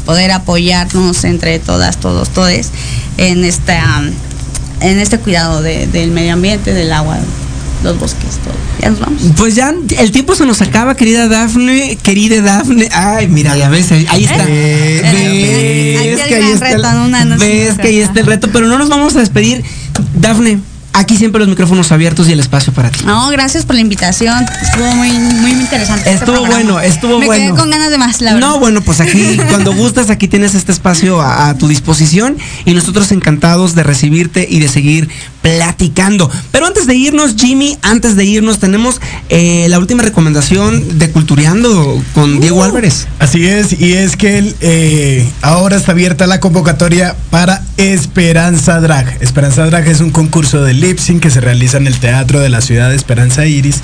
poder 0.05 0.33
apoyarnos 0.33 1.23
entre 1.25 1.59
todas, 1.61 1.99
todos, 1.99 2.31
todes 2.31 2.71
en 3.17 3.45
esta 3.45 4.03
en 4.81 4.99
este 4.99 5.19
cuidado 5.19 5.63
de- 5.63 5.87
del 5.87 6.11
medio 6.11 6.33
ambiente, 6.33 6.73
del 6.73 6.93
agua, 6.93 7.19
los 7.83 7.99
bosques, 7.99 8.37
todo. 8.45 8.55
Ya 8.81 8.91
nos 8.91 9.01
vamos. 9.01 9.23
Pues 9.37 9.55
ya 9.55 9.75
el 9.99 10.11
tiempo 10.13 10.35
se 10.35 10.47
nos 10.47 10.61
acaba, 10.63 10.95
querida 10.97 11.29
Dafne, 11.29 11.97
querida 12.03 12.41
Dafne. 12.43 12.89
Ay, 12.93 13.29
mira, 13.29 13.57
ya 13.57 13.69
ves, 13.69 13.91
ahí 13.93 14.25
está. 14.25 14.45
Eh, 14.49 15.01
ves 15.03 15.11
aquí 15.11 16.25
el 16.25 16.29
que 16.29 16.35
ahí 16.35 16.51
está 16.53 16.67
reto, 16.69 17.39
ves 17.39 17.79
que 17.79 17.89
ahí 17.89 17.99
está 18.01 18.21
el 18.21 18.27
reto, 18.27 18.49
pero 18.53 18.67
no 18.67 18.79
nos 18.79 18.89
vamos 18.89 19.17
a 19.17 19.21
despedir. 19.21 19.63
Dafne, 20.15 20.61
aquí 20.93 21.17
siempre 21.17 21.39
los 21.39 21.49
micrófonos 21.49 21.91
abiertos 21.93 22.29
y 22.29 22.33
el 22.33 22.41
espacio 22.41 22.73
para 22.73 22.91
ti. 22.91 23.01
No, 23.05 23.29
gracias 23.31 23.65
por 23.65 23.75
la 23.75 23.81
invitación. 23.81 24.45
Estuvo 24.63 24.93
muy, 24.95 25.11
muy 25.11 25.51
interesante. 25.53 26.11
este 26.11 26.25
Estuvo 26.25 26.43
programa. 26.43 26.55
bueno, 26.55 26.81
estuvo 26.81 27.19
Me 27.19 27.27
bueno. 27.27 27.45
quedé 27.47 27.61
con 27.61 27.71
ganas 27.71 27.91
de 27.91 27.99
más, 27.99 28.21
la 28.21 28.35
verdad. 28.35 28.49
No, 28.49 28.59
bueno, 28.59 28.81
pues 28.83 29.01
aquí, 29.01 29.37
cuando 29.49 29.73
gustas, 29.75 30.11
aquí 30.11 30.29
tienes 30.29 30.55
este 30.55 30.73
espacio 30.73 31.21
a, 31.21 31.49
a 31.49 31.55
tu 31.59 31.69
disposición 31.69 32.37
y 32.65 32.75
nosotros 32.75 33.11
encantados 33.13 33.75
de 33.75 33.83
recibirte 33.83 34.47
y 34.49 34.59
de 34.61 34.69
seguir 34.69 35.09
platicando. 35.43 36.31
Pero 36.51 36.67
antes 36.67 36.87
de 36.87 36.95
irnos, 36.95 37.35
Jimmy, 37.37 37.79
antes 37.83 38.17
de 38.17 38.25
irnos, 38.25 38.59
tenemos 38.59 39.01
eh, 39.29 39.67
la 39.69 39.79
última 39.79 40.03
recomendación 40.03 40.99
de 40.99 41.11
Cultureando 41.11 42.03
con 42.15 42.41
Diego 42.41 42.63
Álvarez. 42.63 43.07
Así 43.19 43.47
es, 43.47 43.79
y 43.81 43.95
es 43.95 44.17
que 44.17 44.39
el, 44.39 44.57
eh, 44.61 45.29
ahora 45.43 45.77
está 45.77 45.93
abierta 45.93 46.27
la 46.27 46.41
convocatoria 46.41 47.17
para 47.31 47.63
Esperanza 47.77 48.81
Drag. 48.81 49.19
Esperanza 49.21 49.65
Drag 49.67 49.87
es 49.89 50.01
un 50.01 50.11
concurso 50.11 50.63
de 50.63 50.75
lip 50.75 50.99
sync 50.99 51.23
que 51.23 51.31
se 51.31 51.41
realiza 51.41 51.79
en 51.79 51.87
el 51.87 51.99
Teatro 51.99 52.41
de 52.41 52.49
la 52.49 52.61
Ciudad 52.61 52.91
de 52.91 52.97
Esperanza 52.97 53.47
Iris. 53.47 53.81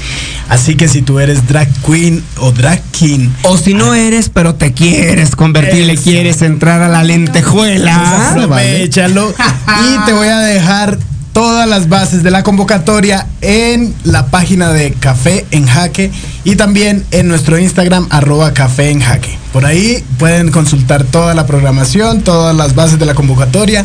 Así 0.48 0.76
que 0.76 0.88
si 0.88 1.02
tú 1.02 1.18
eres 1.18 1.46
drag 1.48 1.68
queen 1.82 2.22
o 2.38 2.52
drag 2.52 2.82
king, 2.90 3.30
O 3.42 3.56
si 3.56 3.74
no 3.74 3.94
eres, 3.94 4.28
pero 4.28 4.54
te 4.54 4.72
quieres 4.72 5.34
convertir, 5.34 5.86
le 5.86 5.96
quieres 5.96 6.42
entrar 6.42 6.82
a 6.82 6.88
la 6.88 7.02
lentejuela. 7.02 8.30
aprovechalo. 8.30 9.30
y 9.34 10.06
te 10.06 10.12
voy 10.12 10.28
a 10.28 10.38
dejar 10.38 10.98
todas 11.36 11.68
las 11.68 11.90
bases 11.90 12.22
de 12.22 12.30
la 12.30 12.42
convocatoria 12.42 13.26
en 13.42 13.94
la 14.04 14.28
página 14.28 14.72
de 14.72 14.92
Café 14.92 15.44
en 15.50 15.66
Jaque 15.66 16.10
y 16.44 16.56
también 16.56 17.04
en 17.10 17.28
nuestro 17.28 17.58
Instagram 17.58 18.06
arroba 18.08 18.54
Café 18.54 18.88
en 18.88 19.00
Jaque. 19.00 19.36
Por 19.52 19.66
ahí 19.66 20.02
pueden 20.18 20.50
consultar 20.50 21.04
toda 21.04 21.34
la 21.34 21.46
programación, 21.46 22.22
todas 22.22 22.56
las 22.56 22.74
bases 22.74 22.98
de 22.98 23.04
la 23.04 23.12
convocatoria 23.12 23.84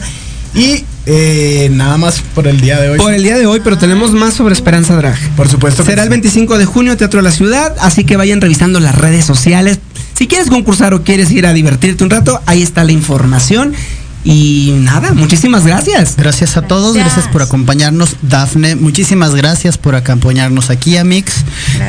y 0.55 0.85
eh, 1.05 1.67
nada 1.73 1.97
más 1.97 2.21
por 2.33 2.47
el 2.47 2.61
día 2.61 2.79
de 2.79 2.91
hoy. 2.91 2.97
Por 2.97 3.13
el 3.13 3.21
día 3.21 3.37
de 3.37 3.45
hoy, 3.45 3.59
pero 3.61 3.77
tenemos 3.77 4.13
más 4.13 4.33
sobre 4.33 4.53
Esperanza 4.53 4.95
Drag. 4.95 5.19
Por 5.35 5.49
supuesto. 5.49 5.83
Será 5.83 6.03
el 6.03 6.07
sí. 6.07 6.11
25 6.11 6.57
de 6.57 6.63
junio, 6.63 6.95
Teatro 6.95 7.19
de 7.19 7.23
la 7.23 7.31
Ciudad, 7.31 7.75
así 7.81 8.05
que 8.05 8.15
vayan 8.15 8.39
revisando 8.39 8.79
las 8.79 8.95
redes 8.95 9.25
sociales. 9.25 9.79
Si 10.13 10.25
quieres 10.27 10.47
concursar 10.47 10.93
o 10.93 11.03
quieres 11.03 11.29
ir 11.31 11.45
a 11.45 11.51
divertirte 11.51 12.05
un 12.05 12.11
rato, 12.11 12.39
ahí 12.45 12.61
está 12.61 12.85
la 12.85 12.93
información. 12.93 13.73
Y 14.23 14.73
nada, 14.77 15.13
muchísimas 15.13 15.65
gracias. 15.65 16.15
Gracias 16.15 16.55
a 16.55 16.61
todos, 16.61 16.95
gracias 16.95 17.27
por 17.27 17.41
acompañarnos. 17.41 18.17
Dafne, 18.21 18.75
muchísimas 18.75 19.33
gracias 19.33 19.77
por 19.77 19.95
acompañarnos 19.95 20.69
aquí 20.69 20.97
a 20.97 21.03
Mix. 21.03 21.43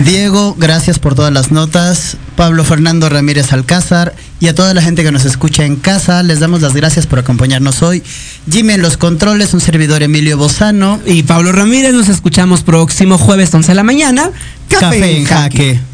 Diego, 0.05 0.57
gracias 0.59 0.99
por 0.99 1.15
todas 1.15 1.33
las 1.33 1.53
notas. 1.53 2.17
Pablo 2.37 2.65
Fernando 2.65 3.11
Ramírez 3.11 3.53
Alcázar 3.53 4.15
y 4.41 4.49
a 4.49 4.55
toda 4.55 4.73
la 4.73 4.81
gente 4.81 5.03
que 5.03 5.13
nos 5.13 5.27
escucha 5.27 5.65
en 5.65 5.77
casa, 5.77 6.23
les 6.23 6.41
damos 6.41 6.63
las 6.63 6.73
gracias 6.73 7.07
por 7.07 7.19
acompañarnos 7.19 7.83
hoy. 7.83 8.03
Jimmy 8.51 8.73
en 8.73 8.83
los 8.83 8.97
controles, 8.97 9.53
un 9.53 9.61
servidor 9.61 10.03
Emilio 10.03 10.39
Bozano. 10.39 11.01
Y 11.05 11.25
Pablo 11.25 11.53
Ramírez, 11.53 11.93
nos 11.93 12.09
escuchamos 12.09 12.63
próximo 12.63 13.19
jueves 13.19 13.53
11 13.53 13.69
de 13.69 13.75
la 13.75 13.83
mañana. 13.83 14.31
Café, 14.69 15.19
en 15.19 15.25
jaque. 15.27 15.92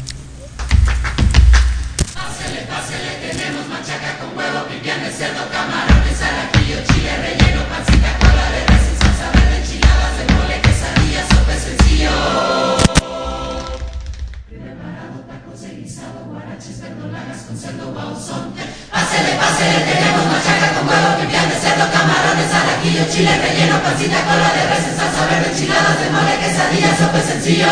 Chile 23.19 23.37
relleno, 23.37 23.81
pancita, 23.83 24.23
cola 24.23 24.49
de 24.53 24.65
res, 24.69 24.95
salsa 24.95 25.25
verde, 25.25 25.51
enchiladas 25.51 25.99
de 25.99 26.09
mole, 26.09 26.39
quesadillas, 26.39 26.97
sopa 26.97 27.21
sencillo. 27.21 27.67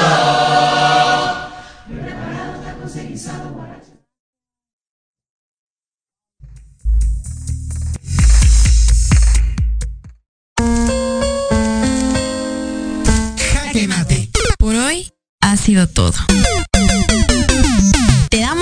Preparado, 1.88 2.60
tacos 2.66 2.94
guisado, 2.96 3.50
guarache. 3.52 3.94
Por 14.60 14.76
hoy 14.76 15.14
ha 15.40 15.56
sido 15.56 15.88
todo. 15.88 16.14